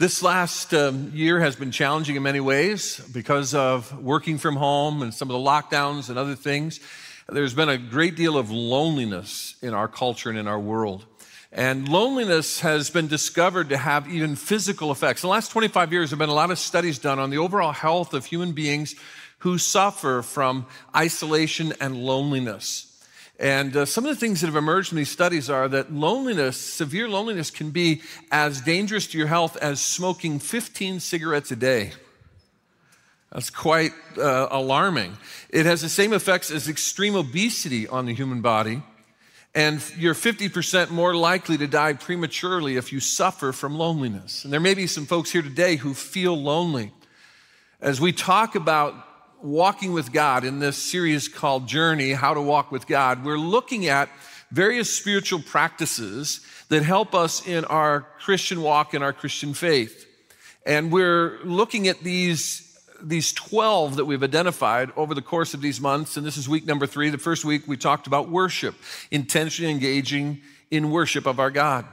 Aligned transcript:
This 0.00 0.22
last 0.22 0.72
um, 0.72 1.12
year 1.14 1.40
has 1.40 1.56
been 1.56 1.70
challenging 1.70 2.16
in 2.16 2.22
many 2.22 2.40
ways 2.40 2.98
because 3.12 3.52
of 3.52 4.02
working 4.02 4.38
from 4.38 4.56
home 4.56 5.02
and 5.02 5.12
some 5.12 5.30
of 5.30 5.34
the 5.34 5.46
lockdowns 5.46 6.08
and 6.08 6.18
other 6.18 6.34
things. 6.34 6.80
There's 7.28 7.52
been 7.52 7.68
a 7.68 7.76
great 7.76 8.16
deal 8.16 8.38
of 8.38 8.50
loneliness 8.50 9.56
in 9.60 9.74
our 9.74 9.88
culture 9.88 10.30
and 10.30 10.38
in 10.38 10.48
our 10.48 10.58
world. 10.58 11.04
And 11.52 11.86
loneliness 11.86 12.60
has 12.60 12.88
been 12.88 13.08
discovered 13.08 13.68
to 13.68 13.76
have 13.76 14.08
even 14.08 14.36
physical 14.36 14.90
effects. 14.90 15.22
In 15.22 15.26
the 15.28 15.32
last 15.32 15.50
25 15.50 15.92
years, 15.92 16.08
there 16.08 16.16
have 16.16 16.18
been 16.18 16.30
a 16.30 16.34
lot 16.34 16.50
of 16.50 16.58
studies 16.58 16.98
done 16.98 17.18
on 17.18 17.28
the 17.28 17.36
overall 17.36 17.72
health 17.72 18.14
of 18.14 18.24
human 18.24 18.52
beings 18.52 18.94
who 19.40 19.58
suffer 19.58 20.22
from 20.22 20.64
isolation 20.96 21.74
and 21.78 21.94
loneliness. 21.94 22.89
And 23.40 23.74
uh, 23.74 23.86
some 23.86 24.04
of 24.04 24.10
the 24.14 24.20
things 24.20 24.42
that 24.42 24.48
have 24.48 24.56
emerged 24.56 24.90
from 24.90 24.98
these 24.98 25.10
studies 25.10 25.48
are 25.48 25.66
that 25.68 25.90
loneliness, 25.90 26.58
severe 26.58 27.08
loneliness, 27.08 27.50
can 27.50 27.70
be 27.70 28.02
as 28.30 28.60
dangerous 28.60 29.06
to 29.08 29.18
your 29.18 29.28
health 29.28 29.56
as 29.56 29.80
smoking 29.80 30.38
15 30.38 31.00
cigarettes 31.00 31.50
a 31.50 31.56
day. 31.56 31.92
That's 33.32 33.48
quite 33.48 33.92
uh, 34.18 34.48
alarming. 34.50 35.16
It 35.48 35.64
has 35.64 35.80
the 35.80 35.88
same 35.88 36.12
effects 36.12 36.50
as 36.50 36.68
extreme 36.68 37.16
obesity 37.16 37.88
on 37.88 38.04
the 38.04 38.12
human 38.12 38.42
body. 38.42 38.82
And 39.54 39.82
you're 39.96 40.14
50% 40.14 40.90
more 40.90 41.14
likely 41.14 41.56
to 41.56 41.66
die 41.66 41.94
prematurely 41.94 42.76
if 42.76 42.92
you 42.92 43.00
suffer 43.00 43.52
from 43.52 43.74
loneliness. 43.74 44.44
And 44.44 44.52
there 44.52 44.60
may 44.60 44.74
be 44.74 44.86
some 44.86 45.06
folks 45.06 45.30
here 45.30 45.42
today 45.42 45.76
who 45.76 45.94
feel 45.94 46.36
lonely. 46.36 46.92
As 47.80 48.02
we 48.02 48.12
talk 48.12 48.54
about 48.54 48.94
walking 49.42 49.92
with 49.92 50.12
God 50.12 50.44
in 50.44 50.58
this 50.58 50.76
series 50.76 51.28
called 51.28 51.66
Journey 51.66 52.12
How 52.12 52.34
to 52.34 52.40
Walk 52.40 52.70
with 52.70 52.86
God, 52.86 53.24
we're 53.24 53.38
looking 53.38 53.86
at 53.86 54.08
various 54.50 54.94
spiritual 54.94 55.40
practices 55.40 56.40
that 56.68 56.82
help 56.82 57.14
us 57.14 57.46
in 57.46 57.64
our 57.64 58.02
Christian 58.20 58.62
walk 58.62 58.94
and 58.94 59.02
our 59.02 59.12
Christian 59.12 59.54
faith. 59.54 60.06
And 60.66 60.92
we're 60.92 61.38
looking 61.44 61.88
at 61.88 62.00
these 62.00 62.66
these 63.02 63.32
12 63.32 63.96
that 63.96 64.04
we've 64.04 64.22
identified 64.22 64.92
over 64.94 65.14
the 65.14 65.22
course 65.22 65.54
of 65.54 65.62
these 65.62 65.80
months, 65.80 66.18
and 66.18 66.26
this 66.26 66.36
is 66.36 66.50
week 66.50 66.66
number 66.66 66.86
three. 66.86 67.08
The 67.08 67.16
first 67.16 67.46
week 67.46 67.66
we 67.66 67.78
talked 67.78 68.06
about 68.06 68.28
worship, 68.28 68.74
intentionally 69.10 69.72
engaging 69.72 70.42
in 70.70 70.90
worship 70.90 71.24
of 71.24 71.40
our 71.40 71.50
God. 71.50 71.86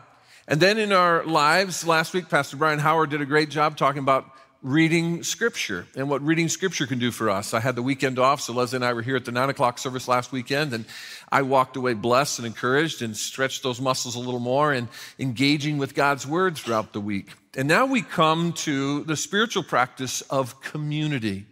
And 0.49 0.59
then 0.59 0.77
in 0.77 0.91
our 0.91 1.23
lives, 1.25 1.87
last 1.87 2.13
week, 2.13 2.27
Pastor 2.27 2.57
Brian 2.57 2.79
Howard 2.79 3.09
did 3.09 3.21
a 3.21 3.25
great 3.25 3.49
job 3.49 3.77
talking 3.77 3.99
about 3.99 4.29
reading 4.63 5.23
scripture 5.23 5.85
and 5.95 6.09
what 6.09 6.21
reading 6.21 6.49
scripture 6.49 6.87
can 6.87 6.97
do 6.99 7.11
for 7.11 7.29
us. 7.29 7.53
I 7.53 7.59
had 7.59 7.75
the 7.75 7.81
weekend 7.81 8.17
off, 8.17 8.41
so 8.41 8.53
Leslie 8.53 8.77
and 8.77 8.85
I 8.85 8.93
were 8.93 9.01
here 9.01 9.15
at 9.15 9.25
the 9.25 9.31
nine 9.31 9.49
o'clock 9.49 9.77
service 9.77 10.07
last 10.07 10.31
weekend, 10.31 10.73
and 10.73 10.85
I 11.31 11.43
walked 11.43 11.77
away 11.77 11.93
blessed 11.93 12.39
and 12.39 12.47
encouraged 12.47 13.01
and 13.01 13.15
stretched 13.15 13.63
those 13.63 13.79
muscles 13.79 14.15
a 14.15 14.19
little 14.19 14.39
more 14.39 14.73
and 14.73 14.87
engaging 15.19 15.77
with 15.77 15.93
God's 15.93 16.25
word 16.25 16.57
throughout 16.57 16.93
the 16.93 17.01
week. 17.01 17.29
And 17.55 17.67
now 17.67 17.85
we 17.85 18.01
come 18.01 18.53
to 18.53 19.03
the 19.03 19.15
spiritual 19.15 19.63
practice 19.63 20.21
of 20.21 20.59
community. 20.61 21.45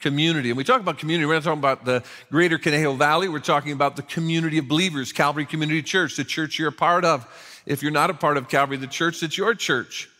Community. 0.00 0.50
And 0.50 0.58
we 0.58 0.64
talk 0.64 0.80
about 0.80 0.98
community. 0.98 1.26
We're 1.26 1.34
not 1.34 1.44
talking 1.44 1.58
about 1.58 1.84
the 1.84 2.04
greater 2.30 2.58
Conejo 2.58 2.94
Valley. 2.94 3.28
We're 3.28 3.38
talking 3.38 3.72
about 3.72 3.96
the 3.96 4.02
community 4.02 4.58
of 4.58 4.68
believers, 4.68 5.12
Calvary 5.12 5.46
Community 5.46 5.82
Church, 5.82 6.16
the 6.16 6.24
church 6.24 6.58
you're 6.58 6.68
a 6.68 6.72
part 6.72 7.04
of. 7.04 7.26
If 7.64 7.82
you're 7.82 7.92
not 7.92 8.10
a 8.10 8.14
part 8.14 8.36
of 8.36 8.48
Calvary, 8.48 8.76
the 8.76 8.86
church 8.86 9.20
that's 9.20 9.38
your 9.38 9.54
church. 9.54 10.10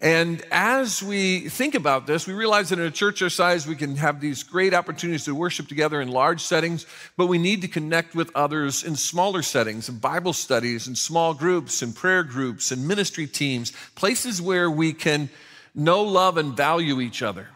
And 0.00 0.44
as 0.50 1.02
we 1.02 1.48
think 1.48 1.74
about 1.74 2.06
this, 2.06 2.26
we 2.26 2.34
realize 2.34 2.68
that 2.68 2.78
in 2.78 2.84
a 2.84 2.90
church 2.90 3.22
our 3.22 3.30
size, 3.30 3.66
we 3.66 3.76
can 3.76 3.96
have 3.96 4.20
these 4.20 4.42
great 4.42 4.74
opportunities 4.74 5.24
to 5.24 5.34
worship 5.34 5.68
together 5.68 6.02
in 6.02 6.08
large 6.08 6.42
settings, 6.42 6.84
but 7.16 7.28
we 7.28 7.38
need 7.38 7.62
to 7.62 7.68
connect 7.68 8.14
with 8.14 8.30
others 8.34 8.84
in 8.84 8.94
smaller 8.94 9.40
settings, 9.40 9.88
in 9.88 9.98
Bible 9.98 10.34
studies, 10.34 10.86
in 10.86 10.94
small 10.94 11.32
groups, 11.32 11.82
in 11.82 11.94
prayer 11.94 12.22
groups, 12.22 12.72
in 12.72 12.86
ministry 12.86 13.26
teams, 13.26 13.72
places 13.94 14.42
where 14.42 14.70
we 14.70 14.92
can 14.92 15.30
know, 15.74 16.02
love, 16.02 16.36
and 16.36 16.54
value 16.54 17.00
each 17.00 17.22
other. 17.22 17.48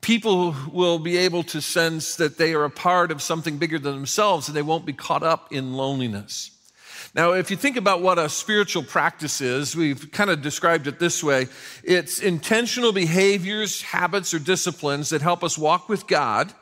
People 0.00 0.56
will 0.72 0.98
be 0.98 1.16
able 1.16 1.44
to 1.44 1.60
sense 1.60 2.16
that 2.16 2.38
they 2.38 2.54
are 2.54 2.64
a 2.64 2.70
part 2.70 3.12
of 3.12 3.22
something 3.22 3.58
bigger 3.58 3.78
than 3.78 3.94
themselves 3.94 4.48
and 4.48 4.56
they 4.56 4.62
won't 4.62 4.86
be 4.86 4.92
caught 4.92 5.22
up 5.22 5.52
in 5.52 5.74
loneliness. 5.74 6.53
Now, 7.14 7.32
if 7.32 7.48
you 7.48 7.56
think 7.56 7.76
about 7.76 8.02
what 8.02 8.18
a 8.18 8.28
spiritual 8.28 8.82
practice 8.82 9.40
is, 9.40 9.76
we've 9.76 10.10
kind 10.10 10.30
of 10.30 10.42
described 10.42 10.88
it 10.88 10.98
this 10.98 11.22
way 11.22 11.46
it's 11.84 12.18
intentional 12.18 12.92
behaviors, 12.92 13.82
habits, 13.82 14.34
or 14.34 14.40
disciplines 14.40 15.10
that 15.10 15.22
help 15.22 15.44
us 15.44 15.56
walk 15.56 15.88
with 15.88 16.08
God 16.08 16.52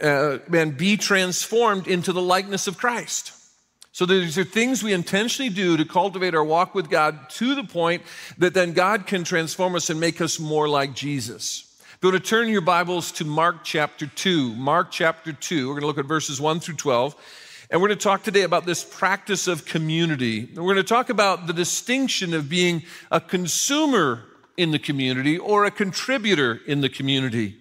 uh, 0.00 0.38
and 0.52 0.76
be 0.76 0.96
transformed 0.96 1.88
into 1.88 2.12
the 2.12 2.22
likeness 2.22 2.68
of 2.68 2.78
Christ. 2.78 3.32
So 3.90 4.06
these 4.06 4.38
are 4.38 4.44
things 4.44 4.82
we 4.82 4.92
intentionally 4.92 5.50
do 5.50 5.76
to 5.76 5.84
cultivate 5.84 6.34
our 6.34 6.44
walk 6.44 6.74
with 6.74 6.88
God 6.88 7.30
to 7.30 7.54
the 7.54 7.64
point 7.64 8.02
that 8.38 8.54
then 8.54 8.74
God 8.74 9.06
can 9.06 9.24
transform 9.24 9.74
us 9.74 9.90
and 9.90 9.98
make 9.98 10.20
us 10.20 10.38
more 10.38 10.68
like 10.68 10.94
Jesus. 10.94 11.62
Go 12.00 12.10
to 12.10 12.20
turn 12.20 12.48
your 12.48 12.60
Bibles 12.60 13.10
to 13.12 13.24
Mark 13.24 13.64
chapter 13.64 14.06
2. 14.06 14.54
Mark 14.54 14.90
chapter 14.90 15.32
2. 15.32 15.66
We're 15.66 15.72
going 15.72 15.80
to 15.80 15.86
look 15.86 15.98
at 15.98 16.04
verses 16.04 16.40
1 16.40 16.60
through 16.60 16.76
12. 16.76 17.16
And 17.70 17.80
we're 17.80 17.88
going 17.88 17.98
to 17.98 18.04
talk 18.04 18.22
today 18.22 18.42
about 18.42 18.64
this 18.64 18.84
practice 18.84 19.48
of 19.48 19.64
community. 19.64 20.48
we're 20.54 20.74
going 20.74 20.76
to 20.76 20.84
talk 20.84 21.10
about 21.10 21.48
the 21.48 21.52
distinction 21.52 22.32
of 22.32 22.48
being 22.48 22.84
a 23.10 23.20
consumer 23.20 24.22
in 24.56 24.70
the 24.70 24.78
community 24.78 25.36
or 25.36 25.64
a 25.64 25.70
contributor 25.70 26.60
in 26.66 26.80
the 26.80 26.88
community. 26.88 27.56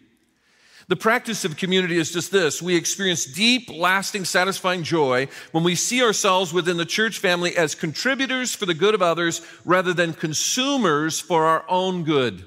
The 0.88 0.96
practice 0.96 1.44
of 1.44 1.58
community 1.58 1.98
is 1.98 2.12
just 2.12 2.32
this. 2.32 2.62
We 2.62 2.76
experience 2.76 3.26
deep, 3.26 3.70
lasting, 3.74 4.26
satisfying 4.26 4.84
joy 4.84 5.28
when 5.52 5.64
we 5.64 5.74
see 5.74 6.04
ourselves 6.04 6.54
within 6.54 6.78
the 6.78 6.86
church 6.86 7.18
family 7.18 7.58
as 7.58 7.74
contributors 7.74 8.54
for 8.54 8.68
the 8.68 8.76
good 8.76 8.94
of 8.94 9.02
others 9.02 9.42
rather 9.66 9.94
than 9.94 10.14
consumers 10.14 11.20
for 11.20 11.46
our 11.46 11.66
own 11.68 12.04
good. 12.04 12.46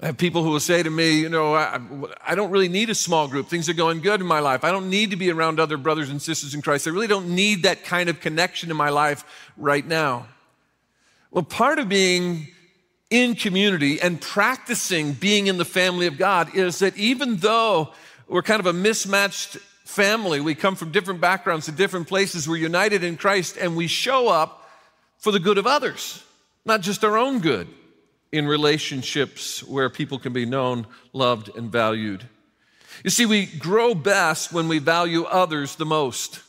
I 0.00 0.06
have 0.06 0.18
people 0.18 0.42
who 0.42 0.50
will 0.50 0.60
say 0.60 0.82
to 0.82 0.90
me, 0.90 1.20
you 1.20 1.30
know, 1.30 1.54
I, 1.54 1.80
I, 2.24 2.34
don't 2.34 2.50
really 2.50 2.68
need 2.68 2.90
a 2.90 2.94
small 2.94 3.28
group. 3.28 3.48
Things 3.48 3.66
are 3.70 3.74
going 3.74 4.02
good 4.02 4.20
in 4.20 4.26
my 4.26 4.40
life. 4.40 4.62
I 4.62 4.70
don't 4.70 4.90
need 4.90 5.10
to 5.12 5.16
be 5.16 5.30
around 5.30 5.58
other 5.58 5.78
brothers 5.78 6.10
and 6.10 6.20
sisters 6.20 6.54
in 6.54 6.60
Christ. 6.60 6.86
I 6.86 6.90
really 6.90 7.06
don't 7.06 7.30
need 7.30 7.62
that 7.62 7.82
kind 7.84 8.10
of 8.10 8.20
connection 8.20 8.70
in 8.70 8.76
my 8.76 8.90
life 8.90 9.24
right 9.56 9.86
now. 9.86 10.26
Well, 11.30 11.44
part 11.44 11.78
of 11.78 11.88
being 11.88 12.48
in 13.08 13.36
community 13.36 13.98
and 13.98 14.20
practicing 14.20 15.14
being 15.14 15.46
in 15.46 15.56
the 15.56 15.64
family 15.64 16.06
of 16.06 16.18
God 16.18 16.54
is 16.54 16.80
that 16.80 16.94
even 16.98 17.36
though 17.36 17.94
we're 18.28 18.42
kind 18.42 18.60
of 18.60 18.66
a 18.66 18.74
mismatched 18.74 19.56
family, 19.84 20.40
we 20.40 20.54
come 20.54 20.76
from 20.76 20.92
different 20.92 21.22
backgrounds 21.22 21.66
to 21.66 21.72
different 21.72 22.06
places, 22.06 22.46
we're 22.46 22.56
united 22.56 23.02
in 23.02 23.16
Christ 23.16 23.56
and 23.56 23.74
we 23.74 23.86
show 23.86 24.28
up 24.28 24.68
for 25.16 25.32
the 25.32 25.40
good 25.40 25.56
of 25.56 25.66
others, 25.66 26.22
not 26.66 26.82
just 26.82 27.02
our 27.02 27.16
own 27.16 27.38
good 27.38 27.66
in 28.36 28.46
relationships 28.46 29.62
where 29.64 29.90
people 29.90 30.18
can 30.18 30.32
be 30.32 30.46
known, 30.46 30.86
loved, 31.12 31.54
and 31.56 31.70
valued. 31.70 32.24
You 33.04 33.10
see, 33.10 33.26
we 33.26 33.46
grow 33.46 33.94
best 33.94 34.52
when 34.52 34.68
we 34.68 34.78
value 34.78 35.24
others 35.24 35.76
the 35.76 35.86
most. 35.86 36.42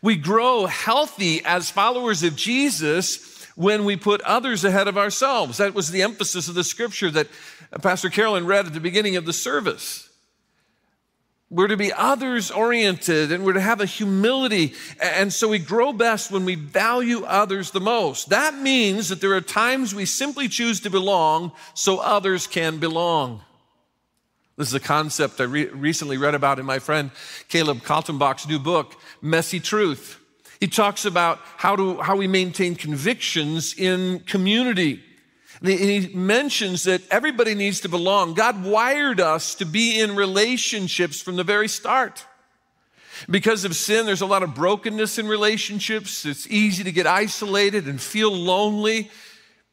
We 0.00 0.16
grow 0.16 0.66
healthy 0.66 1.44
as 1.44 1.70
followers 1.70 2.22
of 2.22 2.36
Jesus 2.36 3.46
when 3.54 3.84
we 3.84 3.96
put 3.96 4.20
others 4.22 4.64
ahead 4.64 4.88
of 4.88 4.98
ourselves. 4.98 5.58
That 5.58 5.74
was 5.74 5.90
the 5.90 6.02
emphasis 6.02 6.48
of 6.48 6.54
the 6.54 6.64
scripture 6.64 7.10
that 7.10 7.28
Pastor 7.82 8.10
Carolyn 8.10 8.46
read 8.46 8.66
at 8.66 8.74
the 8.74 8.80
beginning 8.80 9.16
of 9.16 9.26
the 9.26 9.32
service. 9.32 10.08
We're 11.52 11.68
to 11.68 11.76
be 11.76 11.92
others 11.92 12.50
oriented 12.50 13.30
and 13.30 13.44
we're 13.44 13.52
to 13.52 13.60
have 13.60 13.82
a 13.82 13.86
humility. 13.86 14.72
And 14.98 15.30
so 15.30 15.48
we 15.48 15.58
grow 15.58 15.92
best 15.92 16.30
when 16.30 16.46
we 16.46 16.54
value 16.54 17.24
others 17.24 17.72
the 17.72 17.80
most. 17.80 18.30
That 18.30 18.54
means 18.54 19.10
that 19.10 19.20
there 19.20 19.34
are 19.34 19.42
times 19.42 19.94
we 19.94 20.06
simply 20.06 20.48
choose 20.48 20.80
to 20.80 20.90
belong 20.90 21.52
so 21.74 21.98
others 21.98 22.46
can 22.46 22.78
belong. 22.78 23.42
This 24.56 24.68
is 24.68 24.74
a 24.74 24.80
concept 24.80 25.42
I 25.42 25.44
re- 25.44 25.66
recently 25.66 26.16
read 26.16 26.34
about 26.34 26.58
in 26.58 26.64
my 26.64 26.78
friend 26.78 27.10
Caleb 27.48 27.82
Kaltenbach's 27.82 28.48
new 28.48 28.58
book, 28.58 28.94
Messy 29.20 29.60
Truth. 29.60 30.18
He 30.58 30.68
talks 30.68 31.04
about 31.04 31.38
how, 31.58 31.76
to, 31.76 32.00
how 32.00 32.16
we 32.16 32.28
maintain 32.28 32.76
convictions 32.76 33.74
in 33.76 34.20
community. 34.20 35.02
He 35.62 36.10
mentions 36.12 36.84
that 36.84 37.02
everybody 37.10 37.54
needs 37.54 37.80
to 37.80 37.88
belong. 37.88 38.34
God 38.34 38.64
wired 38.64 39.20
us 39.20 39.54
to 39.56 39.64
be 39.64 40.00
in 40.00 40.16
relationships 40.16 41.20
from 41.20 41.36
the 41.36 41.44
very 41.44 41.68
start. 41.68 42.24
Because 43.30 43.64
of 43.64 43.76
sin, 43.76 44.04
there's 44.04 44.22
a 44.22 44.26
lot 44.26 44.42
of 44.42 44.54
brokenness 44.54 45.18
in 45.18 45.28
relationships. 45.28 46.26
It's 46.26 46.48
easy 46.48 46.82
to 46.82 46.90
get 46.90 47.06
isolated 47.06 47.86
and 47.86 48.00
feel 48.00 48.32
lonely. 48.32 49.10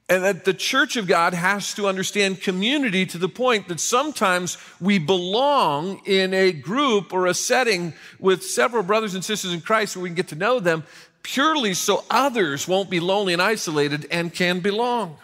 And 0.07 0.23
that 0.23 0.45
the 0.45 0.53
church 0.53 0.95
of 0.95 1.07
God 1.07 1.33
has 1.33 1.73
to 1.75 1.87
understand 1.87 2.41
community 2.41 3.05
to 3.07 3.17
the 3.17 3.29
point 3.29 3.67
that 3.67 3.79
sometimes 3.79 4.57
we 4.81 4.97
belong 4.97 6.01
in 6.05 6.33
a 6.33 6.51
group 6.51 7.13
or 7.13 7.27
a 7.27 7.33
setting 7.33 7.93
with 8.19 8.43
several 8.43 8.83
brothers 8.83 9.13
and 9.13 9.23
sisters 9.23 9.53
in 9.53 9.61
Christ 9.61 9.95
where 9.95 10.03
we 10.03 10.09
can 10.09 10.15
get 10.15 10.29
to 10.29 10.35
know 10.35 10.59
them 10.59 10.83
purely 11.21 11.73
so 11.73 12.03
others 12.09 12.67
won't 12.67 12.89
be 12.89 12.99
lonely 12.99 13.33
and 13.33 13.41
isolated 13.41 14.07
and 14.09 14.33
can 14.33 14.59
belong. 14.59 15.17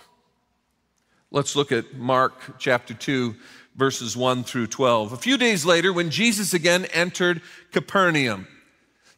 Let's 1.36 1.54
look 1.54 1.74
at 1.74 1.96
Mark 1.96 2.58
chapter 2.60 2.94
2, 2.94 3.36
verses 3.76 4.16
1 4.16 4.46
through 4.46 4.68
12. 4.68 5.12
A 5.12 5.18
few 5.18 5.38
days 5.38 5.66
later, 5.66 5.92
when 5.92 6.10
Jesus 6.10 6.54
again 6.54 6.86
entered 6.94 7.42
Capernaum. 7.74 8.48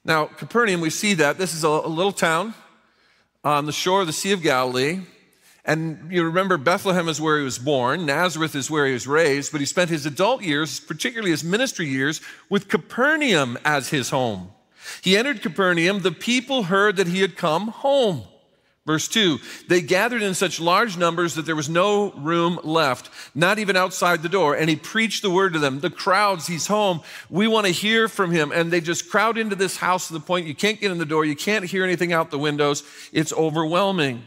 Now, 0.04 0.26
Capernaum, 0.26 0.82
we 0.82 0.90
see 0.90 1.14
that. 1.14 1.38
This 1.38 1.54
is 1.54 1.64
a, 1.64 1.70
little 1.70 2.12
town 2.12 2.56
on 3.44 3.68
the 3.68 3.72
shore 3.72 4.02
of 4.02 4.08
the 4.08 4.14
Sea 4.14 4.32
of 4.32 4.42
Galilee. 4.42 5.02
And 5.64 6.12
you 6.12 6.24
remember 6.24 6.58
Bethlehem 6.58 7.08
is 7.08 7.22
where 7.22 7.38
he 7.38 7.44
was 7.44 7.60
born, 7.60 8.08
Nazareth 8.08 8.56
is 8.56 8.72
where 8.72 8.88
he 8.88 8.94
was 8.94 9.06
raised, 9.06 9.52
but 9.52 9.62
he 9.62 9.68
spent 9.68 9.92
his 9.92 10.08
adult 10.08 10.42
years, 10.42 10.80
particularly 10.80 11.30
his 11.30 11.44
ministry 11.44 11.86
years, 11.86 12.20
with 12.50 12.68
Capernaum 12.68 13.60
as 13.64 13.90
his 13.90 14.10
home. 14.10 14.50
He 15.04 15.16
entered 15.16 15.44
Capernaum, 15.44 16.02
the 16.02 16.12
people 16.12 16.64
heard 16.64 16.96
that 16.96 17.06
he 17.06 17.22
had 17.22 17.36
come 17.36 17.68
home. 17.68 18.24
Verse 18.88 19.10
2 19.10 19.40
They 19.68 19.82
gathered 19.82 20.24
in 20.24 20.34
such 20.34 20.62
large 20.62 20.98
numbers 20.98 21.36
that 21.36 21.46
there 21.46 21.58
was 21.58 21.70
no 21.70 22.12
room 22.14 22.58
left, 22.64 23.12
not 23.36 23.60
even 23.60 23.76
outside 23.76 24.24
the 24.24 24.30
door. 24.30 24.56
And 24.56 24.70
he 24.70 24.78
preached 24.78 25.22
the 25.22 25.30
word 25.30 25.54
to 25.54 25.60
them. 25.60 25.82
The 25.82 25.90
crowds, 25.90 26.48
he's 26.48 26.68
home. 26.68 27.02
We 27.30 27.48
want 27.48 27.68
to 27.68 27.74
hear 27.74 28.08
from 28.08 28.32
him. 28.32 28.52
And 28.52 28.72
they 28.72 28.80
just 28.80 29.12
crowd 29.12 29.38
into 29.38 29.58
this 29.58 29.78
house 29.78 30.08
to 30.08 30.14
the 30.14 30.22
point 30.22 30.48
you 30.48 30.56
can't 30.56 30.80
get 30.80 30.90
in 30.90 30.98
the 30.98 31.06
door, 31.06 31.26
you 31.26 31.36
can't 31.36 31.66
hear 31.66 31.84
anything 31.84 32.14
out 32.14 32.32
the 32.32 32.40
windows. 32.40 32.82
It's 33.12 33.34
overwhelming. 33.34 34.24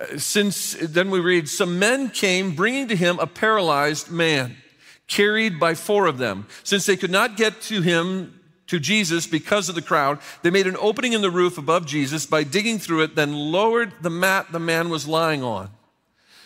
Uh, 0.00 0.18
since 0.18 0.74
then 0.82 1.10
we 1.10 1.20
read, 1.20 1.48
some 1.48 1.78
men 1.78 2.10
came 2.10 2.56
bringing 2.56 2.88
to 2.88 2.96
him 2.96 3.20
a 3.20 3.26
paralyzed 3.26 4.10
man, 4.10 4.56
carried 5.06 5.60
by 5.60 5.74
four 5.74 6.06
of 6.06 6.18
them. 6.18 6.48
Since 6.64 6.86
they 6.86 6.96
could 6.96 7.12
not 7.12 7.36
get 7.36 7.60
to 7.62 7.80
him 7.82 8.40
to 8.66 8.80
Jesus 8.80 9.26
because 9.26 9.68
of 9.68 9.74
the 9.74 9.82
crowd. 9.82 10.18
They 10.42 10.50
made 10.50 10.66
an 10.66 10.76
opening 10.78 11.12
in 11.12 11.22
the 11.22 11.30
roof 11.30 11.58
above 11.58 11.86
Jesus 11.86 12.26
by 12.26 12.44
digging 12.44 12.78
through 12.78 13.02
it, 13.02 13.14
then 13.14 13.32
lowered 13.32 13.92
the 14.02 14.10
mat 14.10 14.52
the 14.52 14.58
man 14.58 14.88
was 14.88 15.06
lying 15.06 15.42
on. 15.42 15.70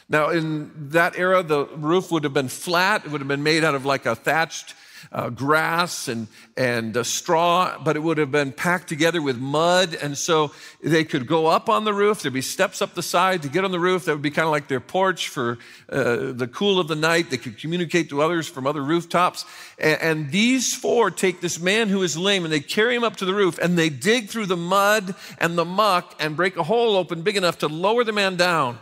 Now, 0.09 0.31
in 0.31 0.73
that 0.91 1.17
era, 1.17 1.43
the 1.43 1.67
roof 1.67 2.11
would 2.11 2.25
have 2.25 2.35
been 2.35 2.49
flat. 2.49 3.05
It 3.05 3.13
would 3.13 3.21
have 3.21 3.29
been 3.29 3.45
made 3.45 3.63
out 3.63 3.77
of 3.77 3.87
like 3.87 4.07
a 4.07 4.17
thatched 4.17 4.75
uh, 5.13 5.31
grass 5.31 6.09
and, 6.09 6.29
and 6.57 6.97
uh, 6.97 7.03
straw, 7.03 7.79
but 7.83 7.97
it 7.97 8.01
would 8.01 8.19
have 8.19 8.31
been 8.31 8.53
packed 8.53 8.89
together 8.89 9.21
with 9.23 9.39
mud. 9.39 9.95
And 9.95 10.17
so 10.17 10.53
they 10.83 11.05
could 11.05 11.27
go 11.27 11.47
up 11.47 11.69
on 11.69 11.85
the 11.85 11.95
roof. 11.95 12.23
There'd 12.23 12.35
be 12.35 12.43
steps 12.43 12.83
up 12.83 12.95
the 12.95 13.03
side 13.03 13.43
to 13.43 13.49
get 13.49 13.65
on 13.65 13.71
the 13.71 13.81
roof. 13.81 14.05
That 14.05 14.13
would 14.13 14.23
be 14.23 14.31
kind 14.31 14.47
of 14.47 14.53
like 14.53 14.69
their 14.69 14.81
porch 14.81 15.29
for 15.29 15.59
uh, 15.89 16.33
the 16.33 16.49
cool 16.53 16.79
of 16.79 16.89
the 16.89 16.97
night. 16.97 17.31
They 17.31 17.37
could 17.37 17.59
communicate 17.59 18.11
to 18.11 18.23
others 18.23 18.47
from 18.47 18.67
other 18.67 18.83
rooftops. 18.83 19.45
And, 19.79 20.01
and 20.01 20.31
these 20.31 20.75
four 20.75 21.11
take 21.11 21.41
this 21.41 21.61
man 21.61 21.89
who 21.89 22.03
is 22.03 22.17
lame 22.17 22.45
and 22.45 22.53
they 22.53 22.61
carry 22.61 22.95
him 22.95 23.05
up 23.05 23.17
to 23.17 23.25
the 23.25 23.35
roof 23.35 23.59
and 23.59 23.79
they 23.79 23.89
dig 23.89 24.29
through 24.29 24.47
the 24.47 24.57
mud 24.57 25.15
and 25.39 25.57
the 25.57 25.65
muck 25.65 26.15
and 26.21 26.37
break 26.37 26.57
a 26.57 26.63
hole 26.63 26.97
open 26.97 27.23
big 27.23 27.37
enough 27.37 27.59
to 27.59 27.69
lower 27.69 28.05
the 28.05 28.13
man 28.13 28.37
down. 28.37 28.79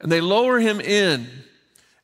And 0.00 0.12
they 0.12 0.20
lower 0.20 0.58
him 0.58 0.80
in. 0.80 1.26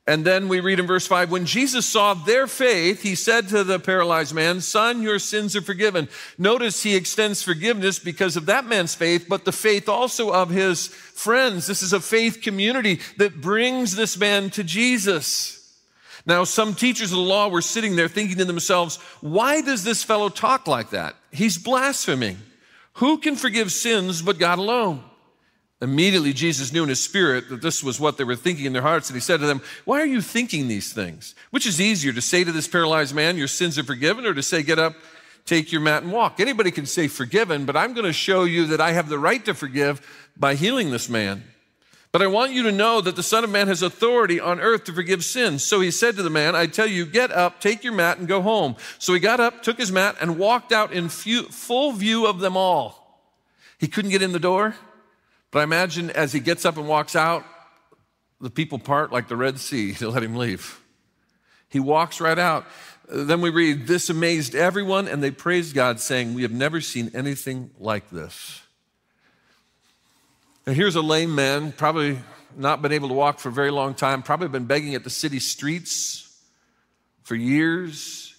And 0.06 0.22
then 0.22 0.48
we 0.48 0.60
read 0.60 0.80
in 0.80 0.86
verse 0.86 1.06
5 1.06 1.30
when 1.30 1.46
Jesus 1.46 1.86
saw 1.86 2.12
their 2.12 2.46
faith, 2.46 3.02
he 3.02 3.14
said 3.14 3.48
to 3.48 3.64
the 3.64 3.78
paralyzed 3.78 4.34
man, 4.34 4.60
Son, 4.60 5.00
your 5.00 5.18
sins 5.18 5.56
are 5.56 5.62
forgiven. 5.62 6.10
Notice 6.36 6.82
he 6.82 6.94
extends 6.94 7.42
forgiveness 7.42 7.98
because 7.98 8.36
of 8.36 8.46
that 8.46 8.66
man's 8.66 8.94
faith, 8.94 9.26
but 9.28 9.46
the 9.46 9.52
faith 9.52 9.88
also 9.88 10.30
of 10.30 10.50
his 10.50 10.88
friends. 10.88 11.66
This 11.66 11.82
is 11.82 11.94
a 11.94 12.00
faith 12.00 12.42
community 12.42 13.00
that 13.16 13.40
brings 13.40 13.96
this 13.96 14.18
man 14.18 14.50
to 14.50 14.62
Jesus. 14.62 15.60
Now, 16.26 16.44
some 16.44 16.74
teachers 16.74 17.10
of 17.10 17.16
the 17.16 17.24
law 17.24 17.48
were 17.48 17.62
sitting 17.62 17.96
there 17.96 18.08
thinking 18.08 18.38
to 18.38 18.44
themselves, 18.44 18.96
Why 19.22 19.62
does 19.62 19.84
this 19.84 20.02
fellow 20.02 20.28
talk 20.28 20.66
like 20.66 20.90
that? 20.90 21.16
He's 21.32 21.56
blaspheming. 21.56 22.38
Who 22.94 23.18
can 23.18 23.36
forgive 23.36 23.72
sins 23.72 24.20
but 24.20 24.38
God 24.38 24.58
alone? 24.58 25.02
Immediately, 25.84 26.32
Jesus 26.32 26.72
knew 26.72 26.82
in 26.82 26.88
his 26.88 27.04
spirit 27.04 27.50
that 27.50 27.60
this 27.60 27.84
was 27.84 28.00
what 28.00 28.16
they 28.16 28.25
were 28.25 28.36
thinking 28.36 28.64
in 28.64 28.72
their 28.72 28.81
hearts, 28.81 29.10
and 29.10 29.14
he 29.14 29.20
said 29.20 29.40
to 29.40 29.46
them, 29.46 29.60
Why 29.84 30.00
are 30.00 30.06
you 30.06 30.22
thinking 30.22 30.66
these 30.66 30.94
things? 30.94 31.34
Which 31.50 31.66
is 31.66 31.78
easier, 31.78 32.12
to 32.14 32.22
say 32.22 32.42
to 32.42 32.52
this 32.52 32.66
paralyzed 32.66 33.14
man, 33.14 33.36
Your 33.36 33.48
sins 33.48 33.78
are 33.78 33.84
forgiven, 33.84 34.25
or 34.25 34.32
to 34.32 34.42
say, 34.42 34.62
Get 34.62 34.78
up, 34.78 34.94
take 35.44 35.70
your 35.70 35.82
mat, 35.82 36.02
and 36.02 36.10
walk? 36.10 36.40
Anybody 36.40 36.70
can 36.70 36.86
say 36.86 37.06
forgiven, 37.06 37.66
but 37.66 37.76
I'm 37.76 37.92
going 37.92 38.06
to 38.06 38.14
show 38.14 38.44
you 38.44 38.64
that 38.69 38.81
I 38.81 38.92
have 38.92 39.10
the 39.10 39.19
right 39.19 39.44
to 39.44 39.52
forgive 39.52 40.00
by 40.38 40.54
healing 40.54 40.90
this 40.90 41.10
man. 41.10 41.44
But 42.12 42.22
I 42.22 42.28
want 42.28 42.52
you 42.52 42.62
to 42.62 42.72
know 42.72 43.02
that 43.02 43.16
the 43.16 43.22
Son 43.22 43.44
of 43.44 43.50
Man 43.50 43.69
has 43.69 43.82
authority 43.82 44.40
on 44.40 44.60
earth 44.60 44.84
to 44.84 44.92
forgive 44.94 45.22
sins. 45.22 45.64
So 45.64 45.81
he 45.81 45.90
said 45.90 46.16
to 46.16 46.22
the 46.22 46.31
man, 46.31 46.56
I 46.56 46.66
tell 46.66 46.86
you, 46.86 47.04
get 47.04 47.31
up, 47.31 47.60
take 47.60 47.84
your 47.84 47.92
mat, 47.92 48.16
and 48.16 48.26
go 48.26 48.40
home. 48.40 48.76
So 48.98 49.12
he 49.12 49.20
got 49.20 49.38
up, 49.38 49.62
took 49.62 49.76
his 49.76 49.92
mat, 49.92 50.16
and 50.19 50.38
walked 50.38 50.72
out 50.72 50.94
in 50.94 51.10
full 51.10 51.92
view 51.92 52.26
of 52.26 52.40
them 52.40 52.56
all. 52.56 53.20
He 53.78 53.86
couldn't 53.86 54.12
get 54.12 54.22
in 54.22 54.32
the 54.32 54.38
door. 54.38 54.76
But 55.54 55.60
I 55.60 55.62
imagine 55.62 56.10
as 56.10 56.32
he 56.32 56.40
gets 56.40 56.64
up 56.64 56.78
and 56.78 56.88
walks 56.88 57.14
out, 57.14 57.44
the 58.40 58.50
people 58.50 58.80
part 58.80 59.12
like 59.12 59.28
the 59.28 59.36
Red 59.36 59.60
Sea 59.60 59.94
to 60.00 60.10
let 60.10 60.20
him 60.20 60.34
leave. 60.34 60.80
He 61.68 61.78
walks 61.78 62.20
right 62.20 62.40
out. 62.40 62.66
Then 63.08 63.40
we 63.40 63.50
read, 63.50 63.86
This 63.86 64.10
amazed 64.10 64.56
everyone, 64.56 65.06
and 65.06 65.22
they 65.22 65.30
praised 65.30 65.72
God, 65.72 66.00
saying, 66.00 66.34
We 66.34 66.42
have 66.42 66.50
never 66.50 66.80
seen 66.80 67.12
anything 67.14 67.70
like 67.78 68.10
this. 68.10 68.62
Now, 70.66 70.72
here's 70.72 70.96
a 70.96 71.02
lame 71.02 71.36
man, 71.36 71.70
probably 71.70 72.18
not 72.56 72.82
been 72.82 72.90
able 72.90 73.06
to 73.10 73.14
walk 73.14 73.38
for 73.38 73.48
a 73.48 73.52
very 73.52 73.70
long 73.70 73.94
time, 73.94 74.24
probably 74.24 74.48
been 74.48 74.64
begging 74.64 74.96
at 74.96 75.04
the 75.04 75.10
city 75.10 75.38
streets 75.38 76.36
for 77.22 77.36
years 77.36 78.33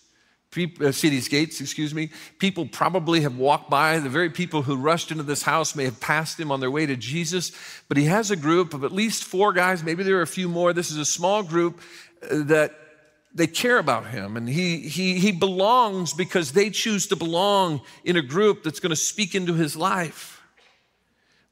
uh, 0.82 0.92
city's 0.92 1.28
gates, 1.28 1.62
excuse 1.62 1.94
me. 1.94 2.10
People 2.40 2.66
probably 2.66 3.22
have 3.22 3.38
walked 3.38 3.70
by. 3.70 4.00
The 4.00 4.10
very 4.10 4.30
people 4.30 4.62
who 4.62 4.76
rushed 4.76 5.12
into 5.12 5.24
this 5.24 5.44
house 5.44 5.76
may 5.76 5.86
have 5.86 6.00
passed 6.00 6.40
him 6.40 6.52
on 6.52 6.60
their 6.60 6.72
way 6.72 6.86
to 6.86 6.96
Jesus. 6.96 7.52
But 7.88 7.98
he 7.98 8.06
has 8.06 8.32
a 8.32 8.36
group 8.36 8.74
of 8.74 8.84
at 8.84 8.92
least 8.92 9.24
four 9.24 9.54
guys, 9.54 9.84
maybe 9.84 10.04
there 10.04 10.18
are 10.18 10.24
a 10.24 10.28
few 10.28 10.50
more. 10.50 10.74
This 10.74 10.92
is 10.92 10.98
a 10.98 11.06
small 11.06 11.44
group 11.44 11.80
uh, 12.24 12.44
that 12.44 12.74
they 13.34 13.48
care 13.48 13.78
about 13.78 14.08
him. 14.08 14.38
And 14.38 14.48
he, 14.48 14.80
he, 14.80 15.20
he 15.20 15.32
belongs 15.32 16.14
because 16.14 16.54
they 16.54 16.70
choose 16.70 17.08
to 17.08 17.16
belong 17.16 17.82
in 18.04 18.16
a 18.16 18.22
group 18.22 18.64
that's 18.64 18.80
going 18.80 18.92
to 18.92 18.96
speak 18.96 19.36
into 19.36 19.54
his 19.54 19.76
life. 19.76 20.35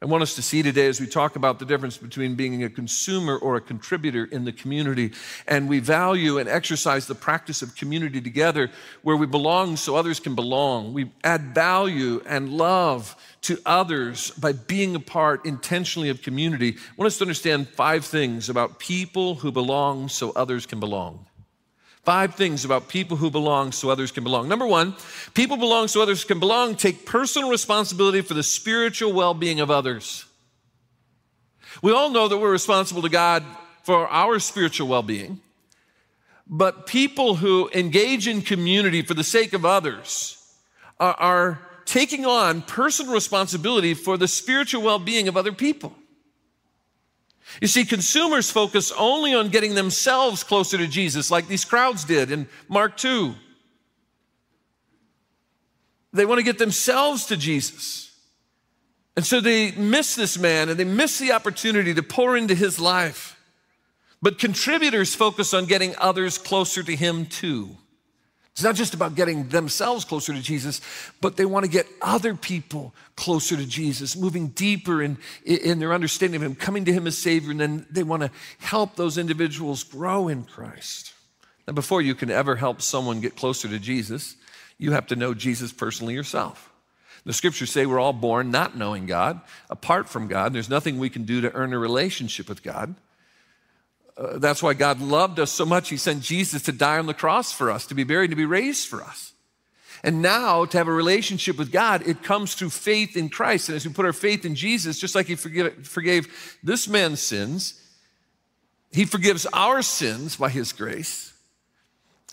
I 0.04 0.06
want 0.06 0.22
us 0.22 0.36
to 0.36 0.42
see 0.42 0.62
today 0.62 0.88
as 0.88 1.00
we 1.00 1.08
talk 1.08 1.38
about 1.38 1.60
the 1.60 1.66
difference 1.66 1.98
between 1.98 2.36
being 2.36 2.62
a 2.66 2.70
consumer 2.70 3.38
or 3.38 3.56
a 3.56 3.62
contributor 3.62 4.26
in 4.26 4.44
the 4.44 4.52
community. 4.52 5.14
And 5.48 5.70
we 5.70 5.80
value 5.80 6.40
and 6.40 6.50
exercise 6.50 7.08
the 7.08 7.16
practice 7.16 7.62
of 7.62 7.74
community 7.78 8.20
together 8.20 8.70
where 9.04 9.16
we 9.16 9.28
belong 9.28 9.78
so 9.78 9.96
others 9.96 10.20
can 10.20 10.36
belong. 10.36 10.92
We 10.92 11.10
add 11.24 11.56
value 11.56 12.22
and 12.26 12.50
love 12.50 13.16
to 13.44 13.58
others 13.66 14.32
by 14.32 14.52
being 14.52 14.94
a 14.94 15.00
part 15.00 15.46
intentionally 15.46 16.10
of 16.10 16.22
community. 16.22 16.72
I 16.76 16.94
want 16.98 17.08
us 17.08 17.18
to 17.20 17.24
understand 17.24 17.70
five 17.70 18.04
things 18.04 18.50
about 18.50 18.80
people 18.80 19.36
who 19.36 19.54
belong 19.54 20.10
so 20.10 20.32
others 20.32 20.66
can 20.66 20.82
belong. 20.82 21.28
Five 22.04 22.36
things 22.36 22.66
about 22.66 22.90
people 22.90 23.16
who 23.16 23.32
belong 23.32 23.72
so 23.72 23.90
others 23.90 24.12
can 24.12 24.26
belong. 24.26 24.50
Number 24.50 24.68
one, 24.68 24.96
people 25.34 25.56
belong 25.56 25.88
so 25.88 26.02
others 26.02 26.26
can 26.26 26.38
belong 26.38 26.76
take 26.76 27.06
personal 27.06 27.50
responsibility 27.50 28.20
for 28.22 28.34
the 28.34 28.44
spiritual 28.44 29.14
well 29.14 29.34
being 29.34 29.62
of 29.62 29.72
others. 29.72 30.26
We 31.82 31.94
all 31.94 32.10
know 32.10 32.28
that 32.28 32.38
we're 32.38 32.52
responsible 32.52 33.02
to 33.04 33.10
God 33.10 33.44
for 33.84 34.08
our 34.10 34.40
spiritual 34.40 34.90
well 34.90 35.02
being, 35.02 35.40
but 36.46 36.88
people 36.88 37.36
who 37.36 37.70
engage 37.74 38.28
in 38.28 38.42
community 38.42 39.02
for 39.02 39.14
the 39.14 39.24
sake 39.24 39.54
of 39.54 39.66
others 39.66 40.38
are, 41.00 41.16
are 41.16 41.60
taking 41.86 42.26
on 42.26 42.62
personal 42.64 43.14
responsibility 43.14 43.94
for 43.94 44.18
the 44.18 44.28
spiritual 44.28 44.84
well 44.84 45.00
being 45.00 45.30
of 45.30 45.38
other 45.38 45.54
people. 45.54 45.94
You 47.62 47.68
see, 47.68 47.86
consumers 47.86 48.50
focus 48.50 48.92
only 48.98 49.34
on 49.34 49.50
getting 49.50 49.76
themselves 49.76 50.44
closer 50.44 50.78
to 50.78 50.88
Jesus, 50.88 51.30
like 51.30 51.48
these 51.48 51.66
crowds 51.66 52.04
did 52.04 52.32
in 52.32 52.48
Mark 52.68 52.98
2. 52.98 53.36
They 56.14 56.26
want 56.26 56.40
to 56.40 56.44
get 56.44 56.60
themselves 56.60 57.26
to 57.28 57.38
Jesus. 57.38 58.12
And 59.16 59.26
so 59.26 59.40
they 59.40 59.72
miss 59.72 60.16
this 60.16 60.38
man 60.38 60.70
and 60.70 60.80
they 60.80 60.86
miss 60.86 61.20
the 61.20 61.32
opportunity 61.32 61.94
to 61.94 62.04
pour 62.04 62.36
into 62.36 62.56
his 62.56 62.80
life. 62.80 63.40
But 64.22 64.40
contributors 64.40 65.14
focus 65.14 65.54
on 65.54 65.66
getting 65.66 65.96
others 65.98 66.38
closer 66.38 66.82
to 66.82 66.96
him 66.96 67.26
too. 67.26 67.78
It's 68.54 68.64
not 68.64 68.76
just 68.76 68.94
about 68.94 69.16
getting 69.16 69.50
themselves 69.50 70.06
closer 70.06 70.32
to 70.32 70.42
Jesus, 70.42 70.80
but 71.22 71.38
they 71.38 71.46
want 71.46 71.66
to 71.66 71.72
get 71.72 71.88
other 72.04 72.36
people 72.36 72.94
closer 73.16 73.58
to 73.58 73.66
Jesus, 73.66 74.16
moving 74.16 74.50
deeper 74.50 75.02
in, 75.02 75.18
in 75.44 75.80
their 75.80 75.92
understanding 75.92 76.36
of 76.36 76.44
Him, 76.44 76.56
coming 76.56 76.86
to 76.86 76.94
Him 76.94 77.08
as 77.08 77.18
Savior, 77.18 77.50
and 77.50 77.60
then 77.60 77.88
they 77.90 78.04
want 78.04 78.22
to 78.22 78.30
help 78.60 78.96
those 78.96 79.18
individuals 79.18 79.84
grow 79.84 80.28
in 80.28 80.44
Christ. 80.44 81.14
Now, 81.68 81.74
before 81.74 82.02
you 82.02 82.14
can 82.14 82.30
ever 82.30 82.56
help 82.56 82.82
someone 82.84 83.22
get 83.22 83.36
closer 83.36 83.68
to 83.68 83.80
Jesus, 83.80 84.36
you 84.78 84.92
have 84.92 85.08
to 85.08 85.16
know 85.16 85.34
Jesus 85.34 85.74
personally 85.74 86.14
yourself. 86.14 86.72
The 87.26 87.34
scriptures 87.34 87.72
say 87.72 87.86
we're 87.86 88.00
all 88.00 88.14
born 88.14 88.52
not 88.52 88.78
knowing 88.78 89.08
God, 89.08 89.42
apart 89.70 90.10
from 90.10 90.28
God. 90.28 90.54
There's 90.54 90.70
nothing 90.70 91.00
we 91.00 91.10
can 91.10 91.24
do 91.24 91.42
to 91.42 91.54
earn 91.54 91.74
a 91.74 91.80
relationship 91.80 92.50
with 92.50 92.62
God. 92.62 92.94
Uh, 94.16 94.38
that's 94.38 94.62
why 94.62 94.74
God 94.74 95.02
loved 95.02 95.40
us 95.40 95.52
so 95.52 95.66
much. 95.66 95.90
He 95.90 95.98
sent 95.98 96.22
Jesus 96.22 96.62
to 96.64 96.72
die 96.72 97.00
on 97.00 97.08
the 97.08 97.14
cross 97.14 97.52
for 97.52 97.72
us, 97.72 97.88
to 97.88 97.96
be 97.96 98.04
buried, 98.04 98.30
to 98.30 98.36
be 98.36 98.46
raised 98.46 98.88
for 98.88 99.02
us. 99.02 99.34
And 100.04 100.22
now, 100.22 100.66
to 100.66 100.78
have 100.78 100.90
a 100.90 100.94
relationship 100.94 101.58
with 101.58 101.72
God, 101.72 102.06
it 102.06 102.24
comes 102.24 102.56
through 102.56 102.72
faith 102.72 103.16
in 103.16 103.30
Christ. 103.30 103.70
And 103.70 103.76
as 103.78 103.88
we 103.88 103.94
put 103.94 104.06
our 104.06 104.14
faith 104.14 104.46
in 104.46 104.54
Jesus, 104.54 105.00
just 105.00 105.16
like 105.16 105.28
He 105.28 105.36
forgave 105.36 106.58
this 106.62 106.90
man's 106.90 107.22
sins, 107.22 107.82
He 108.92 109.06
forgives 109.06 109.46
our 109.54 109.82
sins 109.82 110.36
by 110.36 110.50
His 110.50 110.74
grace. 110.74 111.34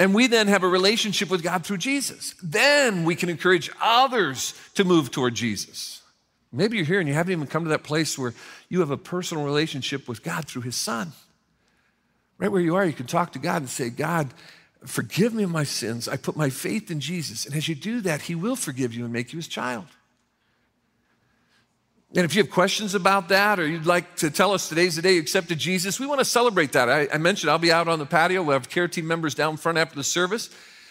And 0.01 0.15
we 0.15 0.27
then 0.27 0.49
have 0.49 0.65
a 0.65 0.69
relationship 0.69 1.31
with 1.31 1.43
God 1.43 1.65
through 1.65 1.79
Jesus. 1.79 2.35
Then 2.43 3.05
we 3.05 3.15
can 3.15 3.29
encourage 3.29 3.71
others 3.81 4.55
to 4.75 4.85
move 4.85 5.11
toward 5.11 5.35
Jesus. 5.35 6.03
Maybe 6.53 6.77
you're 6.77 6.87
here 6.87 6.99
and 6.99 7.09
you 7.09 7.15
haven't 7.15 7.33
even 7.33 7.47
come 7.47 7.65
to 7.65 7.71
that 7.71 7.85
place 7.85 8.19
where 8.19 8.35
you 8.69 8.81
have 8.81 8.91
a 8.91 8.97
personal 8.97 9.45
relationship 9.45 10.09
with 10.09 10.25
God 10.25 10.47
through 10.47 10.63
His 10.63 10.75
Son. 10.75 11.13
Right 12.41 12.51
where 12.51 12.63
you 12.63 12.75
are, 12.75 12.87
you 12.87 12.95
can 12.95 13.07
talk 13.07 13.33
to 13.33 13.39
God 13.39 13.61
and 13.61 13.69
say, 13.69 13.91
God, 13.91 14.33
forgive 14.87 15.35
me 15.35 15.43
of 15.43 15.51
my 15.51 15.65
sins. 15.65 16.09
I 16.09 16.17
put 16.17 16.37
my 16.37 16.49
faith 16.49 16.91
in 16.91 16.99
Jesus. 16.99 17.45
And 17.45 17.55
as 17.55 17.69
you 17.69 17.75
do 17.75 18.01
that, 18.01 18.23
He 18.23 18.35
will 18.35 18.57
forgive 18.57 18.95
you 18.95 19.05
and 19.05 19.13
make 19.13 19.35
you 19.35 19.37
His 19.37 19.47
child. 19.47 19.85
And 22.17 22.25
if 22.25 22.35
you 22.35 22.43
have 22.43 22.51
questions 22.51 22.95
about 22.95 23.29
that 23.29 23.61
or 23.61 23.67
you'd 23.69 23.85
like 23.85 24.17
to 24.17 24.31
tell 24.31 24.53
us 24.53 24.71
today's 24.71 24.97
the 24.97 25.03
day 25.03 25.15
you 25.15 25.21
accepted 25.21 25.59
Jesus, 25.59 26.01
we 26.01 26.07
want 26.07 26.19
to 26.19 26.25
celebrate 26.25 26.73
that. 26.73 26.89
I, 26.89 27.09
I, 27.13 27.19
mentioned 27.19 27.51
I'll 27.51 27.59
be 27.59 27.71
out 27.71 27.87
on 27.87 27.99
the 27.99 28.07
patio. 28.07 28.43
We'll 28.43 28.55
have 28.55 28.71
care 28.71 28.89
team 28.89 29.07
members 29.07 29.35
down 29.35 29.59
front 29.59 29.77
after 29.77 29.95
the 29.95 30.03
service. 30.03 30.49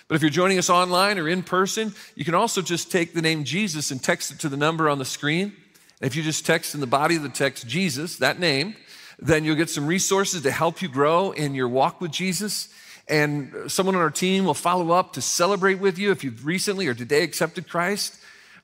But 0.07 0.15
if 0.15 0.21
you're 0.21 0.29
joining 0.29 0.59
us 0.59 0.69
online 0.69 1.17
or 1.17 1.27
in 1.27 1.41
person, 1.41 1.93
you 2.15 2.23
can 2.23 2.35
also 2.35 2.61
just 2.61 2.91
take 2.91 3.13
the 3.13 3.21
name 3.21 3.43
Jesus 3.43 3.91
and 3.91 4.01
text 4.01 4.31
it 4.31 4.39
to 4.39 4.49
the 4.49 4.55
number 4.55 4.87
on 4.87 4.99
the 4.99 5.03
screen. 5.03 5.53
And 5.99 6.09
if 6.09 6.15
you 6.15 6.21
just 6.23 6.45
text 6.45 6.73
in 6.73 6.79
the 6.79 6.87
body 6.87 7.15
of 7.15 7.23
the 7.23 7.29
text 7.29 7.67
Jesus, 7.67 8.17
that 8.17 8.39
name, 8.39 8.75
then 9.21 9.43
you'll 9.43 9.55
get 9.55 9.69
some 9.69 9.85
resources 9.85 10.41
to 10.43 10.51
help 10.51 10.81
you 10.81 10.88
grow 10.88 11.31
in 11.31 11.53
your 11.53 11.67
walk 11.67 11.99
with 12.01 12.11
Jesus. 12.11 12.69
And 13.07 13.53
someone 13.67 13.95
on 13.95 14.01
our 14.01 14.11
team 14.11 14.45
will 14.45 14.53
follow 14.53 14.91
up 14.91 15.13
to 15.13 15.21
celebrate 15.21 15.79
with 15.79 15.97
you 15.97 16.11
if 16.11 16.23
you've 16.23 16.45
recently 16.45 16.88
or 16.88 16.93
today 16.93 17.23
accepted 17.23 17.67
Christ. 17.67 18.17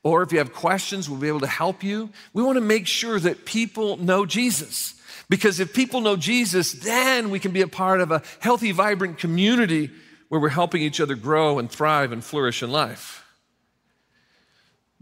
Or 0.04 0.22
if 0.22 0.32
you 0.32 0.38
have 0.38 0.54
questions, 0.54 1.10
we'll 1.10 1.20
be 1.20 1.28
able 1.28 1.40
to 1.40 1.48
help 1.48 1.84
you. 1.84 2.10
We 2.32 2.44
want 2.44 2.58
to 2.58 2.62
make 2.62 2.86
sure 2.86 3.20
that 3.20 3.46
people 3.46 3.98
know 3.98 4.26
Jesus. 4.26 4.94
Because 5.30 5.60
if 5.60 5.74
people 5.74 6.02
know 6.02 6.16
Jesus, 6.16 6.74
then 6.74 7.32
we 7.32 7.40
can 7.40 7.52
be 7.52 7.62
a 7.62 7.68
part 7.68 8.02
of 8.02 8.12
a 8.12 8.22
healthy, 8.40 8.72
vibrant 8.72 9.18
community 9.18 9.90
where 10.30 10.40
we're 10.40 10.50
helping 10.50 10.84
each 10.84 11.02
other 11.02 11.16
grow 11.16 11.58
and 11.58 11.70
thrive 11.70 12.12
and 12.12 12.24
flourish 12.24 12.62
in 12.62 12.72
life. 12.72 13.25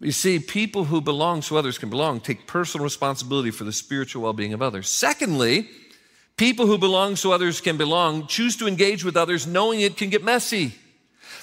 You 0.03 0.11
see, 0.11 0.39
people 0.39 0.83
who 0.83 0.99
belong 0.99 1.41
so 1.41 1.55
others 1.55 1.77
can 1.77 1.89
belong 1.89 2.19
take 2.19 2.45
personal 2.45 2.83
responsibility 2.83 3.51
for 3.51 3.63
the 3.63 3.71
spiritual 3.71 4.23
well 4.23 4.33
being 4.33 4.53
of 4.53 4.61
others. 4.61 4.89
Secondly, 4.89 5.69
people 6.35 6.65
who 6.65 6.77
belong 6.77 7.15
so 7.15 7.31
others 7.31 7.61
can 7.61 7.77
belong 7.77 8.27
choose 8.27 8.57
to 8.57 8.67
engage 8.67 9.05
with 9.05 9.15
others 9.15 9.47
knowing 9.47 9.79
it 9.79 9.95
can 9.95 10.09
get 10.09 10.23
messy. 10.23 10.73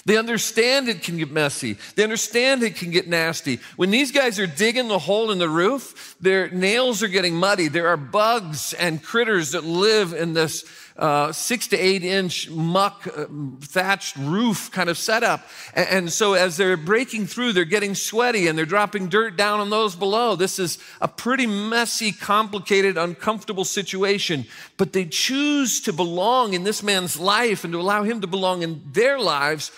They 0.05 0.17
understand 0.17 0.89
it 0.89 1.03
can 1.03 1.17
get 1.17 1.31
messy. 1.31 1.77
They 1.95 2.03
understand 2.03 2.63
it 2.63 2.75
can 2.75 2.91
get 2.91 3.07
nasty. 3.07 3.59
When 3.75 3.91
these 3.91 4.11
guys 4.11 4.39
are 4.39 4.47
digging 4.47 4.87
the 4.87 4.99
hole 4.99 5.31
in 5.31 5.37
the 5.37 5.49
roof, 5.49 6.15
their 6.19 6.49
nails 6.49 7.03
are 7.03 7.07
getting 7.07 7.35
muddy. 7.35 7.67
There 7.67 7.87
are 7.87 7.97
bugs 7.97 8.73
and 8.73 9.03
critters 9.03 9.51
that 9.51 9.63
live 9.63 10.13
in 10.13 10.33
this 10.33 10.65
uh, 11.01 11.31
six 11.33 11.67
to 11.67 11.77
eight 11.77 12.03
inch 12.03 12.49
muck 12.49 13.07
uh, 13.07 13.25
thatched 13.59 14.15
roof 14.15 14.71
kind 14.71 14.89
of 14.89 14.97
setup. 14.97 15.45
And, 15.73 15.87
and 15.89 16.13
so 16.13 16.33
as 16.33 16.55
they're 16.55 16.77
breaking 16.77 17.25
through, 17.25 17.51
they're 17.53 17.65
getting 17.65 17.95
sweaty 17.95 18.47
and 18.47 18.57
they're 18.57 18.65
dropping 18.65 19.09
dirt 19.09 19.35
down 19.35 19.59
on 19.59 19.69
those 19.69 19.95
below. 19.95 20.35
This 20.35 20.59
is 20.59 20.77
a 21.01 21.07
pretty 21.09 21.47
messy, 21.47 22.13
complicated, 22.13 22.97
uncomfortable 22.97 23.65
situation. 23.65 24.45
But 24.77 24.93
they 24.93 25.05
choose 25.05 25.81
to 25.81 25.91
belong 25.91 26.53
in 26.53 26.63
this 26.63 26.81
man's 26.81 27.19
life 27.19 27.65
and 27.65 27.73
to 27.73 27.81
allow 27.81 28.03
him 28.03 28.21
to 28.21 28.27
belong 28.27 28.61
in 28.61 28.81
their 28.93 29.19
lives 29.19 29.71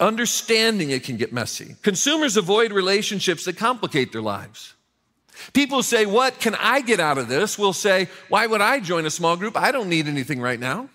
Understanding 0.00 0.90
it 0.90 1.02
can 1.02 1.16
get 1.16 1.32
messy. 1.32 1.74
Consumers 1.82 2.36
avoid 2.36 2.70
relationships 2.72 3.44
that 3.46 3.56
complicate 3.56 4.12
their 4.12 4.22
lives. 4.22 4.74
People 5.52 5.82
say, 5.82 6.06
What 6.06 6.40
can 6.40 6.54
I 6.56 6.80
get 6.80 7.00
out 7.00 7.18
of 7.18 7.28
this? 7.28 7.58
We'll 7.58 7.72
say, 7.72 8.08
Why 8.28 8.46
would 8.46 8.60
I 8.60 8.80
join 8.80 9.06
a 9.06 9.10
small 9.10 9.36
group? 9.36 9.56
I 9.56 9.72
don't 9.72 9.88
need 9.88 10.06
anything 10.06 10.40
right 10.40 10.60
now. 10.60 10.88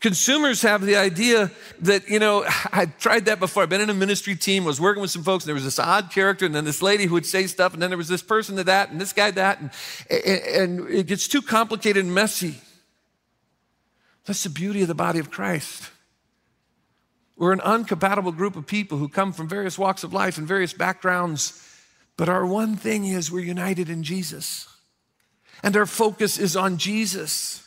Consumers 0.00 0.60
have 0.62 0.82
the 0.82 0.96
idea 0.96 1.50
that, 1.80 2.08
you 2.08 2.18
know, 2.18 2.44
I've 2.72 2.98
tried 2.98 3.24
that 3.26 3.40
before. 3.40 3.62
I've 3.62 3.68
been 3.68 3.80
in 3.80 3.90
a 3.90 3.94
ministry 3.94 4.36
team, 4.36 4.64
was 4.64 4.80
working 4.80 5.00
with 5.00 5.10
some 5.10 5.22
folks, 5.22 5.44
and 5.44 5.48
there 5.48 5.54
was 5.54 5.64
this 5.64 5.78
odd 5.78 6.10
character, 6.10 6.44
and 6.44 6.54
then 6.54 6.64
this 6.64 6.82
lady 6.82 7.06
who 7.06 7.14
would 7.14 7.26
say 7.26 7.46
stuff, 7.46 7.72
and 7.72 7.80
then 7.80 7.90
there 7.90 7.96
was 7.96 8.08
this 8.08 8.22
person 8.22 8.56
to 8.56 8.64
that, 8.64 8.90
and 8.90 9.00
this 9.00 9.12
guy 9.12 9.30
that, 9.30 9.60
and, 9.60 9.72
and 10.10 10.90
it 10.90 11.06
gets 11.06 11.28
too 11.28 11.40
complicated 11.40 12.04
and 12.04 12.14
messy. 12.14 12.56
That's 14.26 14.42
the 14.42 14.50
beauty 14.50 14.82
of 14.82 14.88
the 14.88 14.94
body 14.94 15.18
of 15.18 15.30
Christ. 15.30 15.90
We're 17.36 17.52
an 17.52 17.60
uncompatible 17.60 18.34
group 18.34 18.56
of 18.56 18.66
people 18.66 18.98
who 18.98 19.08
come 19.08 19.32
from 19.32 19.48
various 19.48 19.78
walks 19.78 20.04
of 20.04 20.12
life 20.12 20.38
and 20.38 20.48
various 20.48 20.72
backgrounds, 20.72 21.62
but 22.16 22.28
our 22.28 22.46
one 22.46 22.76
thing 22.76 23.04
is 23.04 23.30
we're 23.30 23.44
united 23.44 23.90
in 23.90 24.02
Jesus. 24.02 24.68
And 25.62 25.76
our 25.76 25.86
focus 25.86 26.38
is 26.38 26.56
on 26.56 26.78
Jesus. 26.78 27.66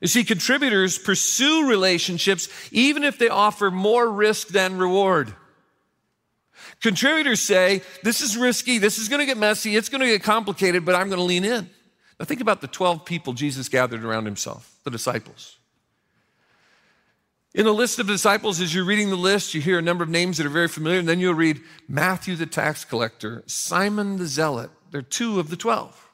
You 0.00 0.08
see, 0.08 0.24
contributors 0.24 0.98
pursue 0.98 1.68
relationships 1.68 2.48
even 2.70 3.02
if 3.02 3.18
they 3.18 3.28
offer 3.28 3.70
more 3.70 4.10
risk 4.10 4.48
than 4.48 4.76
reward. 4.76 5.34
Contributors 6.80 7.40
say, 7.40 7.82
This 8.02 8.20
is 8.20 8.36
risky, 8.36 8.78
this 8.78 8.98
is 8.98 9.08
going 9.08 9.20
to 9.20 9.26
get 9.26 9.38
messy, 9.38 9.76
it's 9.76 9.88
going 9.88 10.02
to 10.02 10.06
get 10.06 10.22
complicated, 10.22 10.84
but 10.84 10.94
I'm 10.94 11.08
going 11.08 11.18
to 11.18 11.24
lean 11.24 11.44
in. 11.44 11.70
Now, 12.18 12.24
think 12.24 12.40
about 12.40 12.60
the 12.60 12.68
12 12.68 13.04
people 13.04 13.32
Jesus 13.32 13.68
gathered 13.68 14.04
around 14.04 14.24
himself, 14.24 14.78
the 14.84 14.90
disciples. 14.90 15.58
In 17.56 17.64
the 17.64 17.72
list 17.72 17.98
of 17.98 18.06
disciples, 18.06 18.60
as 18.60 18.74
you're 18.74 18.84
reading 18.84 19.08
the 19.08 19.16
list, 19.16 19.54
you 19.54 19.62
hear 19.62 19.78
a 19.78 19.82
number 19.82 20.04
of 20.04 20.10
names 20.10 20.36
that 20.36 20.44
are 20.44 20.50
very 20.50 20.68
familiar, 20.68 20.98
and 20.98 21.08
then 21.08 21.20
you'll 21.20 21.32
read 21.32 21.62
Matthew 21.88 22.36
the 22.36 22.44
tax 22.44 22.84
collector, 22.84 23.42
Simon 23.46 24.18
the 24.18 24.26
zealot. 24.26 24.68
They're 24.90 25.00
two 25.00 25.40
of 25.40 25.48
the 25.48 25.56
12. 25.56 26.10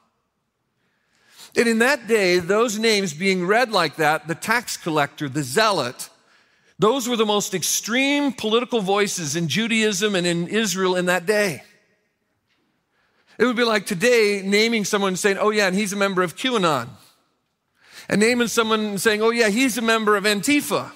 And 1.57 1.67
in 1.67 1.79
that 1.79 2.07
day, 2.07 2.39
those 2.39 2.79
names 2.79 3.13
being 3.13 3.45
read 3.45 3.71
like 3.71 3.97
that, 3.97 4.25
the 4.29 4.35
tax 4.35 4.77
collector, 4.77 5.27
the 5.27 5.43
zealot, 5.43 6.09
those 6.79 7.09
were 7.09 7.17
the 7.17 7.25
most 7.25 7.53
extreme 7.53 8.31
political 8.31 8.79
voices 8.79 9.35
in 9.35 9.49
Judaism 9.49 10.15
and 10.15 10.25
in 10.25 10.47
Israel 10.47 10.95
in 10.95 11.07
that 11.07 11.25
day. 11.25 11.61
It 13.37 13.43
would 13.43 13.57
be 13.57 13.65
like 13.65 13.85
today 13.85 14.41
naming 14.45 14.85
someone 14.85 15.17
saying, 15.17 15.37
oh, 15.39 15.49
yeah, 15.49 15.67
and 15.67 15.75
he's 15.75 15.91
a 15.91 15.97
member 15.97 16.23
of 16.23 16.37
QAnon. 16.37 16.87
And 18.07 18.21
naming 18.21 18.47
someone 18.47 18.97
saying, 18.97 19.21
oh, 19.21 19.31
yeah, 19.31 19.49
he's 19.49 19.77
a 19.77 19.81
member 19.81 20.15
of 20.15 20.23
Antifa. 20.23 20.93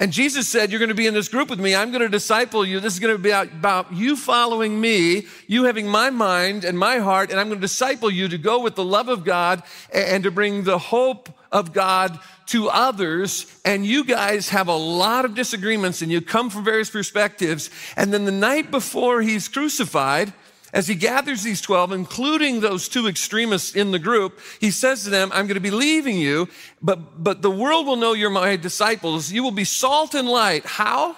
And 0.00 0.12
Jesus 0.12 0.46
said, 0.46 0.70
You're 0.70 0.78
going 0.78 0.90
to 0.90 0.94
be 0.94 1.08
in 1.08 1.14
this 1.14 1.28
group 1.28 1.50
with 1.50 1.58
me. 1.58 1.74
I'm 1.74 1.90
going 1.90 2.02
to 2.02 2.08
disciple 2.08 2.64
you. 2.64 2.78
This 2.78 2.94
is 2.94 3.00
going 3.00 3.16
to 3.16 3.22
be 3.22 3.30
about 3.30 3.92
you 3.92 4.16
following 4.16 4.80
me, 4.80 5.26
you 5.48 5.64
having 5.64 5.88
my 5.88 6.08
mind 6.08 6.64
and 6.64 6.78
my 6.78 6.98
heart, 6.98 7.30
and 7.30 7.40
I'm 7.40 7.48
going 7.48 7.58
to 7.58 7.60
disciple 7.60 8.08
you 8.08 8.28
to 8.28 8.38
go 8.38 8.62
with 8.62 8.76
the 8.76 8.84
love 8.84 9.08
of 9.08 9.24
God 9.24 9.64
and 9.92 10.22
to 10.22 10.30
bring 10.30 10.62
the 10.62 10.78
hope 10.78 11.28
of 11.50 11.72
God 11.72 12.16
to 12.46 12.68
others. 12.68 13.60
And 13.64 13.84
you 13.84 14.04
guys 14.04 14.50
have 14.50 14.68
a 14.68 14.76
lot 14.76 15.24
of 15.24 15.34
disagreements 15.34 16.00
and 16.00 16.12
you 16.12 16.20
come 16.20 16.48
from 16.48 16.64
various 16.64 16.90
perspectives. 16.90 17.68
And 17.96 18.14
then 18.14 18.24
the 18.24 18.30
night 18.30 18.70
before 18.70 19.20
he's 19.20 19.48
crucified, 19.48 20.32
as 20.78 20.86
he 20.86 20.94
gathers 20.94 21.42
these 21.42 21.60
12, 21.60 21.90
including 21.90 22.60
those 22.60 22.88
two 22.88 23.08
extremists 23.08 23.74
in 23.74 23.90
the 23.90 23.98
group, 23.98 24.38
he 24.60 24.70
says 24.70 25.02
to 25.02 25.10
them, 25.10 25.28
I'm 25.32 25.48
going 25.48 25.56
to 25.56 25.60
be 25.60 25.72
leaving 25.72 26.16
you, 26.16 26.48
but, 26.80 27.20
but 27.20 27.42
the 27.42 27.50
world 27.50 27.88
will 27.88 27.96
know 27.96 28.12
you're 28.12 28.30
my 28.30 28.54
disciples. 28.54 29.32
You 29.32 29.42
will 29.42 29.50
be 29.50 29.64
salt 29.64 30.14
and 30.14 30.28
light. 30.28 30.64
How? 30.64 31.16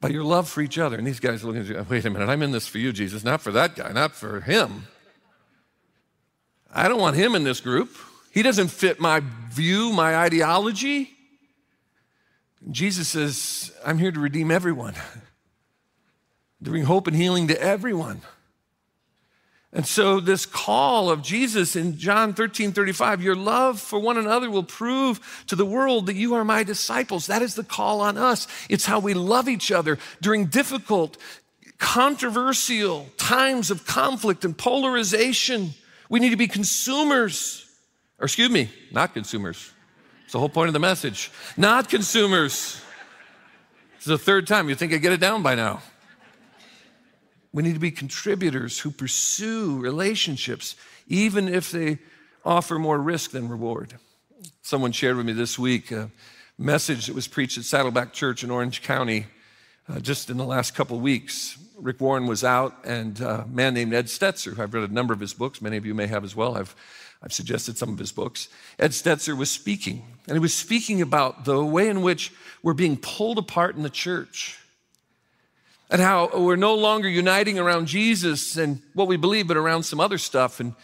By 0.00 0.10
your 0.10 0.22
love 0.22 0.48
for 0.48 0.60
each 0.60 0.78
other. 0.78 0.96
And 0.96 1.04
these 1.04 1.18
guys 1.18 1.42
are 1.42 1.48
looking 1.48 1.62
at 1.62 1.66
you, 1.66 1.86
wait 1.90 2.04
a 2.04 2.10
minute, 2.10 2.28
I'm 2.28 2.42
in 2.42 2.52
this 2.52 2.68
for 2.68 2.78
you, 2.78 2.92
Jesus, 2.92 3.24
not 3.24 3.40
for 3.40 3.50
that 3.50 3.74
guy, 3.74 3.90
not 3.90 4.12
for 4.12 4.40
him. 4.40 4.86
I 6.72 6.86
don't 6.86 7.00
want 7.00 7.16
him 7.16 7.34
in 7.34 7.42
this 7.42 7.58
group. 7.58 7.90
He 8.30 8.42
doesn't 8.42 8.68
fit 8.68 9.00
my 9.00 9.20
view, 9.50 9.92
my 9.92 10.14
ideology. 10.14 11.10
Jesus 12.70 13.08
says, 13.08 13.72
I'm 13.84 13.98
here 13.98 14.12
to 14.12 14.20
redeem 14.20 14.52
everyone 14.52 14.94
to 16.64 16.70
bring 16.70 16.84
hope 16.84 17.06
and 17.06 17.16
healing 17.16 17.48
to 17.48 17.60
everyone. 17.60 18.22
And 19.72 19.86
so, 19.86 20.20
this 20.20 20.46
call 20.46 21.10
of 21.10 21.20
Jesus 21.22 21.76
in 21.76 21.98
John 21.98 22.32
13 22.32 22.72
35, 22.72 23.22
your 23.22 23.34
love 23.34 23.78
for 23.78 23.98
one 23.98 24.16
another 24.16 24.50
will 24.50 24.62
prove 24.62 25.44
to 25.48 25.56
the 25.56 25.66
world 25.66 26.06
that 26.06 26.14
you 26.14 26.34
are 26.34 26.44
my 26.44 26.62
disciples. 26.62 27.26
That 27.26 27.42
is 27.42 27.56
the 27.56 27.62
call 27.62 28.00
on 28.00 28.16
us. 28.16 28.48
It's 28.70 28.86
how 28.86 29.00
we 29.00 29.12
love 29.12 29.50
each 29.50 29.70
other 29.70 29.98
during 30.22 30.46
difficult, 30.46 31.18
controversial 31.76 33.10
times 33.18 33.70
of 33.70 33.86
conflict 33.86 34.46
and 34.46 34.56
polarization. 34.56 35.74
We 36.08 36.20
need 36.20 36.30
to 36.30 36.36
be 36.36 36.48
consumers, 36.48 37.68
or 38.18 38.24
excuse 38.24 38.48
me, 38.48 38.70
not 38.92 39.12
consumers. 39.12 39.72
It's 40.24 40.32
the 40.32 40.38
whole 40.38 40.48
point 40.48 40.68
of 40.68 40.72
the 40.72 40.80
message. 40.80 41.30
Not 41.56 41.90
consumers. 41.90 42.80
Is 43.98 44.06
the 44.06 44.16
third 44.16 44.46
time. 44.46 44.68
You 44.70 44.74
think 44.74 44.94
I 44.94 44.96
get 44.96 45.12
it 45.12 45.20
down 45.20 45.42
by 45.42 45.54
now. 45.54 45.82
We 47.56 47.62
need 47.62 47.72
to 47.72 47.80
be 47.80 47.90
contributors 47.90 48.78
who 48.80 48.90
pursue 48.90 49.80
relationships, 49.80 50.76
even 51.08 51.48
if 51.48 51.70
they 51.70 51.96
offer 52.44 52.78
more 52.78 52.98
risk 52.98 53.30
than 53.30 53.48
reward. 53.48 53.94
Someone 54.60 54.92
shared 54.92 55.16
with 55.16 55.24
me 55.24 55.32
this 55.32 55.58
week 55.58 55.90
a 55.90 56.10
message 56.58 57.06
that 57.06 57.14
was 57.14 57.26
preached 57.26 57.56
at 57.56 57.64
Saddleback 57.64 58.12
Church 58.12 58.44
in 58.44 58.50
Orange 58.50 58.82
County 58.82 59.24
uh, 59.88 60.00
just 60.00 60.28
in 60.28 60.36
the 60.36 60.44
last 60.44 60.74
couple 60.74 61.00
weeks. 61.00 61.56
Rick 61.78 61.98
Warren 61.98 62.26
was 62.26 62.44
out, 62.44 62.76
and 62.84 63.18
a 63.20 63.46
man 63.46 63.72
named 63.72 63.94
Ed 63.94 64.08
Stetzer, 64.08 64.52
who 64.54 64.62
I've 64.62 64.74
read 64.74 64.90
a 64.90 64.92
number 64.92 65.14
of 65.14 65.20
his 65.20 65.32
books, 65.32 65.62
many 65.62 65.78
of 65.78 65.86
you 65.86 65.94
may 65.94 66.08
have 66.08 66.24
as 66.24 66.36
well. 66.36 66.58
I've 66.58 66.76
I've 67.22 67.32
suggested 67.32 67.78
some 67.78 67.88
of 67.88 67.98
his 67.98 68.12
books. 68.12 68.50
Ed 68.78 68.90
Stetzer 68.90 69.34
was 69.34 69.50
speaking, 69.50 70.04
and 70.28 70.36
he 70.36 70.40
was 70.40 70.54
speaking 70.54 71.00
about 71.00 71.46
the 71.46 71.64
way 71.64 71.88
in 71.88 72.02
which 72.02 72.34
we're 72.62 72.74
being 72.74 72.98
pulled 72.98 73.38
apart 73.38 73.76
in 73.76 73.82
the 73.82 73.88
church 73.88 74.58
and 75.90 76.00
how 76.00 76.30
we're 76.34 76.56
no 76.56 76.74
longer 76.74 77.08
uniting 77.08 77.58
around 77.58 77.86
Jesus 77.86 78.56
and 78.56 78.82
what 78.94 79.08
we 79.08 79.16
believe, 79.16 79.46
but 79.46 79.56
around 79.56 79.84
some 79.84 80.00
other 80.00 80.18
stuff. 80.18 80.60
And 80.60 80.74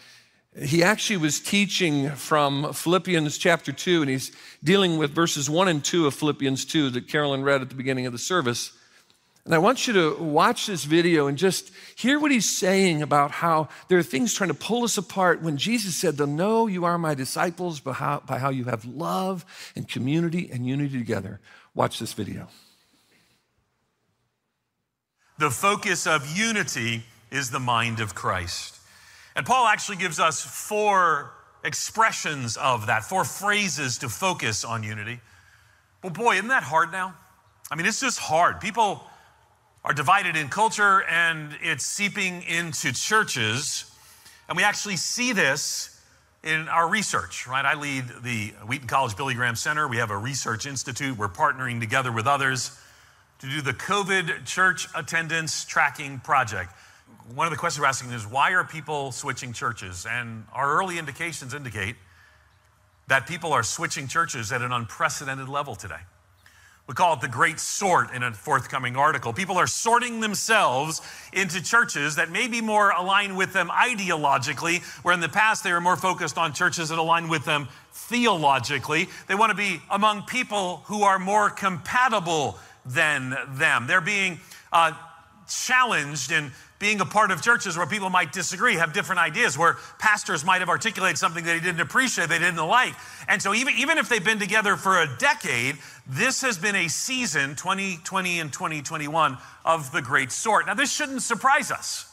he 0.57 0.83
actually 0.83 1.17
was 1.17 1.39
teaching 1.39 2.11
from 2.11 2.73
Philippians 2.73 3.37
chapter 3.37 3.71
2, 3.71 4.01
and 4.01 4.09
he's 4.09 4.31
dealing 4.63 4.97
with 4.97 5.11
verses 5.11 5.49
1 5.49 5.67
and 5.67 5.83
2 5.83 6.07
of 6.07 6.13
Philippians 6.13 6.65
2 6.65 6.91
that 6.91 7.07
Carolyn 7.07 7.43
read 7.43 7.61
at 7.61 7.69
the 7.69 7.75
beginning 7.75 8.05
of 8.05 8.11
the 8.11 8.19
service. 8.19 8.71
And 9.45 9.53
I 9.53 9.57
want 9.57 9.87
you 9.87 9.93
to 9.93 10.15
watch 10.23 10.67
this 10.67 10.85
video 10.85 11.27
and 11.27 11.37
just 11.37 11.71
hear 11.95 12.17
what 12.17 12.31
he's 12.31 12.49
saying 12.49 13.01
about 13.01 13.31
how 13.31 13.67
there 13.89 13.97
are 13.97 14.03
things 14.03 14.33
trying 14.33 14.49
to 14.49 14.53
pull 14.53 14.85
us 14.85 14.97
apart 14.97 15.41
when 15.41 15.57
Jesus 15.57 15.97
said, 15.97 16.15
They'll 16.15 16.27
know 16.27 16.67
you 16.67 16.85
are 16.85 16.97
my 16.97 17.13
disciples 17.13 17.81
by 17.81 17.91
how, 17.91 18.21
by 18.25 18.37
how 18.37 18.49
you 18.49 18.65
have 18.65 18.85
love 18.85 19.43
and 19.75 19.85
community 19.85 20.49
and 20.49 20.65
unity 20.65 20.97
together. 20.97 21.41
Watch 21.75 21.99
this 21.99 22.13
video. 22.13 22.47
The 25.43 25.51
focus 25.51 26.07
of 26.07 26.37
unity 26.37 27.03
is 27.29 27.51
the 27.51 27.59
mind 27.59 27.99
of 27.99 28.15
Christ. 28.15 28.79
And 29.35 29.45
Paul 29.45 29.67
actually 29.67 29.97
gives 29.97 30.17
us 30.17 30.41
four 30.41 31.33
expressions 31.65 32.55
of 32.55 32.87
that, 32.87 33.03
four 33.03 33.25
phrases 33.25 33.97
to 33.97 34.07
focus 34.07 34.63
on 34.63 34.83
unity. 34.83 35.19
Well, 36.01 36.13
boy, 36.13 36.35
isn't 36.35 36.47
that 36.47 36.63
hard 36.63 36.93
now? 36.93 37.15
I 37.69 37.75
mean, 37.75 37.85
it's 37.85 37.99
just 37.99 38.19
hard. 38.19 38.61
People 38.61 39.03
are 39.83 39.93
divided 39.93 40.37
in 40.37 40.47
culture 40.47 41.03
and 41.09 41.51
it's 41.61 41.85
seeping 41.85 42.43
into 42.43 42.93
churches. 42.93 43.91
And 44.47 44.55
we 44.55 44.63
actually 44.63 44.95
see 44.95 45.33
this 45.33 45.99
in 46.41 46.69
our 46.69 46.87
research, 46.87 47.47
right? 47.47 47.65
I 47.65 47.73
lead 47.73 48.05
the 48.23 48.53
Wheaton 48.65 48.87
College 48.87 49.17
Billy 49.17 49.33
Graham 49.33 49.57
Center. 49.57 49.89
We 49.89 49.97
have 49.97 50.09
a 50.09 50.17
research 50.17 50.65
institute. 50.65 51.17
We're 51.17 51.27
partnering 51.27 51.81
together 51.81 52.13
with 52.13 52.27
others 52.27 52.79
to 53.43 53.49
do 53.49 53.61
the 53.61 53.73
COVID 53.73 54.45
church 54.45 54.87
attendance 54.95 55.65
tracking 55.65 56.19
project 56.19 56.73
one 57.35 57.47
of 57.47 57.51
the 57.51 57.57
questions 57.57 57.81
we're 57.81 57.87
asking 57.87 58.11
is 58.11 58.27
why 58.27 58.51
are 58.51 58.63
people 58.63 59.11
switching 59.11 59.53
churches? 59.53 60.05
And 60.09 60.45
our 60.53 60.77
early 60.77 60.97
indications 60.99 61.53
indicate 61.53 61.95
that 63.07 63.27
people 63.27 63.53
are 63.53 63.63
switching 63.63 64.07
churches 64.07 64.51
at 64.51 64.61
an 64.61 64.71
unprecedented 64.71 65.49
level 65.49 65.75
today. 65.75 65.99
We 66.85 66.93
call 66.95 67.13
it 67.13 67.21
the 67.21 67.29
great 67.29 67.61
sort 67.61 68.13
in 68.13 68.23
a 68.23 68.33
forthcoming 68.33 68.97
article. 68.97 69.31
People 69.31 69.57
are 69.57 69.67
sorting 69.67 70.19
themselves 70.19 71.01
into 71.31 71.63
churches 71.63 72.17
that 72.17 72.29
may 72.29 72.49
be 72.49 72.59
more 72.59 72.91
aligned 72.91 73.37
with 73.37 73.53
them 73.53 73.69
ideologically, 73.69 74.83
where 75.01 75.13
in 75.13 75.21
the 75.21 75.29
past 75.29 75.63
they 75.63 75.71
were 75.71 75.79
more 75.79 75.95
focused 75.95 76.37
on 76.37 76.51
churches 76.51 76.89
that 76.89 76.97
align 76.97 77.29
with 77.29 77.45
them 77.45 77.69
theologically. 77.93 79.07
They 79.27 79.35
want 79.35 79.51
to 79.51 79.55
be 79.55 79.81
among 79.89 80.23
people 80.23 80.83
who 80.85 81.03
are 81.03 81.19
more 81.19 81.49
compatible 81.49 82.59
than 82.85 83.35
them. 83.49 83.87
They're 83.87 84.01
being 84.01 84.39
uh, 84.71 84.93
challenged 85.47 86.31
and 86.31 86.51
being 86.79 86.99
a 86.99 87.05
part 87.05 87.31
of 87.31 87.41
churches 87.41 87.77
where 87.77 87.85
people 87.87 88.09
might 88.09 88.33
disagree, 88.33 88.75
have 88.75 88.91
different 88.91 89.19
ideas, 89.19 89.57
where 89.57 89.77
pastors 89.99 90.43
might 90.43 90.59
have 90.59 90.67
articulated 90.67 91.17
something 91.17 91.45
that 91.45 91.53
he 91.53 91.61
didn't 91.61 91.79
appreciate, 91.79 92.27
they 92.27 92.39
didn't 92.39 92.57
like. 92.57 92.93
And 93.29 93.41
so 93.41 93.53
even, 93.53 93.75
even 93.77 93.97
if 93.97 94.09
they've 94.09 94.23
been 94.23 94.39
together 94.39 94.75
for 94.75 95.01
a 95.01 95.07
decade, 95.17 95.77
this 96.05 96.41
has 96.41 96.57
been 96.57 96.75
a 96.75 96.89
season, 96.89 97.55
2020 97.55 98.39
and 98.41 98.51
2021, 98.51 99.37
of 99.63 99.93
the 99.93 100.01
great 100.01 100.33
sort. 100.33 100.65
Now, 100.67 100.73
this 100.73 100.91
shouldn't 100.91 101.21
surprise 101.21 101.71
us. 101.71 102.09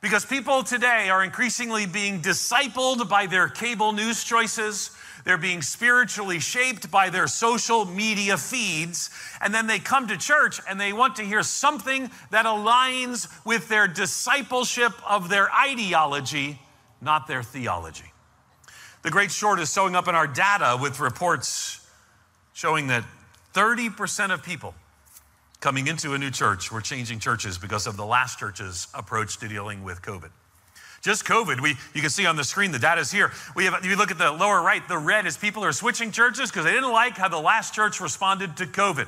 Because 0.00 0.26
people 0.26 0.64
today 0.64 1.08
are 1.08 1.22
increasingly 1.24 1.86
being 1.86 2.20
discipled 2.20 3.08
by 3.08 3.26
their 3.26 3.48
cable 3.48 3.92
news 3.92 4.24
choices, 4.24 4.90
they're 5.24 5.38
being 5.38 5.62
spiritually 5.62 6.38
shaped 6.38 6.90
by 6.90 7.08
their 7.08 7.26
social 7.26 7.86
media 7.86 8.36
feeds. 8.36 9.10
And 9.40 9.54
then 9.54 9.66
they 9.66 9.78
come 9.78 10.06
to 10.08 10.18
church 10.18 10.60
and 10.68 10.78
they 10.78 10.92
want 10.92 11.16
to 11.16 11.22
hear 11.22 11.42
something 11.42 12.10
that 12.30 12.44
aligns 12.44 13.28
with 13.44 13.68
their 13.68 13.88
discipleship 13.88 14.92
of 15.08 15.30
their 15.30 15.50
ideology, 15.52 16.60
not 17.00 17.26
their 17.26 17.42
theology. 17.42 18.12
The 19.02 19.10
Great 19.10 19.30
Sort 19.30 19.60
is 19.60 19.72
showing 19.72 19.96
up 19.96 20.08
in 20.08 20.14
our 20.14 20.26
data 20.26 20.78
with 20.80 21.00
reports 21.00 21.86
showing 22.52 22.86
that 22.86 23.04
30% 23.54 24.32
of 24.32 24.42
people 24.42 24.74
coming 25.60 25.86
into 25.86 26.12
a 26.12 26.18
new 26.18 26.30
church 26.30 26.70
were 26.70 26.80
changing 26.80 27.18
churches 27.18 27.56
because 27.56 27.86
of 27.86 27.96
the 27.96 28.04
last 28.04 28.38
church's 28.38 28.88
approach 28.94 29.38
to 29.38 29.48
dealing 29.48 29.82
with 29.82 30.02
COVID. 30.02 30.30
Just 31.04 31.26
COVID, 31.26 31.60
we, 31.60 31.76
you 31.92 32.00
can 32.00 32.08
see 32.08 32.24
on 32.24 32.34
the 32.34 32.44
screen, 32.44 32.72
the 32.72 32.78
data 32.78 33.02
is 33.02 33.12
here. 33.12 33.30
We 33.54 33.66
have, 33.66 33.84
you 33.84 33.94
look 33.94 34.10
at 34.10 34.16
the 34.16 34.32
lower 34.32 34.62
right, 34.62 34.86
the 34.88 34.96
red 34.96 35.26
is 35.26 35.36
people 35.36 35.62
are 35.62 35.72
switching 35.72 36.10
churches 36.10 36.50
because 36.50 36.64
they 36.64 36.72
didn't 36.72 36.92
like 36.92 37.18
how 37.18 37.28
the 37.28 37.38
last 37.38 37.74
church 37.74 38.00
responded 38.00 38.56
to 38.56 38.64
COVID. 38.64 39.06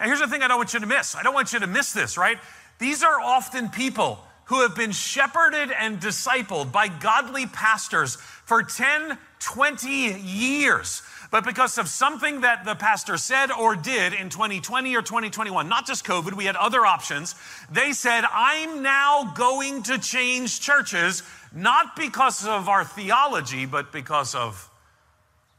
Now, 0.00 0.06
here's 0.06 0.18
the 0.18 0.26
thing 0.26 0.42
I 0.42 0.48
don't 0.48 0.56
want 0.56 0.74
you 0.74 0.80
to 0.80 0.86
miss. 0.86 1.14
I 1.14 1.22
don't 1.22 1.34
want 1.34 1.52
you 1.52 1.60
to 1.60 1.68
miss 1.68 1.92
this, 1.92 2.18
right? 2.18 2.38
These 2.80 3.04
are 3.04 3.20
often 3.20 3.68
people 3.68 4.18
who 4.46 4.62
have 4.62 4.74
been 4.74 4.92
shepherded 4.92 5.70
and 5.70 6.00
discipled 6.00 6.72
by 6.72 6.88
godly 6.88 7.46
pastors 7.46 8.16
for 8.16 8.62
10, 8.62 9.18
20 9.40 9.88
years. 9.88 11.02
But 11.30 11.44
because 11.44 11.78
of 11.78 11.88
something 11.88 12.42
that 12.42 12.64
the 12.64 12.76
pastor 12.76 13.16
said 13.16 13.50
or 13.50 13.74
did 13.74 14.12
in 14.12 14.28
2020 14.28 14.94
or 14.94 15.02
2021, 15.02 15.68
not 15.68 15.86
just 15.86 16.04
COVID, 16.04 16.34
we 16.34 16.44
had 16.44 16.56
other 16.56 16.86
options, 16.86 17.34
they 17.70 17.92
said, 17.92 18.24
I'm 18.30 18.82
now 18.82 19.32
going 19.36 19.82
to 19.84 19.98
change 19.98 20.60
churches 20.60 21.22
not 21.52 21.96
because 21.96 22.46
of 22.46 22.68
our 22.68 22.84
theology, 22.84 23.66
but 23.66 23.92
because 23.92 24.34
of 24.34 24.70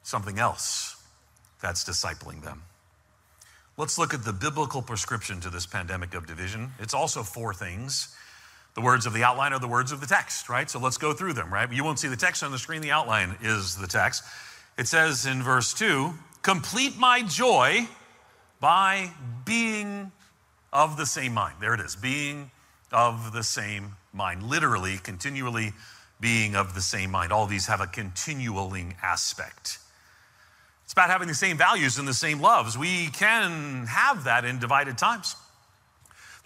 something 0.03 0.39
else 0.39 0.95
that's 1.61 1.83
discipling 1.83 2.41
them. 2.43 2.61
Let's 3.75 3.97
look 3.97 4.13
at 4.13 4.23
the 4.23 4.33
biblical 4.33 4.81
prescription 4.81 5.41
to 5.41 5.49
this 5.49 5.65
pandemic 5.65 6.13
of 6.15 6.25
division. 6.25 6.71
It's 6.79 6.93
also 6.93 7.21
four 7.21 7.53
things. 7.53 8.15
The 8.77 8.83
words 8.83 9.07
of 9.07 9.13
the 9.13 9.23
outline 9.23 9.53
are 9.53 9.59
the 9.59 9.67
words 9.67 9.91
of 9.91 10.01
the 10.01 10.05
text, 10.05 10.49
right? 10.49 10.69
So 10.69 10.77
let's 10.77 10.99
go 10.99 11.11
through 11.11 11.33
them, 11.33 11.51
right? 11.51 11.67
You 11.73 11.83
won't 11.83 11.97
see 11.97 12.09
the 12.09 12.15
text 12.15 12.43
on 12.43 12.51
the 12.51 12.59
screen, 12.59 12.79
the 12.79 12.91
outline 12.91 13.35
is 13.41 13.75
the 13.75 13.87
text. 13.87 14.23
It 14.77 14.87
says 14.87 15.25
in 15.25 15.41
verse 15.41 15.73
2 15.73 16.13
complete 16.43 16.95
my 16.95 17.23
joy 17.23 17.87
by 18.59 19.09
being 19.45 20.11
of 20.71 20.95
the 20.95 21.07
same 21.07 21.33
mind. 21.33 21.55
There 21.59 21.73
it 21.73 21.79
is, 21.79 21.95
being 21.95 22.51
of 22.91 23.33
the 23.33 23.41
same 23.41 23.95
mind. 24.13 24.43
Literally, 24.43 24.99
continually 24.99 25.73
being 26.19 26.55
of 26.55 26.75
the 26.75 26.81
same 26.81 27.09
mind. 27.09 27.33
All 27.33 27.47
these 27.47 27.65
have 27.65 27.81
a 27.81 27.87
continualing 27.87 28.93
aspect. 29.01 29.79
It's 30.83 30.93
about 30.93 31.09
having 31.09 31.27
the 31.27 31.33
same 31.33 31.57
values 31.57 31.97
and 31.97 32.07
the 32.07 32.13
same 32.13 32.41
loves. 32.41 32.77
We 32.77 33.07
can 33.07 33.87
have 33.87 34.25
that 34.25 34.45
in 34.45 34.59
divided 34.59 34.99
times. 34.99 35.35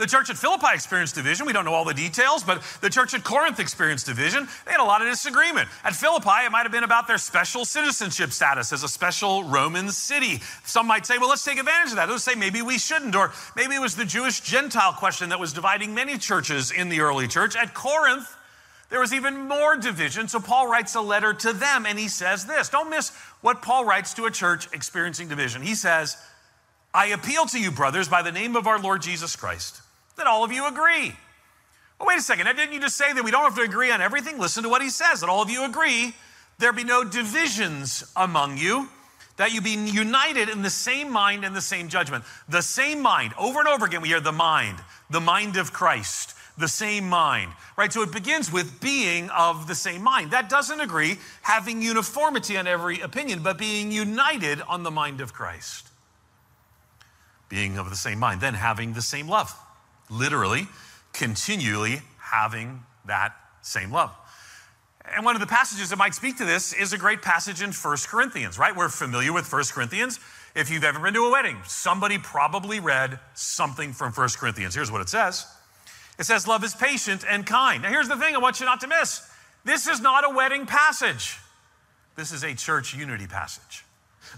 The 0.02 0.08
church 0.08 0.32
at 0.32 0.38
Philippi 0.38 0.74
experienced 0.74 1.14
division. 1.14 1.46
We 1.46 1.54
don't 1.54 1.64
know 1.64 1.76
all 1.76 1.86
the 1.86 1.94
details, 1.94 2.44
but 2.44 2.64
the 2.82 2.90
church 2.90 3.14
at 3.14 3.24
Corinth 3.24 3.60
experienced 3.60 4.08
division. 4.08 4.48
They 4.66 4.72
had 4.72 4.80
a 4.80 4.84
lot 4.84 5.04
of 5.04 5.08
disagreement. 5.08 5.70
At 5.84 5.94
Philippi, 5.94 6.44
it 6.44 6.52
might 6.52 6.64
have 6.64 6.72
been 6.72 6.84
about 6.84 7.08
their 7.08 7.20
special 7.20 7.66
citizenship 7.66 8.32
status 8.32 8.74
as 8.74 8.82
a 8.82 8.88
special 8.88 9.44
Roman 9.44 9.92
city. 9.92 10.42
Some 10.66 10.88
might 10.88 11.06
say, 11.06 11.20
well, 11.20 11.30
let's 11.30 11.46
take 11.46 11.60
advantage 11.60 11.92
of 11.92 11.98
that. 11.98 12.10
Let's 12.10 12.24
say 12.24 12.34
maybe 12.34 12.64
we 12.64 12.80
shouldn't. 12.80 13.16
Or 13.16 13.32
maybe 13.56 13.76
it 13.76 13.80
was 13.80 13.96
the 13.96 14.04
Jewish 14.04 14.40
Gentile 14.40 14.94
question 14.94 15.30
that 15.30 15.40
was 15.40 15.54
dividing 15.54 15.94
many 15.94 16.18
churches 16.18 16.72
in 16.72 16.90
the 16.90 17.02
early 17.02 17.28
church. 17.28 17.56
At 17.56 17.76
Corinth, 17.76 18.28
there 18.90 19.02
was 19.02 19.14
even 19.14 19.48
more 19.48 19.78
division. 19.78 20.28
So 20.28 20.40
Paul 20.40 20.68
writes 20.68 20.96
a 20.96 21.02
letter 21.02 21.32
to 21.32 21.54
them 21.54 21.86
and 21.86 22.00
he 22.00 22.08
says 22.08 22.48
this. 22.48 22.70
Don't 22.70 22.90
miss 22.90 23.12
what 23.42 23.62
Paul 23.62 23.86
writes 23.86 24.16
to 24.16 24.26
a 24.26 24.32
church 24.32 24.68
experiencing 24.74 25.28
division. 25.28 25.62
He 25.62 25.76
says, 25.76 26.18
I 26.92 27.06
appeal 27.10 27.46
to 27.46 27.60
you, 27.60 27.70
brothers, 27.70 28.10
by 28.10 28.24
the 28.24 28.32
name 28.32 28.56
of 28.56 28.66
our 28.66 28.80
Lord 28.80 29.04
Jesus 29.04 29.36
Christ, 29.36 29.81
that 30.18 30.28
all 30.28 30.44
of 30.44 30.52
you 30.52 30.68
agree. 30.68 31.14
Well, 32.00 32.08
wait 32.08 32.18
a 32.18 32.22
second. 32.22 32.46
Didn't 32.46 32.74
you 32.74 32.80
just 32.80 32.98
say 32.98 33.14
that 33.14 33.24
we 33.24 33.32
don't 33.32 33.44
have 33.44 33.56
to 33.56 33.62
agree 33.62 33.92
on 33.92 34.02
everything? 34.02 34.40
Listen 34.40 34.64
to 34.64 34.70
what 34.70 34.82
he 34.82 34.90
says 34.90 35.22
that 35.22 35.30
all 35.30 35.42
of 35.42 35.50
you 35.50 35.66
agree. 35.66 36.16
There 36.60 36.74
be 36.74 36.84
no 36.84 37.04
divisions 37.04 38.04
among 38.16 38.58
you, 38.58 38.90
that 39.38 39.52
you 39.52 39.62
be 39.62 39.72
united 39.72 40.50
in 40.50 40.62
the 40.62 40.70
same 40.70 41.12
mind 41.12 41.44
and 41.44 41.56
the 41.56 41.62
same 41.62 41.90
judgment. 41.90 42.24
The 42.48 42.62
same 42.62 43.02
mind. 43.02 43.34
Over 43.38 43.60
and 43.60 43.68
over 43.68 43.86
again, 43.86 44.02
we 44.02 44.10
hear 44.10 44.20
the 44.20 44.32
mind, 44.32 44.78
the 45.10 45.22
mind 45.22 45.58
of 45.58 45.74
Christ 45.74 46.36
the 46.58 46.68
same 46.68 47.10
mind, 47.10 47.52
right? 47.78 47.92
So 47.92 48.02
it 48.02 48.12
begins 48.12 48.52
with 48.52 48.80
being 48.80 49.30
of 49.32 49.68
the 49.68 49.76
same 49.76 50.02
mind. 50.02 50.32
That 50.32 50.50
doesn't 50.50 50.80
agree 50.80 51.18
having 51.42 51.82
uniformity 51.82 52.58
on 52.58 52.68
every 52.68 53.02
opinion, 53.02 53.44
but 53.44 53.58
being 53.58 53.92
united 53.92 54.62
on 54.62 54.84
the 54.84 54.92
mind 54.92 55.22
of 55.22 55.34
Christ. 55.34 55.88
Being 57.50 57.78
of 57.78 57.90
the 57.90 57.96
same 57.96 58.20
mind, 58.20 58.40
then 58.40 58.54
having 58.54 58.94
the 58.94 59.02
same 59.02 59.28
love. 59.28 59.54
Literally, 60.12 60.68
continually 61.14 62.02
having 62.20 62.84
that 63.06 63.34
same 63.62 63.92
love. 63.92 64.12
And 65.16 65.26
one 65.26 65.36
of 65.36 65.42
the 65.42 65.48
passages 65.48 65.90
that 65.90 65.98
might 65.98 66.14
speak 66.14 66.38
to 66.38 66.46
this 66.46 66.74
is 66.74 66.94
a 66.94 66.98
great 66.98 67.22
passage 67.22 67.62
in 67.62 67.72
First 67.72 68.08
Corinthians, 68.08 68.60
right? 68.60 68.76
We're 68.76 68.90
familiar 68.90 69.34
with 69.34 69.46
First 69.46 69.74
Corinthians. 69.74 70.20
If 70.56 70.70
you've 70.70 70.84
ever 70.84 71.00
been 71.00 71.14
to 71.14 71.26
a 71.26 71.32
wedding, 71.32 71.58
somebody 71.66 72.18
probably 72.18 72.80
read 72.80 73.20
something 73.34 73.94
from 73.94 74.12
First 74.12 74.38
Corinthians. 74.38 74.76
Here's 74.76 74.92
what 74.92 75.02
it 75.02 75.10
says 75.10 75.48
it 76.20 76.26
says, 76.26 76.48
Love 76.48 76.64
is 76.64 76.76
patient 76.76 77.24
and 77.28 77.46
kind. 77.46 77.82
Now, 77.82 77.90
here's 77.90 78.08
the 78.08 78.18
thing 78.18 78.36
I 78.36 78.38
want 78.38 78.60
you 78.60 78.66
not 78.66 78.82
to 78.82 78.88
miss 78.88 79.28
this 79.64 79.88
is 79.88 80.02
not 80.02 80.30
a 80.30 80.34
wedding 80.34 80.66
passage. 80.66 81.38
This 82.16 82.32
is 82.32 82.44
a 82.44 82.54
church 82.54 82.94
unity 82.94 83.28
passage. 83.28 83.84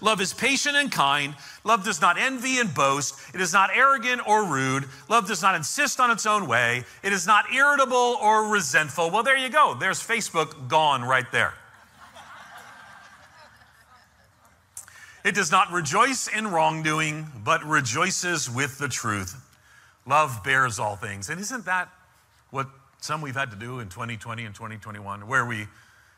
Love 0.01 0.21
is 0.21 0.33
patient 0.33 0.75
and 0.75 0.91
kind. 0.91 1.35
Love 1.63 1.83
does 1.83 2.01
not 2.01 2.17
envy 2.17 2.59
and 2.59 2.73
boast. 2.73 3.15
It 3.33 3.41
is 3.41 3.53
not 3.53 3.69
arrogant 3.73 4.21
or 4.27 4.45
rude. 4.45 4.85
Love 5.09 5.27
does 5.27 5.41
not 5.41 5.55
insist 5.55 5.99
on 5.99 6.11
its 6.11 6.25
own 6.25 6.47
way. 6.47 6.83
It 7.03 7.13
is 7.13 7.25
not 7.25 7.53
irritable 7.53 8.17
or 8.21 8.47
resentful. 8.47 9.11
Well, 9.11 9.23
there 9.23 9.37
you 9.37 9.49
go. 9.49 9.75
There's 9.79 9.99
Facebook 9.99 10.67
gone 10.67 11.03
right 11.03 11.31
there. 11.31 11.53
It 15.23 15.35
does 15.35 15.51
not 15.51 15.71
rejoice 15.71 16.27
in 16.27 16.47
wrongdoing, 16.47 17.27
but 17.43 17.63
rejoices 17.63 18.49
with 18.49 18.77
the 18.77 18.89
truth. 18.89 19.35
Love 20.05 20.43
bears 20.43 20.79
all 20.79 20.97
things. 20.97 21.29
And 21.29 21.39
isn't 21.39 21.65
that 21.65 21.87
what 22.51 22.67
some 22.99 23.21
we've 23.21 23.35
had 23.35 23.51
to 23.51 23.57
do 23.57 23.79
in 23.79 23.87
2020 23.87 24.43
and 24.43 24.53
2021, 24.53 25.27
where 25.27 25.45
we 25.45 25.67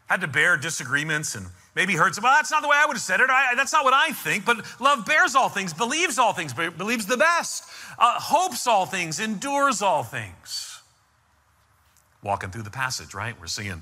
had 0.07 0.21
to 0.21 0.27
bear 0.27 0.55
disagreements 0.57 1.35
and 1.35 1.47
maybe 1.75 1.93
heard 1.95 2.13
some, 2.13 2.23
well, 2.23 2.33
that's 2.33 2.51
not 2.51 2.61
the 2.61 2.67
way 2.67 2.77
I 2.77 2.85
would 2.85 2.95
have 2.95 3.01
said 3.01 3.19
it. 3.19 3.29
I, 3.29 3.55
that's 3.55 3.73
not 3.73 3.83
what 3.83 3.93
I 3.93 4.11
think. 4.11 4.45
But 4.45 4.65
love 4.79 5.05
bears 5.05 5.35
all 5.35 5.49
things, 5.49 5.73
believes 5.73 6.19
all 6.19 6.33
things, 6.33 6.53
believes 6.53 7.05
the 7.05 7.17
best, 7.17 7.63
uh, 7.97 8.19
hopes 8.19 8.67
all 8.67 8.85
things, 8.85 9.19
endures 9.19 9.81
all 9.81 10.03
things. 10.03 10.81
Walking 12.23 12.49
through 12.49 12.63
the 12.63 12.71
passage, 12.71 13.13
right? 13.13 13.39
We're 13.39 13.47
seeing 13.47 13.81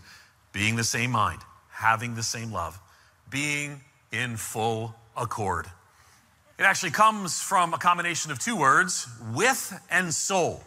being 0.51 0.75
the 0.75 0.83
same 0.83 1.11
mind, 1.11 1.41
having 1.69 2.15
the 2.15 2.23
same 2.23 2.51
love, 2.51 2.79
being 3.29 3.81
in 4.11 4.37
full 4.37 4.95
accord. 5.17 5.67
It 6.57 6.63
actually 6.63 6.91
comes 6.91 7.41
from 7.41 7.73
a 7.73 7.77
combination 7.77 8.31
of 8.31 8.39
two 8.39 8.55
words, 8.55 9.07
with 9.33 9.73
and 9.89 10.13
soul. 10.13 10.63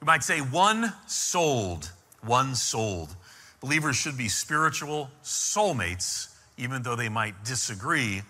We 0.00 0.06
might 0.06 0.24
say 0.24 0.40
one 0.40 0.92
souled, 1.06 1.92
one 2.22 2.54
souled. 2.54 3.14
Believers 3.60 3.96
should 3.96 4.16
be 4.16 4.28
spiritual 4.28 5.10
soulmates, 5.22 6.34
even 6.56 6.82
though 6.82 6.96
they 6.96 7.08
might 7.08 7.44
disagree 7.44 8.22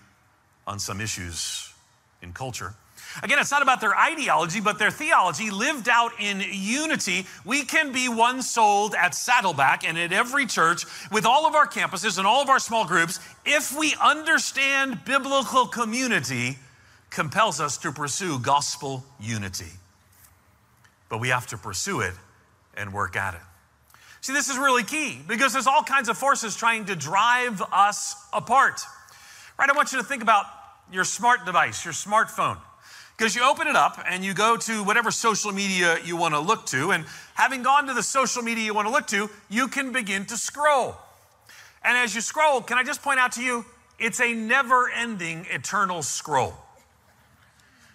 on 0.67 0.79
some 0.79 1.01
issues 1.01 1.73
in 2.23 2.33
culture. 2.33 2.75
Again, 3.23 3.39
it's 3.39 3.51
not 3.51 3.63
about 3.63 3.81
their 3.81 3.97
ideology, 3.97 4.61
but 4.61 4.79
their 4.79 4.91
theology 4.91 5.51
lived 5.51 5.89
out 5.89 6.13
in 6.21 6.43
unity. 6.51 7.27
We 7.45 7.65
can 7.65 7.93
be 7.93 8.09
one 8.09 8.43
souled 8.43 8.95
at 8.95 9.15
Saddleback 9.15 9.87
and 9.87 9.99
at 9.99 10.13
every 10.13 10.47
church 10.47 10.85
with 11.11 11.25
all 11.25 11.47
of 11.47 11.55
our 11.55 11.67
campuses 11.67 12.19
and 12.19 12.27
all 12.27 12.43
of 12.43 12.49
our 12.49 12.59
small 12.59 12.87
groups 12.87 13.19
if 13.47 13.77
we 13.77 13.95
understand 14.03 15.05
biblical 15.05 15.67
community 15.67 16.59
compels 17.11 17.61
us 17.61 17.79
to 17.79 17.93
pursue 17.93 18.39
gospel 18.39 19.05
unity. 19.19 19.73
But 21.09 21.19
we 21.21 21.29
have 21.29 21.47
to 21.49 21.57
pursue 21.57 22.01
it 22.01 22.15
and 22.77 22.93
work 22.93 23.17
at 23.17 23.35
it. 23.35 23.41
See, 24.29 24.35
this 24.35 24.51
is 24.51 24.59
really 24.59 24.85
key 24.85 25.19
because 25.27 25.55
there's 25.55 25.67
all 25.67 25.83
kinds 25.83 26.11
of 26.11 26.19
forces 26.19 26.55
trying 26.55 26.85
to 26.85 26.95
drive 26.95 27.63
us 27.73 28.15
apart. 28.31 28.83
Right? 29.59 29.71
I 29.71 29.73
want 29.73 29.91
you 29.91 29.97
to 30.01 30.05
think 30.05 30.23
about 30.23 30.45
your 30.93 31.05
smart 31.05 31.47
device, 31.47 31.83
your 31.83 31.95
smartphone. 31.95 32.59
Because 33.17 33.35
you 33.35 33.43
open 33.43 33.69
it 33.69 33.75
up 33.75 33.99
and 34.07 34.23
you 34.23 34.35
go 34.35 34.59
to 34.59 34.85
whatever 34.85 35.11
social 35.11 35.51
media 35.51 35.97
you 36.05 36.15
want 36.15 36.35
to 36.35 36.41
look 36.41 36.67
to, 36.67 36.91
and 36.91 37.07
having 37.37 37.63
gone 37.63 37.87
to 37.87 37.95
the 37.95 38.03
social 38.03 38.43
media 38.43 38.65
you 38.65 38.75
want 38.75 38.87
to 38.87 38.93
look 38.93 39.07
to, 39.07 39.31
you 39.49 39.67
can 39.67 39.93
begin 39.93 40.27
to 40.27 40.37
scroll. 40.37 40.95
And 41.83 41.97
as 41.97 42.15
you 42.15 42.21
scroll, 42.21 42.61
can 42.61 42.77
I 42.77 42.83
just 42.83 43.01
point 43.01 43.19
out 43.19 43.33
to 43.33 43.43
you, 43.43 43.65
it's 43.99 44.21
a 44.21 44.35
never 44.35 44.91
ending, 44.91 45.47
eternal 45.51 46.03
scroll. 46.03 46.53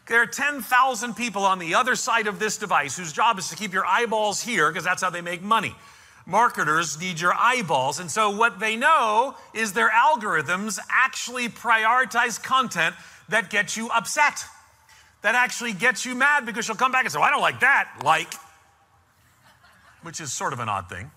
There 0.07 0.19
are 0.19 0.25
10,000 0.25 1.13
people 1.13 1.43
on 1.43 1.59
the 1.59 1.75
other 1.75 1.93
side 1.93 2.25
of 2.25 2.39
this 2.39 2.57
device 2.57 2.97
whose 2.97 3.13
job 3.13 3.37
is 3.37 3.49
to 3.49 3.55
keep 3.55 3.71
your 3.71 3.85
eyeballs 3.85 4.41
here 4.41 4.71
because 4.71 4.83
that's 4.83 5.03
how 5.03 5.11
they 5.11 5.21
make 5.21 5.43
money. 5.43 5.75
Marketers 6.25 6.99
need 6.99 7.19
your 7.19 7.33
eyeballs. 7.33 7.99
And 7.99 8.09
so, 8.09 8.29
what 8.29 8.59
they 8.59 8.75
know 8.75 9.35
is 9.53 9.73
their 9.73 9.89
algorithms 9.89 10.79
actually 10.89 11.49
prioritize 11.49 12.41
content 12.41 12.95
that 13.29 13.49
gets 13.49 13.75
you 13.75 13.89
upset, 13.89 14.45
that 15.21 15.35
actually 15.35 15.73
gets 15.73 16.05
you 16.05 16.15
mad 16.15 16.45
because 16.45 16.67
you'll 16.67 16.77
come 16.77 16.91
back 16.91 17.03
and 17.03 17.11
say, 17.11 17.19
well, 17.19 17.27
I 17.27 17.31
don't 17.31 17.41
like 17.41 17.59
that, 17.59 17.89
like, 18.03 18.33
which 20.01 20.21
is 20.21 20.31
sort 20.31 20.53
of 20.53 20.59
an 20.59 20.69
odd 20.69 20.89
thing. 20.89 21.11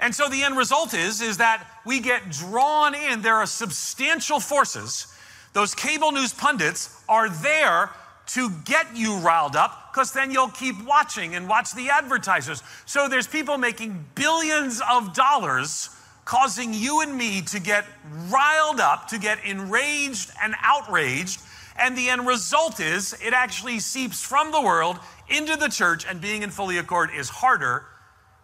And 0.00 0.14
so 0.14 0.28
the 0.28 0.42
end 0.42 0.56
result 0.56 0.94
is, 0.94 1.20
is 1.20 1.38
that 1.38 1.64
we 1.86 2.00
get 2.00 2.30
drawn 2.30 2.94
in. 2.94 3.22
There 3.22 3.36
are 3.36 3.46
substantial 3.46 4.40
forces 4.40 5.06
those 5.52 5.74
cable 5.74 6.12
news 6.12 6.32
pundits 6.32 7.02
are 7.08 7.28
there 7.28 7.90
to 8.26 8.50
get 8.64 8.96
you 8.96 9.18
riled 9.18 9.56
up 9.56 9.90
because 9.92 10.12
then 10.12 10.30
you'll 10.30 10.48
keep 10.48 10.76
watching 10.84 11.34
and 11.34 11.48
watch 11.48 11.74
the 11.74 11.90
advertisers. 11.90 12.62
So 12.86 13.08
there's 13.08 13.26
people 13.26 13.58
making 13.58 14.04
billions 14.14 14.80
of 14.90 15.14
dollars 15.14 15.90
causing 16.24 16.72
you 16.72 17.00
and 17.00 17.16
me 17.16 17.42
to 17.42 17.60
get 17.60 17.84
riled 18.28 18.80
up, 18.80 19.08
to 19.08 19.18
get 19.18 19.44
enraged 19.44 20.30
and 20.42 20.54
outraged. 20.62 21.40
And 21.76 21.96
the 21.96 22.08
end 22.08 22.26
result 22.26 22.80
is 22.80 23.14
it 23.24 23.32
actually 23.32 23.80
seeps 23.80 24.22
from 24.22 24.52
the 24.52 24.60
world 24.60 24.98
into 25.28 25.56
the 25.56 25.68
church, 25.68 26.04
and 26.08 26.20
being 26.20 26.42
in 26.42 26.50
fully 26.50 26.78
accord 26.78 27.10
is 27.16 27.28
harder 27.28 27.86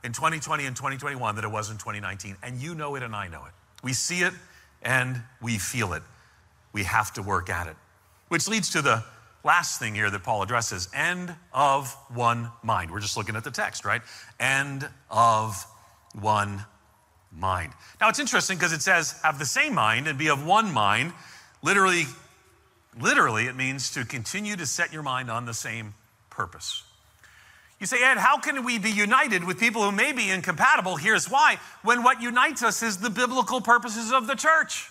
in 0.02 0.12
2020 0.12 0.64
and 0.64 0.74
2021 0.74 1.36
than 1.36 1.44
it 1.44 1.50
was 1.50 1.70
in 1.70 1.76
2019. 1.76 2.36
And 2.42 2.56
you 2.56 2.74
know 2.74 2.94
it, 2.94 3.02
and 3.02 3.14
I 3.14 3.28
know 3.28 3.44
it. 3.44 3.52
We 3.82 3.92
see 3.92 4.22
it 4.22 4.32
and 4.82 5.22
we 5.40 5.58
feel 5.58 5.92
it 5.92 6.02
we 6.72 6.84
have 6.84 7.12
to 7.14 7.22
work 7.22 7.50
at 7.50 7.66
it. 7.66 7.76
Which 8.28 8.48
leads 8.48 8.70
to 8.70 8.82
the 8.82 9.04
last 9.44 9.78
thing 9.78 9.94
here 9.94 10.10
that 10.10 10.22
Paul 10.22 10.42
addresses 10.42 10.88
end 10.94 11.34
of 11.52 11.92
one 12.08 12.50
mind. 12.62 12.90
We're 12.90 13.00
just 13.00 13.16
looking 13.16 13.36
at 13.36 13.44
the 13.44 13.50
text, 13.50 13.84
right? 13.84 14.02
End 14.38 14.88
of 15.10 15.64
one 16.20 16.64
mind. 17.32 17.72
Now 18.00 18.08
it's 18.08 18.18
interesting 18.18 18.56
because 18.56 18.72
it 18.72 18.82
says 18.82 19.18
have 19.22 19.38
the 19.38 19.46
same 19.46 19.74
mind 19.74 20.08
and 20.08 20.18
be 20.18 20.28
of 20.28 20.44
one 20.44 20.72
mind. 20.72 21.12
Literally, 21.62 22.04
literally, 23.00 23.46
it 23.46 23.56
means 23.56 23.90
to 23.92 24.04
continue 24.04 24.56
to 24.56 24.66
set 24.66 24.92
your 24.92 25.02
mind 25.02 25.30
on 25.30 25.46
the 25.46 25.54
same 25.54 25.94
purpose. 26.30 26.82
You 27.80 27.86
say, 27.86 28.02
Ed, 28.02 28.18
how 28.18 28.38
can 28.38 28.64
we 28.64 28.78
be 28.78 28.90
united 28.90 29.44
with 29.44 29.60
people 29.60 29.82
who 29.82 29.92
may 29.92 30.12
be 30.12 30.30
incompatible? 30.30 30.96
Here's 30.96 31.30
why. 31.30 31.58
When 31.82 32.02
what 32.02 32.20
unites 32.20 32.62
us 32.62 32.82
is 32.82 32.98
the 32.98 33.10
biblical 33.10 33.60
purposes 33.60 34.12
of 34.12 34.26
the 34.26 34.34
church. 34.34 34.90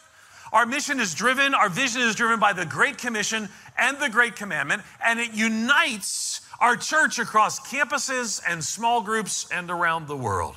Our 0.54 0.66
mission 0.66 1.00
is 1.00 1.14
driven, 1.14 1.54
our 1.54 1.70
vision 1.70 2.02
is 2.02 2.16
driven 2.16 2.40
by 2.40 2.54
the 2.54 2.66
Great 2.66 2.98
Commission 2.98 3.50
and 3.78 3.98
the 4.00 4.10
Great 4.10 4.36
Commandment, 4.36 4.82
and 5.04 5.20
it 5.20 5.34
unites 5.34 6.42
our 6.60 6.76
church 6.76 7.20
across 7.20 7.60
campuses 7.60 8.42
and 8.48 8.64
small 8.64 9.02
groups 9.02 9.48
and 9.52 9.70
around 9.70 10.08
the 10.08 10.18
world. 10.18 10.56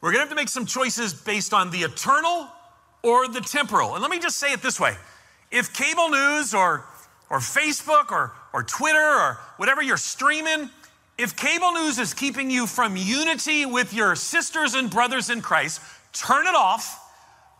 We're 0.00 0.10
gonna 0.10 0.20
have 0.20 0.30
to 0.30 0.34
make 0.34 0.48
some 0.48 0.66
choices 0.66 1.14
based 1.14 1.54
on 1.54 1.70
the 1.70 1.78
eternal 1.78 2.48
or 3.02 3.28
the 3.28 3.40
temporal. 3.40 3.94
And 3.94 4.02
let 4.02 4.10
me 4.10 4.18
just 4.18 4.38
say 4.38 4.52
it 4.52 4.62
this 4.62 4.80
way 4.80 4.96
if 5.50 5.72
cable 5.72 6.08
news 6.08 6.54
or, 6.54 6.84
or 7.30 7.38
Facebook 7.38 8.10
or, 8.10 8.32
or 8.52 8.62
Twitter 8.64 8.98
or 8.98 9.38
whatever 9.58 9.82
you're 9.82 9.96
streaming, 9.96 10.70
if 11.18 11.36
cable 11.36 11.72
news 11.72 11.98
is 11.98 12.14
keeping 12.14 12.50
you 12.50 12.66
from 12.66 12.96
unity 12.96 13.66
with 13.66 13.92
your 13.92 14.16
sisters 14.16 14.74
and 14.74 14.90
brothers 14.90 15.30
in 15.30 15.40
Christ, 15.40 15.80
turn 16.12 16.46
it 16.46 16.54
off, 16.54 16.98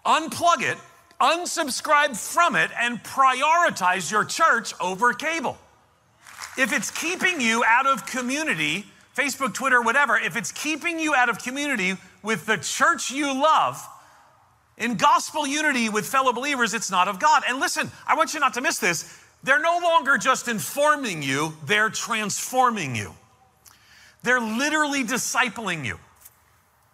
unplug 0.05 0.63
it, 0.63 0.79
unsubscribe 1.23 2.17
from 2.17 2.57
it 2.57 2.71
and 2.79 3.03
prioritize 3.03 4.11
your 4.11 4.25
church 4.25 4.75
over 4.81 5.15
cable. 5.15 5.57
If 6.59 6.73
it's 6.73 6.91
keeping 6.91 7.41
you 7.41 7.65
out 7.65 7.87
of 7.87 8.05
community, 8.05 8.85
Facebook, 9.17 9.55
Twitter, 9.55 9.81
whatever, 9.81 10.19
if 10.19 10.37
it's 10.37 10.53
keeping 10.53 10.99
you 10.99 11.15
out 11.15 11.29
of 11.29 11.39
community 11.39 11.95
with 12.23 12.45
the 12.45 12.57
church 12.57 13.11
you 13.11 13.33
love, 13.33 13.81
in 14.77 14.97
gospel 14.97 15.47
unity 15.47 15.89
with 15.89 16.07
fellow 16.07 16.33
believers, 16.33 16.75
it's 16.75 16.91
not 16.91 17.07
of 17.07 17.21
God. 17.21 17.45
And 17.49 17.61
listen, 17.61 17.91
I 18.07 18.17
want 18.17 18.35
you 18.35 18.41
not 18.41 18.55
to 18.55 18.61
miss 18.61 18.79
this. 18.79 19.19
They're 19.45 19.61
no 19.61 19.79
longer 19.83 20.19
just 20.19 20.49
informing 20.49 21.23
you, 21.23 21.55
they're 21.67 21.91
transforming 21.91 22.97
you. 22.97 23.15
They're 24.23 24.41
literally 24.41 25.05
discipling 25.05 25.85
you. 25.85 25.99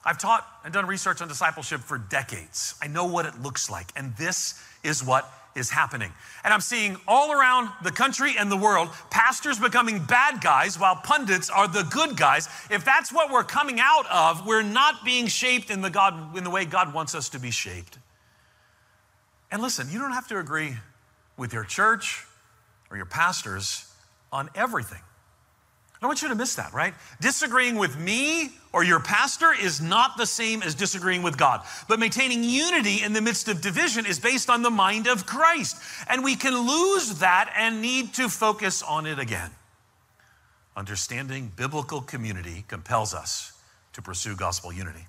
I've 0.08 0.16
taught 0.16 0.46
and 0.64 0.72
done 0.72 0.86
research 0.86 1.20
on 1.20 1.28
discipleship 1.28 1.82
for 1.82 1.98
decades. 1.98 2.74
I 2.80 2.86
know 2.86 3.04
what 3.04 3.26
it 3.26 3.42
looks 3.42 3.68
like, 3.68 3.92
and 3.94 4.16
this 4.16 4.58
is 4.82 5.04
what 5.04 5.30
is 5.54 5.68
happening. 5.68 6.10
And 6.42 6.54
I'm 6.54 6.62
seeing 6.62 6.96
all 7.06 7.30
around 7.30 7.68
the 7.82 7.90
country 7.90 8.32
and 8.38 8.50
the 8.50 8.56
world 8.56 8.88
pastors 9.10 9.58
becoming 9.58 10.02
bad 10.02 10.40
guys 10.40 10.78
while 10.78 10.96
pundits 10.96 11.50
are 11.50 11.68
the 11.68 11.82
good 11.82 12.16
guys. 12.16 12.48
If 12.70 12.86
that's 12.86 13.12
what 13.12 13.30
we're 13.30 13.44
coming 13.44 13.80
out 13.80 14.06
of, 14.10 14.46
we're 14.46 14.62
not 14.62 15.04
being 15.04 15.26
shaped 15.26 15.68
in 15.70 15.82
the 15.82 15.90
God 15.90 16.34
in 16.38 16.42
the 16.42 16.48
way 16.48 16.64
God 16.64 16.94
wants 16.94 17.14
us 17.14 17.28
to 17.30 17.38
be 17.38 17.50
shaped. 17.50 17.98
And 19.50 19.60
listen, 19.60 19.88
you 19.90 19.98
don't 19.98 20.12
have 20.12 20.28
to 20.28 20.38
agree 20.38 20.74
with 21.36 21.52
your 21.52 21.64
church 21.64 22.24
or 22.90 22.96
your 22.96 23.04
pastors 23.04 23.92
on 24.32 24.48
everything. 24.54 25.02
I 25.98 26.04
don't 26.04 26.10
want 26.10 26.22
you 26.22 26.28
to 26.28 26.36
miss 26.36 26.54
that, 26.54 26.72
right? 26.72 26.94
Disagreeing 27.20 27.74
with 27.74 27.98
me 27.98 28.50
or 28.72 28.84
your 28.84 29.00
pastor 29.00 29.52
is 29.52 29.80
not 29.80 30.16
the 30.16 30.26
same 30.26 30.62
as 30.62 30.76
disagreeing 30.76 31.24
with 31.24 31.36
God. 31.36 31.62
But 31.88 31.98
maintaining 31.98 32.44
unity 32.44 33.02
in 33.02 33.14
the 33.14 33.20
midst 33.20 33.48
of 33.48 33.60
division 33.60 34.06
is 34.06 34.20
based 34.20 34.48
on 34.48 34.62
the 34.62 34.70
mind 34.70 35.08
of 35.08 35.26
Christ. 35.26 35.76
And 36.08 36.22
we 36.22 36.36
can 36.36 36.56
lose 36.56 37.18
that 37.18 37.52
and 37.56 37.82
need 37.82 38.14
to 38.14 38.28
focus 38.28 38.80
on 38.80 39.06
it 39.06 39.18
again. 39.18 39.50
Understanding 40.76 41.50
biblical 41.56 42.00
community 42.00 42.64
compels 42.68 43.12
us 43.12 43.54
to 43.94 44.00
pursue 44.00 44.36
gospel 44.36 44.72
unity. 44.72 45.07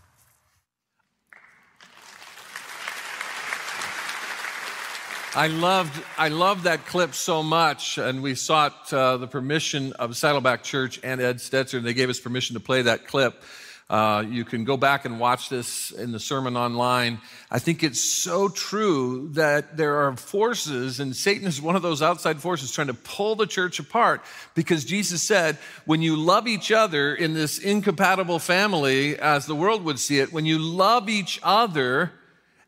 I 5.35 5.45
loved, 5.45 6.03
I 6.17 6.29
loved 6.29 6.63
that 6.63 6.87
clip 6.87 7.13
so 7.13 7.43
much, 7.43 7.99
and 7.99 8.23
we 8.23 8.33
sought 8.33 8.91
uh, 8.91 9.17
the 9.17 9.27
permission 9.27 9.93
of 9.93 10.17
Saddleback 10.17 10.63
Church 10.63 10.99
and 11.03 11.21
Ed 11.21 11.37
Stetzer, 11.37 11.75
and 11.75 11.85
they 11.85 11.93
gave 11.93 12.09
us 12.09 12.19
permission 12.19 12.55
to 12.55 12.59
play 12.59 12.81
that 12.81 13.05
clip. 13.05 13.43
Uh, 13.91 14.25
you 14.27 14.43
can 14.43 14.63
go 14.63 14.75
back 14.75 15.05
and 15.05 15.19
watch 15.19 15.47
this 15.47 15.91
in 15.91 16.11
the 16.11 16.19
sermon 16.19 16.57
online. 16.57 17.21
I 17.51 17.59
think 17.59 17.83
it's 17.83 18.01
so 18.01 18.49
true 18.49 19.29
that 19.33 19.77
there 19.77 19.97
are 19.97 20.17
forces, 20.17 20.99
and 20.99 21.15
Satan 21.15 21.47
is 21.47 21.61
one 21.61 21.75
of 21.75 21.83
those 21.83 22.01
outside 22.01 22.41
forces 22.41 22.71
trying 22.71 22.87
to 22.87 22.95
pull 22.95 23.35
the 23.35 23.47
church 23.47 23.77
apart 23.77 24.23
because 24.55 24.83
Jesus 24.83 25.21
said, 25.21 25.59
when 25.85 26.01
you 26.01 26.15
love 26.15 26.47
each 26.47 26.71
other 26.71 27.13
in 27.13 27.35
this 27.35 27.59
incompatible 27.59 28.39
family, 28.39 29.15
as 29.19 29.45
the 29.45 29.55
world 29.55 29.83
would 29.85 29.99
see 29.99 30.17
it, 30.17 30.33
when 30.33 30.47
you 30.47 30.57
love 30.57 31.07
each 31.07 31.39
other 31.43 32.13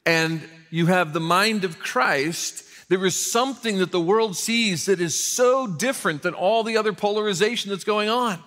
and 0.06 0.42
you 0.72 0.88
have 0.88 1.14
the 1.14 1.20
mind 1.20 1.64
of 1.64 1.78
Christ, 1.78 2.64
there 2.90 3.06
is 3.06 3.32
something 3.32 3.78
that 3.78 3.92
the 3.92 4.02
world 4.02 4.36
sees 4.36 4.86
that 4.86 5.00
is 5.00 5.24
so 5.24 5.68
different 5.68 6.24
than 6.24 6.34
all 6.34 6.64
the 6.64 6.78
other 6.78 6.94
polarization 6.94 7.70
that's 7.70 7.84
going 7.84 8.10
on. 8.10 8.40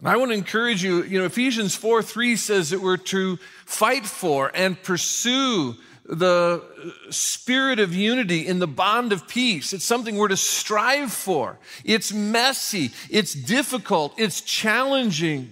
And 0.00 0.08
I 0.08 0.16
want 0.16 0.32
to 0.32 0.36
encourage 0.36 0.82
you, 0.82 1.02
you 1.02 1.18
know, 1.18 1.24
Ephesians 1.24 1.74
4 1.74 2.02
3 2.02 2.36
says 2.36 2.70
that 2.70 2.80
we're 2.80 2.96
to 2.98 3.38
fight 3.64 4.04
for 4.04 4.50
and 4.54 4.82
pursue 4.82 5.76
the 6.06 6.62
spirit 7.08 7.78
of 7.78 7.94
unity 7.94 8.46
in 8.46 8.58
the 8.58 8.66
bond 8.66 9.12
of 9.12 9.26
peace. 9.26 9.72
It's 9.72 9.84
something 9.84 10.16
we're 10.16 10.28
to 10.28 10.36
strive 10.36 11.12
for. 11.12 11.58
It's 11.84 12.12
messy, 12.12 12.90
it's 13.08 13.32
difficult, 13.32 14.12
it's 14.18 14.42
challenging. 14.42 15.50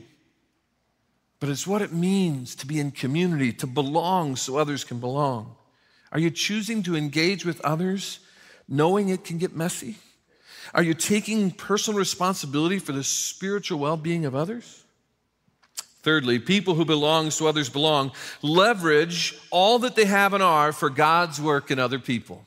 But 1.42 1.48
it's 1.48 1.66
what 1.66 1.82
it 1.82 1.92
means 1.92 2.54
to 2.54 2.68
be 2.68 2.78
in 2.78 2.92
community, 2.92 3.52
to 3.54 3.66
belong 3.66 4.36
so 4.36 4.58
others 4.58 4.84
can 4.84 5.00
belong. 5.00 5.56
Are 6.12 6.20
you 6.20 6.30
choosing 6.30 6.84
to 6.84 6.94
engage 6.94 7.44
with 7.44 7.60
others 7.62 8.20
knowing 8.68 9.08
it 9.08 9.24
can 9.24 9.38
get 9.38 9.52
messy? 9.52 9.96
Are 10.72 10.84
you 10.84 10.94
taking 10.94 11.50
personal 11.50 11.98
responsibility 11.98 12.78
for 12.78 12.92
the 12.92 13.02
spiritual 13.02 13.80
well 13.80 13.96
being 13.96 14.24
of 14.24 14.36
others? 14.36 14.84
Thirdly, 16.04 16.38
people 16.38 16.76
who 16.76 16.84
belong 16.84 17.32
so 17.32 17.48
others 17.48 17.68
belong 17.68 18.12
leverage 18.42 19.36
all 19.50 19.80
that 19.80 19.96
they 19.96 20.04
have 20.04 20.34
and 20.34 20.44
are 20.44 20.70
for 20.70 20.90
God's 20.90 21.40
work 21.40 21.72
in 21.72 21.80
other 21.80 21.98
people. 21.98 22.44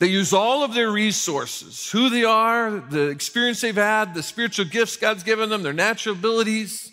They 0.00 0.08
use 0.08 0.32
all 0.32 0.64
of 0.64 0.74
their 0.74 0.90
resources, 0.90 1.88
who 1.92 2.10
they 2.10 2.24
are, 2.24 2.80
the 2.80 3.10
experience 3.10 3.60
they've 3.60 3.76
had, 3.76 4.14
the 4.14 4.24
spiritual 4.24 4.64
gifts 4.64 4.96
God's 4.96 5.22
given 5.22 5.50
them, 5.50 5.62
their 5.62 5.72
natural 5.72 6.16
abilities, 6.16 6.90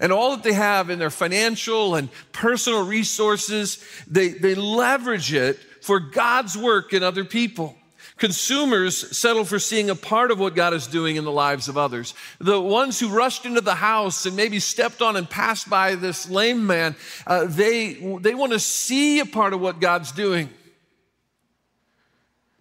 and 0.00 0.12
all 0.12 0.32
that 0.32 0.42
they 0.42 0.52
have 0.52 0.90
in 0.90 0.98
their 0.98 1.10
financial 1.10 1.94
and 1.94 2.08
personal 2.32 2.86
resources, 2.86 3.84
they, 4.06 4.28
they 4.28 4.54
leverage 4.54 5.32
it 5.32 5.58
for 5.80 6.00
God's 6.00 6.56
work 6.56 6.92
in 6.92 7.02
other 7.02 7.24
people. 7.24 7.76
Consumers 8.16 9.16
settle 9.16 9.44
for 9.44 9.58
seeing 9.58 9.90
a 9.90 9.96
part 9.96 10.30
of 10.30 10.38
what 10.38 10.54
God 10.54 10.72
is 10.72 10.86
doing 10.86 11.16
in 11.16 11.24
the 11.24 11.32
lives 11.32 11.68
of 11.68 11.76
others. 11.76 12.14
The 12.38 12.60
ones 12.60 13.00
who 13.00 13.08
rushed 13.08 13.44
into 13.44 13.60
the 13.60 13.74
house 13.74 14.24
and 14.24 14.36
maybe 14.36 14.60
stepped 14.60 15.02
on 15.02 15.16
and 15.16 15.28
passed 15.28 15.68
by 15.68 15.96
this 15.96 16.30
lame 16.30 16.64
man, 16.64 16.94
uh, 17.26 17.46
they, 17.46 17.94
they 18.20 18.34
want 18.34 18.52
to 18.52 18.60
see 18.60 19.18
a 19.18 19.26
part 19.26 19.52
of 19.52 19.60
what 19.60 19.80
God's 19.80 20.12
doing. 20.12 20.48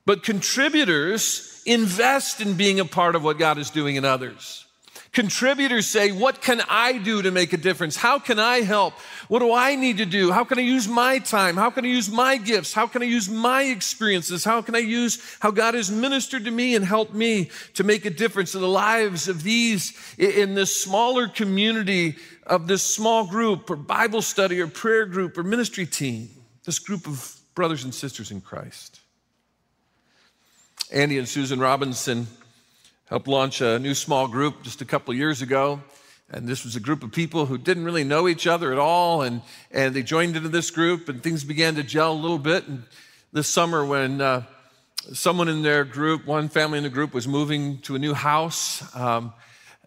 But 0.05 0.23
contributors 0.23 1.61
invest 1.65 2.41
in 2.41 2.55
being 2.55 2.79
a 2.79 2.85
part 2.85 3.15
of 3.15 3.23
what 3.23 3.37
God 3.37 3.57
is 3.57 3.69
doing 3.69 3.95
in 3.95 4.05
others. 4.05 4.62
Contributors 5.13 5.85
say, 5.85 6.11
What 6.11 6.41
can 6.41 6.59
I 6.67 6.97
do 6.97 7.21
to 7.21 7.29
make 7.29 7.53
a 7.53 7.57
difference? 7.57 7.95
How 7.95 8.17
can 8.17 8.39
I 8.39 8.61
help? 8.61 8.95
What 9.27 9.39
do 9.39 9.53
I 9.53 9.75
need 9.75 9.97
to 9.97 10.07
do? 10.07 10.31
How 10.31 10.43
can 10.43 10.57
I 10.57 10.63
use 10.63 10.87
my 10.87 11.19
time? 11.19 11.55
How 11.55 11.69
can 11.69 11.85
I 11.85 11.87
use 11.87 12.09
my 12.09 12.37
gifts? 12.37 12.73
How 12.73 12.87
can 12.87 13.03
I 13.03 13.05
use 13.05 13.29
my 13.29 13.61
experiences? 13.61 14.43
How 14.43 14.63
can 14.63 14.73
I 14.73 14.79
use 14.79 15.37
how 15.39 15.51
God 15.51 15.75
has 15.75 15.91
ministered 15.91 16.45
to 16.45 16.51
me 16.51 16.73
and 16.73 16.83
helped 16.83 17.13
me 17.13 17.51
to 17.75 17.83
make 17.83 18.05
a 18.05 18.09
difference 18.09 18.55
in 18.55 18.61
the 18.61 18.67
lives 18.67 19.27
of 19.27 19.43
these 19.43 19.93
in 20.17 20.55
this 20.55 20.83
smaller 20.83 21.27
community 21.27 22.15
of 22.47 22.65
this 22.65 22.81
small 22.81 23.27
group 23.27 23.69
or 23.69 23.75
Bible 23.75 24.23
study 24.23 24.59
or 24.59 24.67
prayer 24.67 25.05
group 25.05 25.37
or 25.37 25.43
ministry 25.43 25.85
team, 25.85 26.27
this 26.63 26.79
group 26.79 27.05
of 27.05 27.35
brothers 27.53 27.83
and 27.83 27.93
sisters 27.93 28.31
in 28.31 28.41
Christ? 28.41 28.99
Andy 30.91 31.19
and 31.19 31.29
Susan 31.29 31.59
Robinson 31.59 32.25
helped 33.13 33.27
launch 33.27 33.61
a 33.61 33.77
new 33.77 33.93
small 33.93 34.27
group 34.27 34.63
just 34.63 34.81
a 34.81 34.85
couple 34.85 35.13
years 35.13 35.43
ago. 35.43 35.79
And 36.31 36.47
this 36.47 36.65
was 36.65 36.75
a 36.75 36.79
group 36.79 37.03
of 37.03 37.11
people 37.11 37.45
who 37.45 37.59
didn't 37.59 37.85
really 37.85 38.03
know 38.03 38.27
each 38.27 38.47
other 38.47 38.71
at 38.71 38.79
all. 38.79 39.21
And, 39.21 39.43
and 39.69 39.93
they 39.93 40.01
joined 40.01 40.35
into 40.35 40.49
this 40.49 40.71
group, 40.71 41.07
and 41.07 41.21
things 41.21 41.43
began 41.43 41.75
to 41.75 41.83
gel 41.83 42.11
a 42.11 42.15
little 42.15 42.39
bit. 42.39 42.67
And 42.67 42.85
this 43.31 43.47
summer, 43.47 43.85
when 43.85 44.19
uh, 44.19 44.45
someone 45.13 45.47
in 45.47 45.61
their 45.61 45.83
group, 45.83 46.25
one 46.25 46.49
family 46.49 46.79
in 46.79 46.85
the 46.85 46.89
group, 46.89 47.13
was 47.13 47.27
moving 47.27 47.77
to 47.81 47.93
a 47.93 47.99
new 47.99 48.15
house, 48.15 48.81
um, 48.95 49.31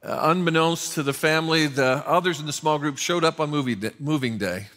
uh, 0.05 0.31
unbeknownst 0.31 0.95
to 0.95 1.03
the 1.03 1.12
family, 1.12 1.67
the 1.67 2.05
others 2.07 2.39
in 2.39 2.47
the 2.47 2.53
small 2.53 2.79
group 2.79 2.97
showed 2.97 3.25
up 3.25 3.41
on 3.41 3.51
moving 3.51 4.39
day 4.39 4.69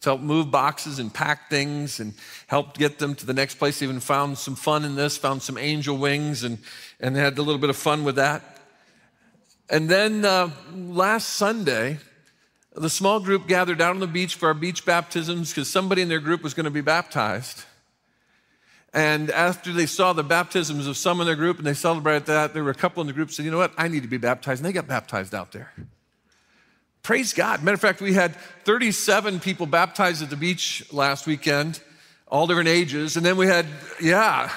to 0.00 0.10
help 0.10 0.20
move 0.20 0.50
boxes 0.50 0.98
and 0.98 1.12
pack 1.12 1.50
things 1.50 1.98
and 1.98 2.14
helped 2.46 2.78
get 2.78 2.98
them 2.98 3.14
to 3.16 3.26
the 3.26 3.32
next 3.32 3.56
place. 3.56 3.82
Even 3.82 4.00
found 4.00 4.38
some 4.38 4.54
fun 4.54 4.84
in 4.84 4.94
this, 4.94 5.16
found 5.16 5.42
some 5.42 5.58
angel 5.58 5.96
wings 5.96 6.44
and, 6.44 6.58
and 7.00 7.16
had 7.16 7.36
a 7.38 7.42
little 7.42 7.60
bit 7.60 7.70
of 7.70 7.76
fun 7.76 8.04
with 8.04 8.16
that. 8.16 8.60
And 9.70 9.88
then 9.88 10.24
uh, 10.24 10.50
last 10.72 11.30
Sunday, 11.30 11.98
the 12.74 12.88
small 12.88 13.20
group 13.20 13.48
gathered 13.48 13.80
out 13.80 13.90
on 13.90 14.00
the 14.00 14.06
beach 14.06 14.36
for 14.36 14.46
our 14.46 14.54
beach 14.54 14.84
baptisms 14.86 15.50
because 15.50 15.68
somebody 15.68 16.00
in 16.00 16.08
their 16.08 16.20
group 16.20 16.42
was 16.42 16.54
going 16.54 16.64
to 16.64 16.70
be 16.70 16.80
baptized. 16.80 17.64
And 18.94 19.30
after 19.30 19.72
they 19.72 19.84
saw 19.84 20.12
the 20.12 20.22
baptisms 20.22 20.86
of 20.86 20.96
some 20.96 21.20
in 21.20 21.26
their 21.26 21.36
group 21.36 21.58
and 21.58 21.66
they 21.66 21.74
celebrated 21.74 22.26
that, 22.26 22.54
there 22.54 22.64
were 22.64 22.70
a 22.70 22.74
couple 22.74 23.00
in 23.00 23.06
the 23.06 23.12
group 23.12 23.30
said, 23.30 23.44
you 23.44 23.50
know 23.50 23.58
what, 23.58 23.72
I 23.76 23.88
need 23.88 24.02
to 24.02 24.08
be 24.08 24.16
baptized. 24.16 24.60
And 24.60 24.66
they 24.66 24.72
got 24.72 24.86
baptized 24.86 25.34
out 25.34 25.52
there. 25.52 25.72
Praise 27.08 27.32
God. 27.32 27.62
Matter 27.62 27.76
of 27.76 27.80
fact, 27.80 28.02
we 28.02 28.12
had 28.12 28.36
37 28.66 29.40
people 29.40 29.64
baptized 29.64 30.22
at 30.22 30.28
the 30.28 30.36
beach 30.36 30.84
last 30.92 31.26
weekend, 31.26 31.80
all 32.26 32.46
different 32.46 32.68
ages. 32.68 33.16
And 33.16 33.24
then 33.24 33.38
we 33.38 33.46
had, 33.46 33.64
yeah. 33.98 34.52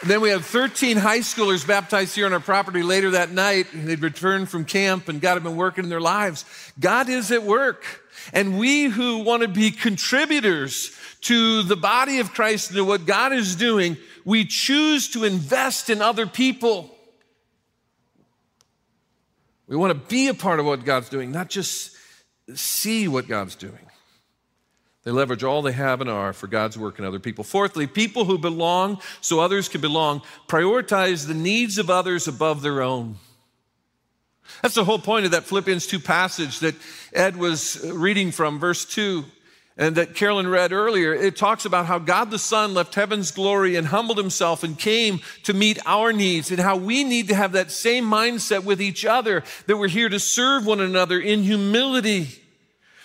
And 0.00 0.08
then 0.08 0.20
we 0.20 0.28
had 0.28 0.42
13 0.42 0.98
high 0.98 1.18
schoolers 1.18 1.66
baptized 1.66 2.14
here 2.14 2.26
on 2.26 2.32
our 2.32 2.38
property 2.38 2.84
later 2.84 3.10
that 3.10 3.32
night. 3.32 3.66
They'd 3.74 4.00
returned 4.00 4.48
from 4.48 4.66
camp 4.66 5.08
and 5.08 5.20
God 5.20 5.34
had 5.34 5.42
been 5.42 5.56
working 5.56 5.82
in 5.82 5.90
their 5.90 6.00
lives. 6.00 6.44
God 6.78 7.08
is 7.08 7.32
at 7.32 7.42
work. 7.42 7.84
And 8.32 8.56
we 8.56 8.84
who 8.84 9.24
want 9.24 9.42
to 9.42 9.48
be 9.48 9.72
contributors 9.72 10.96
to 11.22 11.64
the 11.64 11.74
body 11.74 12.20
of 12.20 12.32
Christ 12.32 12.70
and 12.70 12.76
to 12.76 12.84
what 12.84 13.04
God 13.04 13.32
is 13.32 13.56
doing, 13.56 13.96
we 14.24 14.44
choose 14.44 15.08
to 15.08 15.24
invest 15.24 15.90
in 15.90 16.02
other 16.02 16.28
people. 16.28 16.94
We 19.68 19.76
want 19.76 19.92
to 19.92 20.08
be 20.08 20.28
a 20.28 20.34
part 20.34 20.58
of 20.60 20.66
what 20.66 20.84
God's 20.84 21.10
doing, 21.10 21.30
not 21.30 21.50
just 21.50 21.94
see 22.54 23.06
what 23.06 23.28
God's 23.28 23.54
doing. 23.54 23.86
They 25.04 25.10
leverage 25.10 25.44
all 25.44 25.62
they 25.62 25.72
have 25.72 26.00
and 26.00 26.10
are 26.10 26.32
for 26.32 26.46
God's 26.46 26.76
work 26.76 26.98
in 26.98 27.04
other 27.04 27.20
people. 27.20 27.44
Fourthly, 27.44 27.86
people 27.86 28.24
who 28.24 28.38
belong 28.38 29.00
so 29.20 29.40
others 29.40 29.68
can 29.68 29.80
belong 29.80 30.22
prioritize 30.48 31.26
the 31.26 31.34
needs 31.34 31.78
of 31.78 31.90
others 31.90 32.26
above 32.26 32.62
their 32.62 32.82
own. 32.82 33.16
That's 34.62 34.74
the 34.74 34.84
whole 34.84 34.98
point 34.98 35.26
of 35.26 35.32
that 35.32 35.44
Philippians 35.44 35.86
2 35.86 36.00
passage 36.00 36.60
that 36.60 36.74
Ed 37.12 37.36
was 37.36 37.78
reading 37.84 38.32
from, 38.32 38.58
verse 38.58 38.84
2 38.86 39.24
and 39.78 39.94
that 39.94 40.16
Carolyn 40.16 40.48
read 40.48 40.72
earlier, 40.72 41.14
it 41.14 41.36
talks 41.36 41.64
about 41.64 41.86
how 41.86 42.00
God 42.00 42.32
the 42.32 42.38
Son 42.38 42.74
left 42.74 42.96
heaven's 42.96 43.30
glory 43.30 43.76
and 43.76 43.86
humbled 43.86 44.18
himself 44.18 44.64
and 44.64 44.76
came 44.76 45.20
to 45.44 45.54
meet 45.54 45.78
our 45.86 46.12
needs, 46.12 46.50
and 46.50 46.58
how 46.58 46.76
we 46.76 47.04
need 47.04 47.28
to 47.28 47.34
have 47.36 47.52
that 47.52 47.70
same 47.70 48.04
mindset 48.04 48.64
with 48.64 48.82
each 48.82 49.04
other 49.04 49.44
that 49.66 49.76
we're 49.76 49.86
here 49.86 50.08
to 50.08 50.18
serve 50.18 50.66
one 50.66 50.80
another 50.80 51.20
in 51.20 51.44
humility. 51.44 52.28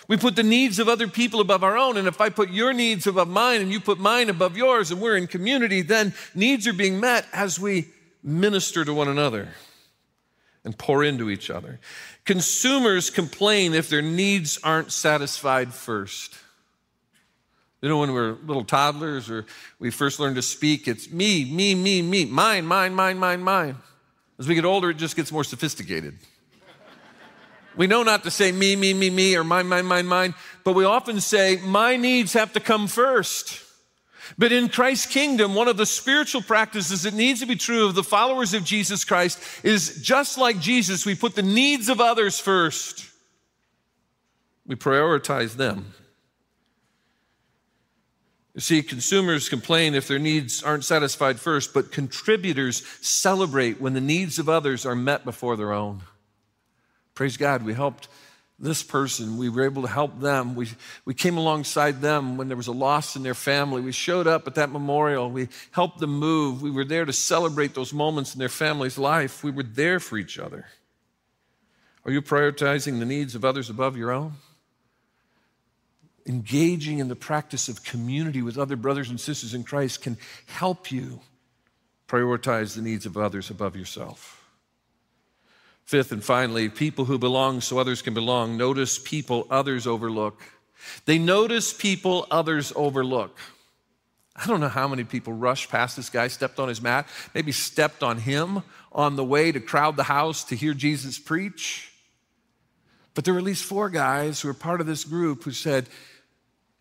We 0.08 0.16
put 0.16 0.34
the 0.36 0.42
needs 0.42 0.80
of 0.80 0.88
other 0.88 1.06
people 1.06 1.40
above 1.40 1.62
our 1.62 1.78
own, 1.78 1.96
and 1.96 2.08
if 2.08 2.20
I 2.20 2.28
put 2.28 2.50
your 2.50 2.72
needs 2.72 3.06
above 3.06 3.28
mine 3.28 3.62
and 3.62 3.72
you 3.72 3.78
put 3.78 3.98
mine 3.98 4.28
above 4.28 4.56
yours, 4.56 4.90
and 4.90 5.00
we're 5.00 5.16
in 5.16 5.28
community, 5.28 5.80
then 5.80 6.12
needs 6.34 6.66
are 6.66 6.72
being 6.72 6.98
met 6.98 7.24
as 7.32 7.58
we 7.58 7.86
minister 8.22 8.84
to 8.84 8.92
one 8.92 9.08
another 9.08 9.48
and 10.64 10.76
pour 10.76 11.04
into 11.04 11.30
each 11.30 11.50
other. 11.50 11.78
Consumers 12.24 13.10
complain 13.10 13.74
if 13.74 13.88
their 13.88 14.02
needs 14.02 14.58
aren't 14.64 14.90
satisfied 14.90 15.72
first. 15.72 16.34
You 17.84 17.90
know, 17.90 17.98
when 17.98 18.14
we're 18.14 18.38
little 18.46 18.64
toddlers 18.64 19.28
or 19.28 19.44
we 19.78 19.90
first 19.90 20.18
learn 20.18 20.36
to 20.36 20.40
speak, 20.40 20.88
it's 20.88 21.10
me, 21.10 21.44
me, 21.44 21.74
me, 21.74 22.00
me, 22.00 22.24
mine, 22.24 22.64
mine, 22.64 22.94
mine, 22.94 23.18
mine, 23.18 23.42
mine. 23.42 23.76
As 24.38 24.48
we 24.48 24.54
get 24.54 24.64
older, 24.64 24.88
it 24.88 24.96
just 24.96 25.16
gets 25.16 25.30
more 25.30 25.44
sophisticated. 25.44 26.16
we 27.76 27.86
know 27.86 28.02
not 28.02 28.22
to 28.22 28.30
say 28.30 28.52
me, 28.52 28.74
me, 28.74 28.94
me, 28.94 29.10
me, 29.10 29.36
or 29.36 29.44
mine, 29.44 29.66
mine, 29.66 29.84
mine, 29.84 30.06
mine, 30.06 30.34
but 30.64 30.72
we 30.72 30.86
often 30.86 31.20
say, 31.20 31.58
my 31.62 31.98
needs 31.98 32.32
have 32.32 32.54
to 32.54 32.60
come 32.60 32.86
first. 32.86 33.60
But 34.38 34.50
in 34.50 34.70
Christ's 34.70 35.04
kingdom, 35.04 35.54
one 35.54 35.68
of 35.68 35.76
the 35.76 35.84
spiritual 35.84 36.40
practices 36.40 37.02
that 37.02 37.12
needs 37.12 37.40
to 37.40 37.46
be 37.46 37.54
true 37.54 37.84
of 37.84 37.94
the 37.94 38.02
followers 38.02 38.54
of 38.54 38.64
Jesus 38.64 39.04
Christ 39.04 39.38
is 39.62 40.00
just 40.00 40.38
like 40.38 40.58
Jesus, 40.58 41.04
we 41.04 41.14
put 41.14 41.34
the 41.34 41.42
needs 41.42 41.90
of 41.90 42.00
others 42.00 42.40
first. 42.40 43.10
We 44.66 44.74
prioritize 44.74 45.56
them. 45.56 45.92
You 48.54 48.60
see, 48.60 48.82
consumers 48.82 49.48
complain 49.48 49.94
if 49.94 50.06
their 50.06 50.20
needs 50.20 50.62
aren't 50.62 50.84
satisfied 50.84 51.40
first, 51.40 51.74
but 51.74 51.90
contributors 51.90 52.86
celebrate 53.00 53.80
when 53.80 53.94
the 53.94 54.00
needs 54.00 54.38
of 54.38 54.48
others 54.48 54.86
are 54.86 54.94
met 54.94 55.24
before 55.24 55.56
their 55.56 55.72
own. 55.72 56.02
Praise 57.14 57.36
God, 57.36 57.64
we 57.64 57.74
helped 57.74 58.08
this 58.58 58.84
person. 58.84 59.38
We 59.38 59.48
were 59.48 59.64
able 59.64 59.82
to 59.82 59.88
help 59.88 60.20
them. 60.20 60.54
We, 60.54 60.68
we 61.04 61.14
came 61.14 61.36
alongside 61.36 62.00
them 62.00 62.36
when 62.36 62.46
there 62.46 62.56
was 62.56 62.68
a 62.68 62.72
loss 62.72 63.16
in 63.16 63.24
their 63.24 63.34
family. 63.34 63.82
We 63.82 63.90
showed 63.90 64.28
up 64.28 64.46
at 64.46 64.54
that 64.54 64.70
memorial. 64.70 65.28
We 65.30 65.48
helped 65.72 65.98
them 65.98 66.16
move. 66.16 66.62
We 66.62 66.70
were 66.70 66.84
there 66.84 67.04
to 67.04 67.12
celebrate 67.12 67.74
those 67.74 67.92
moments 67.92 68.34
in 68.34 68.38
their 68.38 68.48
family's 68.48 68.98
life. 68.98 69.42
We 69.42 69.50
were 69.50 69.64
there 69.64 69.98
for 69.98 70.16
each 70.16 70.38
other. 70.38 70.66
Are 72.04 72.12
you 72.12 72.22
prioritizing 72.22 73.00
the 73.00 73.06
needs 73.06 73.34
of 73.34 73.44
others 73.44 73.68
above 73.68 73.96
your 73.96 74.12
own? 74.12 74.34
Engaging 76.26 76.98
in 76.98 77.08
the 77.08 77.16
practice 77.16 77.68
of 77.68 77.84
community 77.84 78.42
with 78.42 78.58
other 78.58 78.76
brothers 78.76 79.10
and 79.10 79.20
sisters 79.20 79.54
in 79.54 79.62
Christ 79.62 80.02
can 80.02 80.16
help 80.46 80.90
you 80.90 81.20
prioritize 82.08 82.74
the 82.74 82.82
needs 82.82 83.06
of 83.06 83.16
others 83.16 83.50
above 83.50 83.76
yourself. 83.76 84.42
Fifth 85.84 86.12
and 86.12 86.24
finally, 86.24 86.68
people 86.68 87.04
who 87.04 87.18
belong 87.18 87.60
so 87.60 87.78
others 87.78 88.00
can 88.00 88.14
belong 88.14 88.56
notice 88.56 88.98
people 88.98 89.46
others 89.50 89.86
overlook. 89.86 90.40
They 91.04 91.18
notice 91.18 91.72
people 91.72 92.26
others 92.30 92.72
overlook. 92.74 93.38
I 94.36 94.46
don't 94.46 94.60
know 94.60 94.68
how 94.68 94.88
many 94.88 95.04
people 95.04 95.32
rushed 95.32 95.70
past 95.70 95.96
this 95.96 96.10
guy, 96.10 96.28
stepped 96.28 96.58
on 96.58 96.68
his 96.68 96.80
mat, 96.80 97.06
maybe 97.34 97.52
stepped 97.52 98.02
on 98.02 98.18
him 98.18 98.62
on 98.92 99.16
the 99.16 99.24
way 99.24 99.52
to 99.52 99.60
crowd 99.60 99.96
the 99.96 100.04
house 100.04 100.44
to 100.44 100.56
hear 100.56 100.74
Jesus 100.74 101.18
preach. 101.18 101.92
But 103.14 103.24
there 103.24 103.34
were 103.34 103.38
at 103.38 103.46
least 103.46 103.64
four 103.64 103.90
guys 103.90 104.40
who 104.40 104.48
were 104.48 104.54
part 104.54 104.80
of 104.80 104.86
this 104.86 105.04
group 105.04 105.44
who 105.44 105.52
said, 105.52 105.86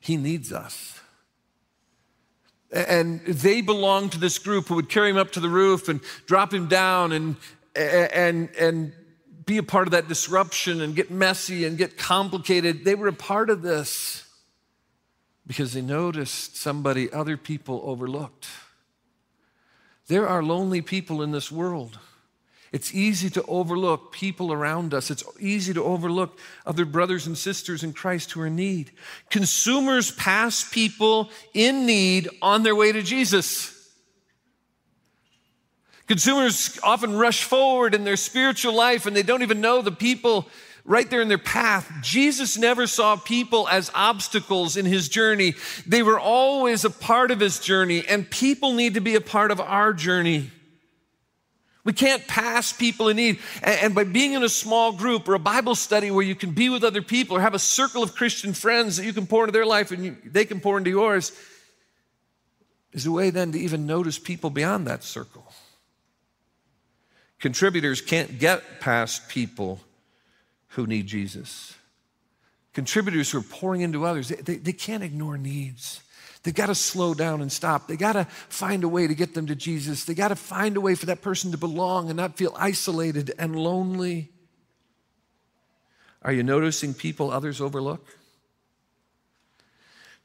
he 0.03 0.17
needs 0.17 0.51
us. 0.51 0.99
And 2.73 3.21
they 3.25 3.61
belonged 3.61 4.11
to 4.11 4.19
this 4.19 4.37
group 4.37 4.67
who 4.67 4.75
would 4.75 4.89
carry 4.89 5.09
him 5.09 5.17
up 5.17 5.31
to 5.31 5.39
the 5.39 5.47
roof 5.47 5.87
and 5.87 6.01
drop 6.25 6.53
him 6.53 6.67
down 6.67 7.13
and, 7.13 7.37
and, 7.73 8.49
and 8.59 8.91
be 9.45 9.57
a 9.57 9.63
part 9.63 9.87
of 9.87 9.91
that 9.91 10.09
disruption 10.09 10.81
and 10.81 10.93
get 10.93 11.09
messy 11.09 11.63
and 11.63 11.77
get 11.77 11.97
complicated. 11.97 12.83
They 12.83 12.95
were 12.95 13.07
a 13.07 13.13
part 13.13 13.49
of 13.49 13.61
this 13.61 14.27
because 15.47 15.71
they 15.71 15.81
noticed 15.81 16.57
somebody 16.57 17.09
other 17.09 17.37
people 17.37 17.81
overlooked. 17.85 18.47
There 20.07 20.27
are 20.27 20.43
lonely 20.43 20.81
people 20.81 21.21
in 21.21 21.31
this 21.31 21.49
world. 21.49 21.97
It's 22.73 22.93
easy 22.93 23.29
to 23.29 23.43
overlook 23.43 24.11
people 24.11 24.51
around 24.51 24.95
us. 24.95 25.11
It's 25.11 25.23
easy 25.39 25.75
to 25.75 25.83
overlook 25.83 26.39
other 26.65 26.85
brothers 26.85 27.27
and 27.27 27.37
sisters 27.37 27.83
in 27.83 27.93
Christ 27.93 28.31
who 28.31 28.41
are 28.41 28.47
in 28.47 28.55
need. 28.55 28.89
Consumers 29.29 30.11
pass 30.11 30.67
people 30.67 31.29
in 31.53 31.85
need 31.85 32.27
on 32.41 32.63
their 32.63 32.75
way 32.75 32.91
to 32.91 33.03
Jesus. 33.03 33.69
Consumers 36.07 36.79
often 36.81 37.15
rush 37.15 37.43
forward 37.43 37.93
in 37.93 38.05
their 38.05 38.17
spiritual 38.17 38.73
life 38.73 39.05
and 39.05 39.15
they 39.15 39.21
don't 39.21 39.43
even 39.43 39.61
know 39.61 39.83
the 39.83 39.91
people 39.91 40.47
right 40.83 41.09
there 41.11 41.21
in 41.21 41.27
their 41.27 41.37
path. 41.37 41.91
Jesus 42.01 42.57
never 42.57 42.87
saw 42.87 43.15
people 43.15 43.69
as 43.69 43.91
obstacles 43.93 44.77
in 44.77 44.85
his 44.87 45.09
journey. 45.09 45.53
They 45.85 46.01
were 46.01 46.19
always 46.19 46.83
a 46.83 46.89
part 46.89 47.29
of 47.29 47.39
his 47.39 47.59
journey, 47.59 48.05
and 48.05 48.29
people 48.29 48.73
need 48.73 48.95
to 48.95 48.99
be 48.99 49.15
a 49.15 49.21
part 49.21 49.51
of 49.51 49.61
our 49.61 49.93
journey. 49.93 50.51
We 51.85 51.91
can't 51.91 52.25
pass 52.27 52.71
people 52.71 53.09
in 53.09 53.17
need. 53.17 53.39
And 53.61 53.93
by 53.93 54.05
being 54.05 54.33
in 54.33 54.43
a 54.43 54.49
small 54.49 54.93
group 54.93 55.27
or 55.27 55.33
a 55.33 55.39
Bible 55.39 55.75
study 55.75 56.11
where 56.11 56.23
you 56.23 56.35
can 56.35 56.51
be 56.51 56.69
with 56.69 56.83
other 56.83 57.01
people 57.01 57.35
or 57.35 57.41
have 57.41 57.53
a 57.53 57.59
circle 57.59 58.01
of 58.01 58.15
Christian 58.15 58.53
friends 58.53 58.97
that 58.97 59.05
you 59.05 59.11
can 59.11 59.27
pour 59.27 59.43
into 59.43 59.51
their 59.51 59.65
life 59.65 59.91
and 59.91 60.05
you, 60.05 60.17
they 60.23 60.45
can 60.45 60.61
pour 60.61 60.77
into 60.77 60.89
yours, 60.89 61.33
is 62.93 63.05
a 63.05 63.11
way 63.11 63.31
then 63.31 63.51
to 63.51 63.59
even 63.59 63.85
notice 63.85 64.17
people 64.17 64.49
beyond 64.49 64.87
that 64.87 65.03
circle. 65.03 65.51
Contributors 67.39 67.99
can't 67.99 68.39
get 68.39 68.79
past 68.79 69.27
people 69.27 69.81
who 70.69 70.87
need 70.87 71.07
Jesus. 71.07 71.75
Contributors 72.73 73.29
who 73.29 73.39
are 73.39 73.43
pouring 73.43 73.81
into 73.81 74.05
others, 74.05 74.29
they, 74.29 74.35
they, 74.35 74.55
they 74.55 74.73
can't 74.73 75.03
ignore 75.03 75.37
needs. 75.37 76.01
They've 76.43 76.53
got 76.53 76.65
to 76.67 76.75
slow 76.75 77.13
down 77.13 77.41
and 77.41 77.51
stop. 77.51 77.87
They 77.87 77.95
got 77.95 78.13
to 78.13 78.25
find 78.25 78.83
a 78.83 78.87
way 78.89 79.07
to 79.07 79.15
get 79.15 79.33
them 79.33 79.47
to 79.47 79.55
Jesus. 79.55 80.03
They 80.03 80.13
got 80.13 80.27
to 80.27 80.35
find 80.35 80.75
a 80.75 80.81
way 80.81 80.93
for 80.95 81.05
that 81.05 81.21
person 81.21 81.51
to 81.51 81.57
belong 81.57 82.09
and 82.09 82.17
not 82.17 82.37
feel 82.37 82.53
isolated 82.57 83.33
and 83.39 83.55
lonely. 83.55 84.29
Are 86.21 86.33
you 86.33 86.43
noticing 86.43 86.93
people 86.93 87.31
others 87.31 87.61
overlook? 87.61 88.05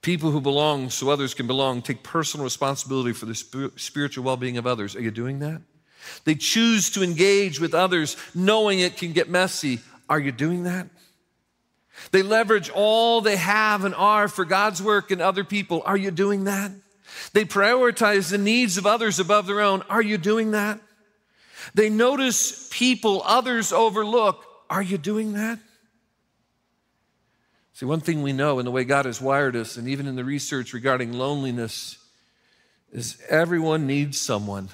People 0.03 0.31
who 0.31 0.41
belong 0.41 0.91
so 0.91 1.09
others 1.11 1.35
can 1.35 1.47
belong 1.47 1.83
take 1.83 2.03
personal 2.03 2.45
responsibility 2.45 3.13
for 3.13 3.27
the 3.27 3.73
spiritual 3.77 4.25
well 4.25 4.37
being 4.37 4.59
of 4.59 4.67
others. 4.67 4.97
Are 4.97 5.01
you 5.01 5.11
doing 5.11 5.41
that? 5.41 5.61
They 6.25 6.35
choose 6.35 6.91
to 6.91 7.03
engage 7.03 7.61
with 7.61 7.75
others 7.75 8.17
knowing 8.35 8.81
it 8.81 8.97
can 8.97 9.13
get 9.13 9.29
messy. 9.29 9.81
Are 10.09 10.19
you 10.19 10.33
doing 10.33 10.65
that? 10.65 10.89
They 12.11 12.23
leverage 12.23 12.71
all 12.71 13.21
they 13.21 13.37
have 13.37 13.85
and 13.85 13.95
are 13.95 14.29
for 14.29 14.45
God's 14.45 14.83
work 14.83 15.11
and 15.11 15.21
other 15.21 15.45
people. 15.45 15.83
Are 15.85 15.97
you 15.97 16.11
doing 16.11 16.45
that? 16.45 16.73
They 17.33 17.45
prioritize 17.45 18.31
the 18.31 18.39
needs 18.39 18.79
of 18.79 18.87
others 18.87 19.19
above 19.19 19.47
their 19.47 19.61
own. 19.61 19.83
Are 19.91 20.03
you 20.03 20.19
doing 20.19 20.53
that? 20.53 20.81
They 21.75 21.91
notice 21.91 22.69
people 22.73 23.23
others 23.25 23.73
overlook. 23.73 24.45
Are 24.71 24.83
you 24.83 24.99
doing 24.99 25.33
that? 25.35 25.59
See, 27.75 27.87
one 27.87 28.01
thing 28.01 28.23
we 28.23 28.33
know 28.33 28.59
in 28.59 28.65
the 28.65 28.71
way 28.71 28.85
God 28.85 29.05
has 29.05 29.21
wired 29.21 29.55
us, 29.55 29.77
and 29.77 29.87
even 29.89 30.07
in 30.07 30.17
the 30.17 30.25
research 30.25 30.73
regarding 30.73 31.13
loneliness, 31.13 31.97
is 32.91 33.23
everyone 33.29 33.87
needs 33.87 34.21
someone. 34.21 34.69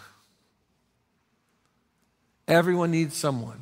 Everyone 2.49 2.91
needs 2.91 3.17
someone. 3.17 3.61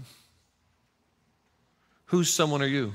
Whose 2.07 2.33
someone 2.33 2.63
are 2.63 2.67
you? 2.67 2.95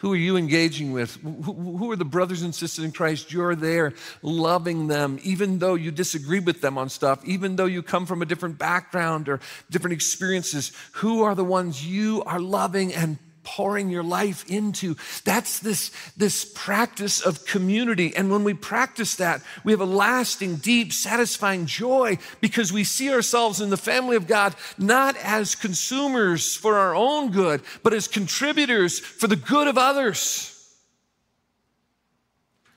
Who 0.00 0.14
are 0.14 0.16
you 0.16 0.38
engaging 0.38 0.92
with? 0.92 1.16
Who 1.16 1.90
are 1.90 1.96
the 1.96 2.06
brothers 2.06 2.40
and 2.40 2.54
sisters 2.54 2.84
in 2.84 2.92
Christ? 2.92 3.32
You're 3.32 3.54
there 3.54 3.92
loving 4.22 4.86
them, 4.86 5.18
even 5.22 5.58
though 5.58 5.74
you 5.74 5.90
disagree 5.90 6.40
with 6.40 6.62
them 6.62 6.78
on 6.78 6.88
stuff, 6.88 7.22
even 7.26 7.56
though 7.56 7.66
you 7.66 7.82
come 7.82 8.06
from 8.06 8.22
a 8.22 8.24
different 8.26 8.58
background 8.58 9.28
or 9.28 9.40
different 9.70 9.92
experiences. 9.92 10.72
Who 10.92 11.22
are 11.22 11.34
the 11.34 11.44
ones 11.44 11.86
you 11.86 12.22
are 12.24 12.40
loving 12.40 12.94
and 12.94 13.18
pouring 13.50 13.90
your 13.90 14.04
life 14.04 14.48
into. 14.48 14.94
That's 15.24 15.58
this, 15.58 15.90
this 16.16 16.44
practice 16.44 17.20
of 17.20 17.44
community. 17.44 18.14
And 18.14 18.30
when 18.30 18.44
we 18.44 18.54
practice 18.54 19.16
that, 19.16 19.42
we 19.64 19.72
have 19.72 19.80
a 19.80 19.86
lasting, 19.86 20.56
deep, 20.56 20.92
satisfying 20.92 21.66
joy 21.66 22.18
because 22.40 22.72
we 22.72 22.84
see 22.84 23.10
ourselves 23.12 23.60
in 23.60 23.70
the 23.70 23.76
family 23.76 24.14
of 24.14 24.28
God 24.28 24.54
not 24.78 25.16
as 25.16 25.56
consumers 25.56 26.54
for 26.54 26.78
our 26.78 26.94
own 26.94 27.32
good, 27.32 27.62
but 27.82 27.92
as 27.92 28.06
contributors 28.06 29.00
for 29.00 29.26
the 29.26 29.34
good 29.34 29.66
of 29.66 29.76
others. 29.76 30.56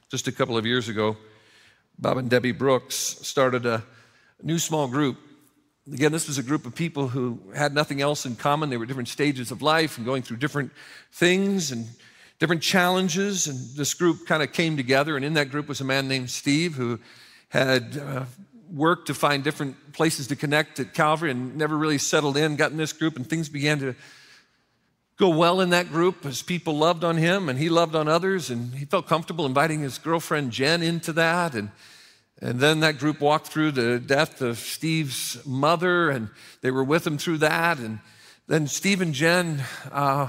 Just 0.10 0.28
a 0.28 0.32
couple 0.32 0.58
of 0.58 0.66
years 0.66 0.90
ago, 0.90 1.18
Bob 2.00 2.18
and 2.18 2.30
Debbie 2.32 2.52
Brooks 2.52 2.96
started 2.96 3.68
a 3.68 3.84
new 4.42 4.58
small 4.58 4.88
group 4.88 5.18
Again, 5.92 6.14
this 6.14 6.28
was 6.28 6.38
a 6.38 6.44
group 6.44 6.66
of 6.66 6.74
people 6.74 7.10
who 7.10 7.40
had 7.54 7.74
nothing 7.74 8.00
else 8.00 8.26
in 8.26 8.38
common. 8.38 8.70
They 8.70 8.78
were 8.78 8.86
different 8.86 9.10
stages 9.10 9.52
of 9.52 9.62
life 9.62 9.98
and 9.98 10.06
going 10.06 10.22
through 10.22 10.38
different 10.38 10.72
things 11.12 11.72
and 11.72 11.88
different 12.40 12.62
challenges. 12.62 13.48
And 13.48 13.60
this 13.76 13.94
group 13.94 14.26
kind 14.26 14.42
of 14.42 14.54
came 14.54 14.78
together. 14.78 15.18
And 15.18 15.26
in 15.26 15.34
that 15.34 15.52
group 15.52 15.68
was 15.68 15.82
a 15.82 15.84
man 15.84 16.08
named 16.08 16.30
Steve 16.30 16.76
who 16.76 17.00
had 17.50 17.98
uh, 17.98 18.24
worked 18.72 19.08
to 19.08 19.14
find 19.14 19.44
different 19.44 19.92
places 19.92 20.28
to 20.28 20.38
connect 20.38 20.80
at 20.80 20.94
Calvary 20.94 21.32
and 21.32 21.58
never 21.58 21.78
really 21.78 21.98
settled 21.98 22.38
in, 22.38 22.56
got 22.56 22.72
in 22.72 22.78
this 22.78 22.94
group, 22.94 23.18
and 23.18 23.30
things 23.30 23.50
began 23.50 23.80
to 23.80 23.94
go 25.18 25.30
well 25.30 25.60
in 25.60 25.72
that 25.72 25.90
group 25.90 26.26
as 26.26 26.42
people 26.42 26.78
loved 26.78 27.04
on 27.04 27.18
him 27.18 27.50
and 27.50 27.60
he 27.60 27.68
loved 27.68 27.94
on 27.94 28.08
others. 28.08 28.50
And 28.50 28.74
he 28.74 28.86
felt 28.86 29.06
comfortable 29.06 29.46
inviting 29.46 29.82
his 29.82 29.98
girlfriend 29.98 30.52
Jen 30.52 30.82
into 30.82 31.12
that. 31.14 31.56
And 31.56 31.72
and 32.44 32.60
then 32.60 32.82
that 32.82 32.98
group 32.98 33.22
walked 33.22 33.48
through 33.48 33.72
the 33.72 34.00
death 34.00 34.42
of 34.42 34.60
Steve's 34.60 35.44
mother, 35.46 36.10
and 36.10 36.28
they 36.60 36.72
were 36.72 36.84
with 36.84 37.08
him 37.08 37.18
through 37.18 37.38
that. 37.38 37.78
And 37.78 38.00
then 38.48 38.68
Steve 38.68 39.00
and 39.00 39.14
Jen 39.14 39.64
uh, 39.90 40.28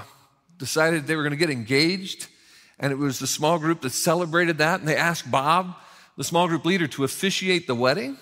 decided 0.57 1.09
they 1.09 1.17
were 1.17 1.25
going 1.25 1.33
to 1.33 1.37
get 1.37 1.51
engaged. 1.51 2.29
And 2.79 2.93
it 2.93 2.99
was 2.99 3.19
the 3.19 3.27
small 3.27 3.59
group 3.59 3.81
that 3.81 3.91
celebrated 3.91 4.59
that. 4.59 4.79
And 4.79 4.89
they 4.89 4.95
asked 4.95 5.29
Bob, 5.29 5.75
the 6.17 6.23
small 6.23 6.47
group 6.47 6.65
leader, 6.65 6.87
to 6.87 7.03
officiate 7.03 7.67
the 7.67 7.75
wedding. 7.75 8.17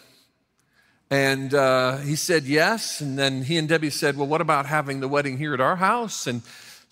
And 1.10 1.52
uh, 1.52 1.98
he 1.98 2.16
said 2.16 2.44
yes. 2.44 3.02
And 3.02 3.18
then 3.18 3.42
he 3.42 3.58
and 3.58 3.68
Debbie 3.68 3.90
said, 3.90 4.16
Well, 4.16 4.26
what 4.26 4.40
about 4.40 4.64
having 4.64 5.00
the 5.00 5.08
wedding 5.08 5.36
here 5.36 5.52
at 5.52 5.60
our 5.60 5.76
house? 5.76 6.26
And 6.26 6.40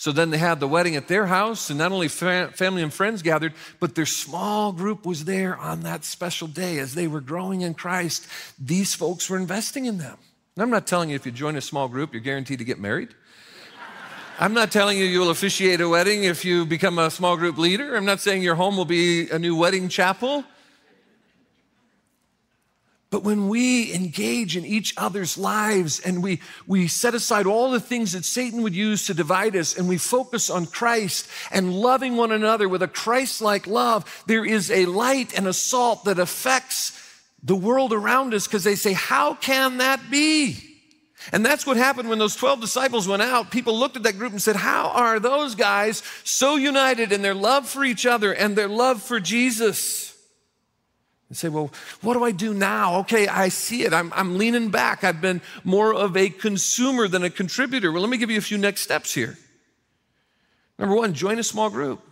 so 0.00 0.12
then 0.12 0.30
they 0.30 0.38
had 0.38 0.60
the 0.60 0.66
wedding 0.66 0.96
at 0.96 1.08
their 1.08 1.26
house, 1.26 1.68
and 1.68 1.78
not 1.78 1.92
only 1.92 2.08
fa- 2.08 2.50
family 2.54 2.82
and 2.82 2.90
friends 2.90 3.20
gathered, 3.20 3.52
but 3.80 3.94
their 3.94 4.06
small 4.06 4.72
group 4.72 5.04
was 5.04 5.26
there 5.26 5.54
on 5.58 5.82
that 5.82 6.04
special 6.04 6.48
day 6.48 6.78
as 6.78 6.94
they 6.94 7.06
were 7.06 7.20
growing 7.20 7.60
in 7.60 7.74
Christ. 7.74 8.26
These 8.58 8.94
folks 8.94 9.28
were 9.28 9.36
investing 9.36 9.84
in 9.84 9.98
them. 9.98 10.16
And 10.56 10.62
I'm 10.62 10.70
not 10.70 10.86
telling 10.86 11.10
you 11.10 11.16
if 11.16 11.26
you 11.26 11.32
join 11.32 11.54
a 11.54 11.60
small 11.60 11.86
group, 11.86 12.14
you're 12.14 12.22
guaranteed 12.22 12.60
to 12.60 12.64
get 12.64 12.78
married. 12.78 13.10
I'm 14.38 14.54
not 14.54 14.72
telling 14.72 14.96
you 14.96 15.04
you'll 15.04 15.28
officiate 15.28 15.82
a 15.82 15.88
wedding 15.90 16.24
if 16.24 16.46
you 16.46 16.64
become 16.64 16.98
a 16.98 17.10
small 17.10 17.36
group 17.36 17.58
leader. 17.58 17.94
I'm 17.94 18.06
not 18.06 18.20
saying 18.20 18.42
your 18.42 18.54
home 18.54 18.78
will 18.78 18.86
be 18.86 19.28
a 19.28 19.38
new 19.38 19.54
wedding 19.54 19.90
chapel. 19.90 20.46
But 23.10 23.24
when 23.24 23.48
we 23.48 23.92
engage 23.92 24.56
in 24.56 24.64
each 24.64 24.94
other's 24.96 25.36
lives 25.36 25.98
and 25.98 26.22
we, 26.22 26.40
we 26.68 26.86
set 26.86 27.12
aside 27.12 27.44
all 27.44 27.72
the 27.72 27.80
things 27.80 28.12
that 28.12 28.24
Satan 28.24 28.62
would 28.62 28.74
use 28.74 29.06
to 29.06 29.14
divide 29.14 29.56
us 29.56 29.76
and 29.76 29.88
we 29.88 29.98
focus 29.98 30.48
on 30.48 30.66
Christ 30.66 31.28
and 31.50 31.74
loving 31.74 32.16
one 32.16 32.30
another 32.30 32.68
with 32.68 32.82
a 32.82 32.88
Christ 32.88 33.42
like 33.42 33.66
love, 33.66 34.22
there 34.26 34.44
is 34.44 34.70
a 34.70 34.86
light 34.86 35.36
and 35.36 35.48
a 35.48 35.52
salt 35.52 36.04
that 36.04 36.20
affects 36.20 36.96
the 37.42 37.56
world 37.56 37.92
around 37.92 38.32
us 38.32 38.46
because 38.46 38.62
they 38.62 38.76
say, 38.76 38.92
How 38.92 39.34
can 39.34 39.78
that 39.78 40.08
be? 40.08 40.70
And 41.32 41.44
that's 41.44 41.66
what 41.66 41.76
happened 41.76 42.08
when 42.08 42.18
those 42.18 42.36
12 42.36 42.60
disciples 42.60 43.06
went 43.06 43.22
out. 43.22 43.50
People 43.50 43.78
looked 43.78 43.96
at 43.96 44.04
that 44.04 44.18
group 44.18 44.32
and 44.32 44.40
said, 44.40 44.56
How 44.56 44.88
are 44.90 45.18
those 45.18 45.56
guys 45.56 46.02
so 46.22 46.54
united 46.54 47.10
in 47.10 47.22
their 47.22 47.34
love 47.34 47.68
for 47.68 47.84
each 47.84 48.06
other 48.06 48.32
and 48.32 48.54
their 48.54 48.68
love 48.68 49.02
for 49.02 49.18
Jesus? 49.18 50.09
And 51.30 51.36
say, 51.36 51.48
well, 51.48 51.70
what 52.02 52.14
do 52.14 52.24
I 52.24 52.32
do 52.32 52.52
now? 52.52 52.98
Okay, 52.98 53.28
I 53.28 53.50
see 53.50 53.84
it. 53.84 53.92
I'm, 53.92 54.12
I'm 54.14 54.36
leaning 54.36 54.68
back. 54.68 55.04
I've 55.04 55.20
been 55.20 55.40
more 55.62 55.94
of 55.94 56.16
a 56.16 56.28
consumer 56.28 57.06
than 57.06 57.22
a 57.22 57.30
contributor. 57.30 57.92
Well, 57.92 58.02
let 58.02 58.10
me 58.10 58.16
give 58.16 58.32
you 58.32 58.38
a 58.38 58.42
few 58.42 58.58
next 58.58 58.80
steps 58.80 59.14
here. 59.14 59.38
Number 60.76 60.96
one, 60.96 61.14
join 61.14 61.38
a 61.38 61.44
small 61.44 61.70
group. 61.70 62.02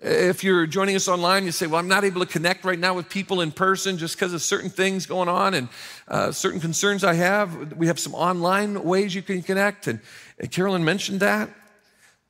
If 0.00 0.44
you're 0.44 0.68
joining 0.68 0.94
us 0.94 1.08
online, 1.08 1.44
you 1.44 1.50
say, 1.50 1.66
Well, 1.66 1.80
I'm 1.80 1.88
not 1.88 2.04
able 2.04 2.20
to 2.20 2.26
connect 2.26 2.64
right 2.64 2.78
now 2.78 2.94
with 2.94 3.08
people 3.08 3.40
in 3.40 3.50
person 3.50 3.98
just 3.98 4.14
because 4.14 4.32
of 4.32 4.42
certain 4.42 4.70
things 4.70 5.06
going 5.06 5.28
on 5.28 5.54
and 5.54 5.68
uh, 6.06 6.30
certain 6.30 6.60
concerns 6.60 7.02
I 7.02 7.14
have. 7.14 7.72
We 7.72 7.88
have 7.88 7.98
some 7.98 8.14
online 8.14 8.84
ways 8.84 9.12
you 9.12 9.22
can 9.22 9.42
connect. 9.42 9.88
And, 9.88 9.98
and 10.38 10.52
Carolyn 10.52 10.84
mentioned 10.84 11.18
that. 11.18 11.50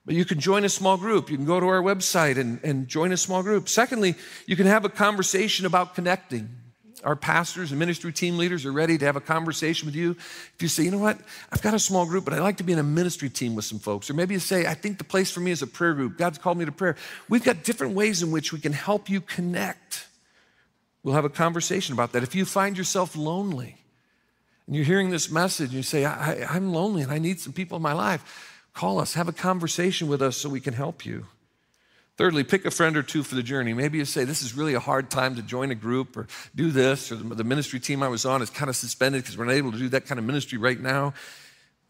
But 0.08 0.16
you 0.16 0.24
can 0.24 0.40
join 0.40 0.64
a 0.64 0.70
small 0.70 0.96
group. 0.96 1.28
You 1.28 1.36
can 1.36 1.44
go 1.44 1.60
to 1.60 1.66
our 1.66 1.82
website 1.82 2.38
and, 2.38 2.64
and 2.64 2.88
join 2.88 3.12
a 3.12 3.16
small 3.18 3.42
group. 3.42 3.68
Secondly, 3.68 4.14
you 4.46 4.56
can 4.56 4.66
have 4.66 4.86
a 4.86 4.88
conversation 4.88 5.66
about 5.66 5.94
connecting. 5.94 6.48
Our 7.04 7.14
pastors 7.14 7.72
and 7.72 7.78
ministry 7.78 8.10
team 8.10 8.38
leaders 8.38 8.64
are 8.64 8.72
ready 8.72 8.96
to 8.96 9.04
have 9.04 9.16
a 9.16 9.20
conversation 9.20 9.84
with 9.84 9.94
you. 9.94 10.12
If 10.12 10.56
you 10.60 10.68
say, 10.68 10.84
you 10.84 10.90
know 10.90 10.98
what, 10.98 11.20
I've 11.52 11.60
got 11.60 11.74
a 11.74 11.78
small 11.78 12.06
group, 12.06 12.24
but 12.24 12.32
I'd 12.32 12.40
like 12.40 12.56
to 12.56 12.62
be 12.62 12.72
in 12.72 12.78
a 12.78 12.82
ministry 12.82 13.28
team 13.28 13.54
with 13.54 13.66
some 13.66 13.78
folks. 13.78 14.08
Or 14.08 14.14
maybe 14.14 14.32
you 14.32 14.40
say, 14.40 14.66
I 14.66 14.72
think 14.72 14.96
the 14.96 15.04
place 15.04 15.30
for 15.30 15.40
me 15.40 15.50
is 15.50 15.60
a 15.60 15.66
prayer 15.66 15.92
group. 15.92 16.16
God's 16.16 16.38
called 16.38 16.56
me 16.56 16.64
to 16.64 16.72
prayer. 16.72 16.96
We've 17.28 17.44
got 17.44 17.62
different 17.62 17.92
ways 17.92 18.22
in 18.22 18.30
which 18.30 18.50
we 18.50 18.60
can 18.60 18.72
help 18.72 19.10
you 19.10 19.20
connect. 19.20 20.06
We'll 21.02 21.16
have 21.16 21.26
a 21.26 21.28
conversation 21.28 21.92
about 21.92 22.12
that. 22.12 22.22
If 22.22 22.34
you 22.34 22.46
find 22.46 22.78
yourself 22.78 23.14
lonely 23.14 23.76
and 24.66 24.74
you're 24.74 24.86
hearing 24.86 25.10
this 25.10 25.30
message 25.30 25.68
and 25.68 25.76
you 25.76 25.82
say, 25.82 26.06
I, 26.06 26.56
am 26.56 26.72
lonely 26.72 27.02
and 27.02 27.12
I 27.12 27.18
need 27.18 27.40
some 27.40 27.52
people 27.52 27.76
in 27.76 27.82
my 27.82 27.92
life, 27.92 28.47
Call 28.78 29.00
us, 29.00 29.14
have 29.14 29.26
a 29.26 29.32
conversation 29.32 30.06
with 30.06 30.22
us 30.22 30.36
so 30.36 30.48
we 30.48 30.60
can 30.60 30.72
help 30.72 31.04
you. 31.04 31.26
Thirdly, 32.16 32.44
pick 32.44 32.64
a 32.64 32.70
friend 32.70 32.96
or 32.96 33.02
two 33.02 33.24
for 33.24 33.34
the 33.34 33.42
journey. 33.42 33.74
Maybe 33.74 33.98
you 33.98 34.04
say, 34.04 34.22
This 34.22 34.40
is 34.40 34.54
really 34.54 34.74
a 34.74 34.78
hard 34.78 35.10
time 35.10 35.34
to 35.34 35.42
join 35.42 35.72
a 35.72 35.74
group 35.74 36.16
or 36.16 36.28
do 36.54 36.70
this, 36.70 37.10
or 37.10 37.16
the 37.16 37.42
ministry 37.42 37.80
team 37.80 38.04
I 38.04 38.08
was 38.08 38.24
on 38.24 38.40
is 38.40 38.50
kind 38.50 38.68
of 38.68 38.76
suspended 38.76 39.22
because 39.22 39.36
we're 39.36 39.46
not 39.46 39.54
able 39.54 39.72
to 39.72 39.78
do 39.78 39.88
that 39.88 40.06
kind 40.06 40.20
of 40.20 40.24
ministry 40.24 40.58
right 40.58 40.78
now. 40.78 41.12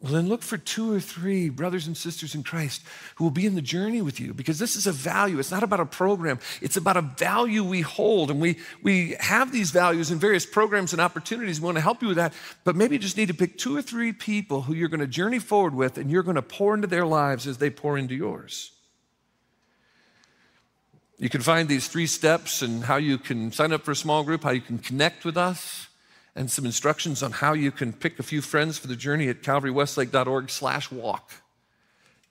Well, 0.00 0.12
then 0.12 0.28
look 0.28 0.42
for 0.42 0.56
two 0.56 0.92
or 0.92 1.00
three 1.00 1.48
brothers 1.48 1.88
and 1.88 1.96
sisters 1.96 2.36
in 2.36 2.44
Christ 2.44 2.82
who 3.16 3.24
will 3.24 3.32
be 3.32 3.46
in 3.46 3.56
the 3.56 3.62
journey 3.62 4.00
with 4.00 4.20
you 4.20 4.32
because 4.32 4.60
this 4.60 4.76
is 4.76 4.86
a 4.86 4.92
value. 4.92 5.40
It's 5.40 5.50
not 5.50 5.64
about 5.64 5.80
a 5.80 5.86
program, 5.86 6.38
it's 6.62 6.76
about 6.76 6.96
a 6.96 7.02
value 7.02 7.64
we 7.64 7.80
hold. 7.80 8.30
And 8.30 8.40
we, 8.40 8.58
we 8.80 9.16
have 9.18 9.50
these 9.50 9.72
values 9.72 10.12
in 10.12 10.18
various 10.18 10.46
programs 10.46 10.92
and 10.92 11.02
opportunities. 11.02 11.60
We 11.60 11.64
want 11.64 11.78
to 11.78 11.82
help 11.82 12.00
you 12.00 12.08
with 12.08 12.16
that. 12.16 12.32
But 12.62 12.76
maybe 12.76 12.94
you 12.94 13.00
just 13.00 13.16
need 13.16 13.26
to 13.26 13.34
pick 13.34 13.58
two 13.58 13.76
or 13.76 13.82
three 13.82 14.12
people 14.12 14.62
who 14.62 14.72
you're 14.72 14.88
going 14.88 15.00
to 15.00 15.06
journey 15.08 15.40
forward 15.40 15.74
with 15.74 15.98
and 15.98 16.08
you're 16.12 16.22
going 16.22 16.36
to 16.36 16.42
pour 16.42 16.74
into 16.74 16.86
their 16.86 17.06
lives 17.06 17.48
as 17.48 17.58
they 17.58 17.68
pour 17.68 17.98
into 17.98 18.14
yours. 18.14 18.70
You 21.18 21.28
can 21.28 21.40
find 21.40 21.68
these 21.68 21.88
three 21.88 22.06
steps 22.06 22.62
and 22.62 22.84
how 22.84 22.98
you 22.98 23.18
can 23.18 23.50
sign 23.50 23.72
up 23.72 23.82
for 23.82 23.90
a 23.90 23.96
small 23.96 24.22
group, 24.22 24.44
how 24.44 24.50
you 24.50 24.60
can 24.60 24.78
connect 24.78 25.24
with 25.24 25.36
us 25.36 25.87
and 26.34 26.50
some 26.50 26.64
instructions 26.64 27.22
on 27.22 27.32
how 27.32 27.52
you 27.52 27.70
can 27.70 27.92
pick 27.92 28.18
a 28.18 28.22
few 28.22 28.40
friends 28.40 28.78
for 28.78 28.86
the 28.86 28.96
journey 28.96 29.28
at 29.28 29.42
calvarywestlake.org 29.42 30.50
slash 30.50 30.90
walk. 30.90 31.32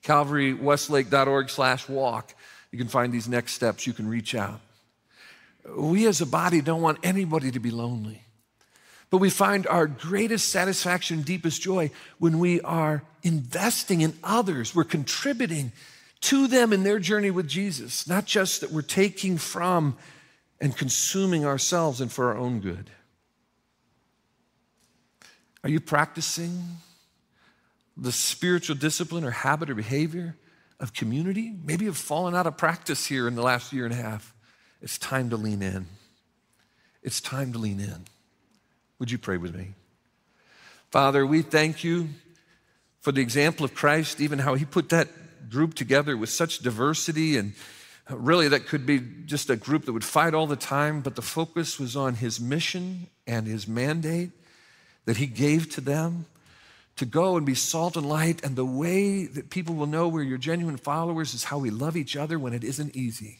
calvarywestlake.org 0.02 1.50
slash 1.50 1.88
walk. 1.88 2.34
You 2.70 2.78
can 2.78 2.88
find 2.88 3.12
these 3.12 3.28
next 3.28 3.52
steps. 3.52 3.86
You 3.86 3.92
can 3.92 4.08
reach 4.08 4.34
out. 4.34 4.60
We 5.76 6.06
as 6.06 6.20
a 6.20 6.26
body 6.26 6.60
don't 6.60 6.82
want 6.82 6.98
anybody 7.02 7.50
to 7.50 7.60
be 7.60 7.70
lonely. 7.70 8.22
But 9.10 9.18
we 9.18 9.30
find 9.30 9.66
our 9.66 9.86
greatest 9.86 10.50
satisfaction, 10.50 11.22
deepest 11.22 11.62
joy 11.62 11.90
when 12.18 12.38
we 12.38 12.60
are 12.60 13.02
investing 13.22 14.02
in 14.02 14.14
others. 14.22 14.74
We're 14.74 14.84
contributing 14.84 15.72
to 16.22 16.46
them 16.46 16.72
in 16.72 16.82
their 16.82 16.98
journey 16.98 17.30
with 17.30 17.48
Jesus, 17.48 18.06
not 18.06 18.26
just 18.26 18.60
that 18.60 18.70
we're 18.70 18.82
taking 18.82 19.38
from 19.38 19.96
and 20.60 20.76
consuming 20.76 21.46
ourselves 21.46 22.00
and 22.00 22.12
for 22.12 22.28
our 22.28 22.36
own 22.36 22.60
good. 22.60 22.90
Are 25.64 25.70
you 25.70 25.80
practicing 25.80 26.62
the 27.96 28.12
spiritual 28.12 28.76
discipline 28.76 29.24
or 29.24 29.30
habit 29.30 29.70
or 29.70 29.74
behavior 29.74 30.36
of 30.78 30.92
community? 30.92 31.52
Maybe 31.64 31.86
you've 31.86 31.96
fallen 31.96 32.34
out 32.34 32.46
of 32.46 32.56
practice 32.56 33.06
here 33.06 33.26
in 33.26 33.34
the 33.34 33.42
last 33.42 33.72
year 33.72 33.84
and 33.84 33.92
a 33.92 33.96
half. 33.96 34.34
It's 34.80 34.98
time 34.98 35.30
to 35.30 35.36
lean 35.36 35.62
in. 35.62 35.86
It's 37.02 37.20
time 37.20 37.52
to 37.52 37.58
lean 37.58 37.80
in. 37.80 38.04
Would 38.98 39.10
you 39.10 39.18
pray 39.18 39.36
with 39.36 39.54
me? 39.54 39.74
Father, 40.90 41.26
we 41.26 41.42
thank 41.42 41.82
you 41.82 42.08
for 43.00 43.12
the 43.12 43.20
example 43.20 43.64
of 43.64 43.74
Christ, 43.74 44.20
even 44.20 44.38
how 44.38 44.54
he 44.54 44.64
put 44.64 44.88
that 44.90 45.08
group 45.50 45.74
together 45.74 46.16
with 46.16 46.30
such 46.30 46.60
diversity 46.60 47.36
and 47.36 47.54
really 48.10 48.48
that 48.48 48.66
could 48.66 48.86
be 48.86 49.00
just 49.26 49.50
a 49.50 49.56
group 49.56 49.84
that 49.84 49.92
would 49.92 50.04
fight 50.04 50.34
all 50.34 50.46
the 50.46 50.56
time, 50.56 51.00
but 51.00 51.14
the 51.14 51.22
focus 51.22 51.78
was 51.78 51.96
on 51.96 52.14
his 52.14 52.40
mission 52.40 53.08
and 53.26 53.46
his 53.46 53.68
mandate 53.68 54.30
that 55.08 55.16
He 55.16 55.26
gave 55.26 55.70
to 55.70 55.80
them 55.80 56.26
to 56.96 57.06
go 57.06 57.38
and 57.38 57.46
be 57.46 57.54
salt 57.54 57.96
and 57.96 58.06
light. 58.06 58.44
And 58.44 58.56
the 58.56 58.64
way 58.66 59.24
that 59.24 59.48
people 59.48 59.74
will 59.74 59.86
know 59.86 60.06
we're 60.06 60.22
your 60.22 60.36
genuine 60.36 60.76
followers 60.76 61.32
is 61.32 61.44
how 61.44 61.56
we 61.56 61.70
love 61.70 61.96
each 61.96 62.14
other 62.14 62.38
when 62.38 62.52
it 62.52 62.62
isn't 62.62 62.94
easy. 62.94 63.38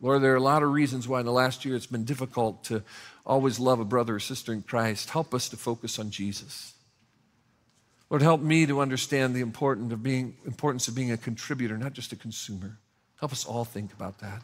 Lord, 0.00 0.22
there 0.22 0.32
are 0.32 0.36
a 0.36 0.40
lot 0.40 0.64
of 0.64 0.72
reasons 0.72 1.06
why 1.06 1.20
in 1.20 1.26
the 1.26 1.30
last 1.30 1.64
year 1.64 1.76
it's 1.76 1.86
been 1.86 2.02
difficult 2.02 2.64
to 2.64 2.82
always 3.24 3.60
love 3.60 3.78
a 3.78 3.84
brother 3.84 4.16
or 4.16 4.18
sister 4.18 4.52
in 4.52 4.60
Christ. 4.62 5.10
Help 5.10 5.32
us 5.34 5.48
to 5.50 5.56
focus 5.56 6.00
on 6.00 6.10
Jesus. 6.10 6.74
Lord, 8.10 8.22
help 8.22 8.40
me 8.40 8.66
to 8.66 8.80
understand 8.80 9.36
the 9.36 9.40
importance 9.40 9.92
of 9.92 10.02
being, 10.02 10.36
importance 10.46 10.88
of 10.88 10.96
being 10.96 11.12
a 11.12 11.16
contributor, 11.16 11.78
not 11.78 11.92
just 11.92 12.10
a 12.10 12.16
consumer. 12.16 12.76
Help 13.20 13.30
us 13.30 13.44
all 13.44 13.64
think 13.64 13.92
about 13.92 14.18
that. 14.18 14.42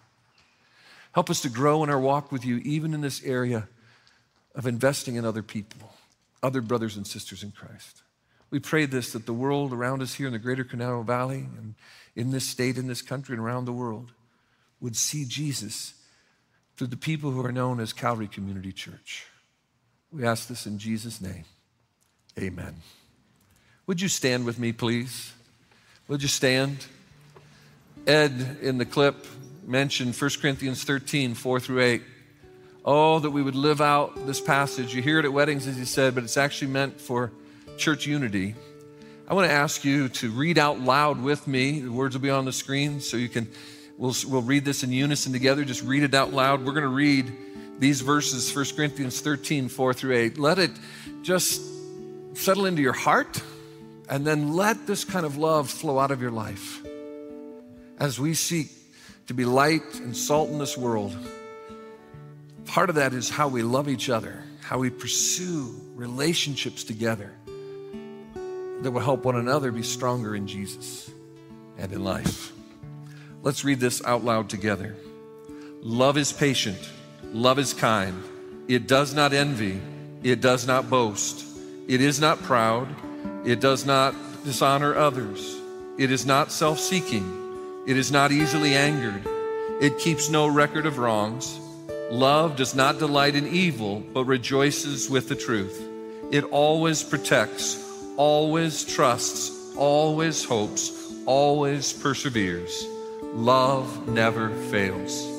Help 1.11 1.31
us 1.31 1.41
to 1.41 1.49
grow 1.49 1.83
in 1.83 1.91
our 1.91 1.99
walk 1.99 2.31
with 2.31 2.45
you, 2.45 2.59
even 2.59 2.95
in 2.95 3.01
this 3.01 3.25
area 3.25 3.67
of 4.55 4.69
investing 4.69 5.17
in 5.17 5.25
other 5.25 5.43
people 5.43 5.95
other 6.43 6.61
brothers 6.61 6.97
and 6.97 7.07
sisters 7.07 7.43
in 7.43 7.53
Christ. 7.53 8.03
We 8.51 8.59
pray 8.59 8.87
this 8.87 9.13
that 9.13 9.27
the 9.27 9.33
world 9.33 9.73
around 9.73 10.03
us 10.03 10.15
here 10.15 10.27
in 10.27 10.33
the 10.33 10.39
greater 10.39 10.65
Conejo 10.65 11.03
Valley 11.03 11.47
and 11.57 11.75
in 12.17 12.31
this 12.31 12.47
state, 12.47 12.79
in 12.79 12.87
this 12.87 13.03
country, 13.03 13.35
and 13.35 13.45
around 13.45 13.67
the 13.67 13.73
world 13.73 14.13
would 14.81 14.97
see 14.97 15.25
Jesus 15.25 15.95
through 16.77 16.87
the 16.87 16.97
people 16.97 17.31
who 17.31 17.45
are 17.45 17.53
known 17.53 17.81
as 17.81 17.93
Calvary 17.93 18.29
Community 18.29 18.73
Church. 18.73 19.27
We 20.11 20.25
ask 20.25 20.49
this 20.49 20.67
in 20.67 20.79
Jesus' 20.79 21.21
name. 21.21 21.45
Amen. 22.39 22.77
Would 23.87 24.01
you 24.01 24.09
stand 24.09 24.45
with 24.45 24.59
me, 24.59 24.73
please? 24.73 25.33
Would 26.07 26.23
you 26.23 26.29
stand? 26.29 26.87
Ed, 28.07 28.59
in 28.63 28.79
the 28.79 28.87
clip, 28.87 29.27
mentioned 29.67 30.15
1 30.15 30.31
Corinthians 30.41 30.85
13, 30.85 31.35
4 31.35 31.61
through 31.61 31.81
8. 31.81 32.03
Oh, 32.91 33.19
that 33.19 33.29
we 33.29 33.43
would 33.43 33.55
live 33.55 33.83
out 33.83 34.15
this 34.27 34.41
passage. 34.41 34.95
You 34.95 35.03
hear 35.03 35.19
it 35.19 35.27
at 35.27 35.33
weddings, 35.35 35.67
as 35.67 35.79
you 35.79 35.85
said, 35.85 36.15
but 36.15 36.25
it's 36.25 36.39
actually 36.39 36.69
meant 36.69 36.99
for 36.99 37.31
church 37.77 38.07
unity. 38.07 38.55
I 39.29 39.35
want 39.35 39.47
to 39.47 39.53
ask 39.53 39.85
you 39.85 40.09
to 40.09 40.31
read 40.31 40.57
out 40.57 40.81
loud 40.81 41.23
with 41.23 41.47
me. 41.47 41.81
The 41.81 41.93
words 41.93 42.15
will 42.15 42.23
be 42.23 42.31
on 42.31 42.47
the 42.47 42.53
screen, 42.53 43.03
so 43.03 43.19
you 43.19 43.29
can, 43.29 43.47
we'll, 43.99 44.15
we'll 44.27 44.41
read 44.41 44.65
this 44.65 44.85
in 44.85 44.91
unison 44.91 45.35
together. 45.35 45.67
Just 45.67 45.83
read 45.83 46.03
it 46.03 46.15
out 46.15 46.33
loud. 46.33 46.65
We're 46.65 46.73
going 46.73 46.81
to 46.81 46.89
read 46.89 47.31
these 47.79 48.01
verses, 48.01 48.57
1 48.57 48.65
Corinthians 48.75 49.21
13, 49.21 49.69
4 49.69 49.93
through 49.93 50.17
8. 50.17 50.39
Let 50.39 50.59
it 50.59 50.71
just 51.21 51.61
settle 52.39 52.65
into 52.65 52.81
your 52.81 52.95
heart, 52.95 53.43
and 54.09 54.27
then 54.27 54.55
let 54.55 54.87
this 54.87 55.05
kind 55.05 55.27
of 55.27 55.37
love 55.37 55.69
flow 55.69 55.99
out 55.99 56.11
of 56.11 56.23
your 56.23 56.31
life 56.31 56.83
as 58.01 58.19
we 58.19 58.33
seek 58.33 58.71
to 59.27 59.35
be 59.35 59.45
light 59.45 60.01
and 60.01 60.17
salt 60.17 60.49
in 60.49 60.59
this 60.59 60.79
world. 60.79 61.15
Part 62.69 62.91
of 62.91 62.97
that 62.97 63.13
is 63.15 63.29
how 63.29 63.49
we 63.49 63.63
love 63.63 63.89
each 63.89 64.09
other, 64.09 64.45
how 64.61 64.79
we 64.79 64.91
pursue 64.91 65.75
relationships 65.95 66.85
together 66.85 67.33
that 68.83 68.91
will 68.93 69.01
help 69.01 69.25
one 69.25 69.37
another 69.37 69.73
be 69.73 69.83
stronger 69.83 70.37
in 70.37 70.47
Jesus 70.47 71.11
and 71.79 71.93
in 71.93 72.05
life. 72.05 72.53
Let's 73.43 73.65
read 73.65 73.81
this 73.81 74.05
out 74.05 74.23
loud 74.23 74.49
together. 74.49 74.95
Love 75.83 76.17
is 76.17 76.33
patient, 76.33 76.79
love 77.33 77.59
is 77.59 77.73
kind, 77.73 78.23
it 78.69 78.87
does 78.87 79.15
not 79.15 79.33
envy, 79.33 79.81
it 80.23 80.41
does 80.41 80.67
not 80.67 80.91
boast, 80.91 81.45
it 81.89 82.01
is 82.01 82.21
not 82.21 82.41
proud, 82.43 82.89
it 83.45 83.61
does 83.61 83.87
not 83.87 84.15
dishonor 84.45 84.95
others, 84.95 85.59
It 85.99 86.13
is 86.13 86.25
not 86.25 86.53
self 86.53 86.79
seeking. 86.79 87.27
It 87.85 87.97
is 87.97 88.13
not 88.13 88.31
easily 88.31 88.75
angered. 88.75 89.23
It 89.81 89.99
keeps 89.99 90.31
no 90.31 90.47
record 90.47 90.87
of 90.87 90.99
wrongs. 90.99 91.59
Love 92.11 92.57
does 92.57 92.75
not 92.75 92.99
delight 92.99 93.35
in 93.35 93.47
evil, 93.47 94.01
but 94.15 94.25
rejoices 94.25 95.11
with 95.11 95.29
the 95.29 95.37
truth. 95.37 95.87
It 96.33 96.45
always 96.45 97.03
protects, 97.03 97.85
always 98.17 98.85
trusts, 98.85 99.77
always 99.77 100.43
hopes, 100.43 101.15
always 101.27 101.93
perseveres. 101.93 102.87
Love 103.35 104.09
never 104.09 104.49
fails. 104.71 105.38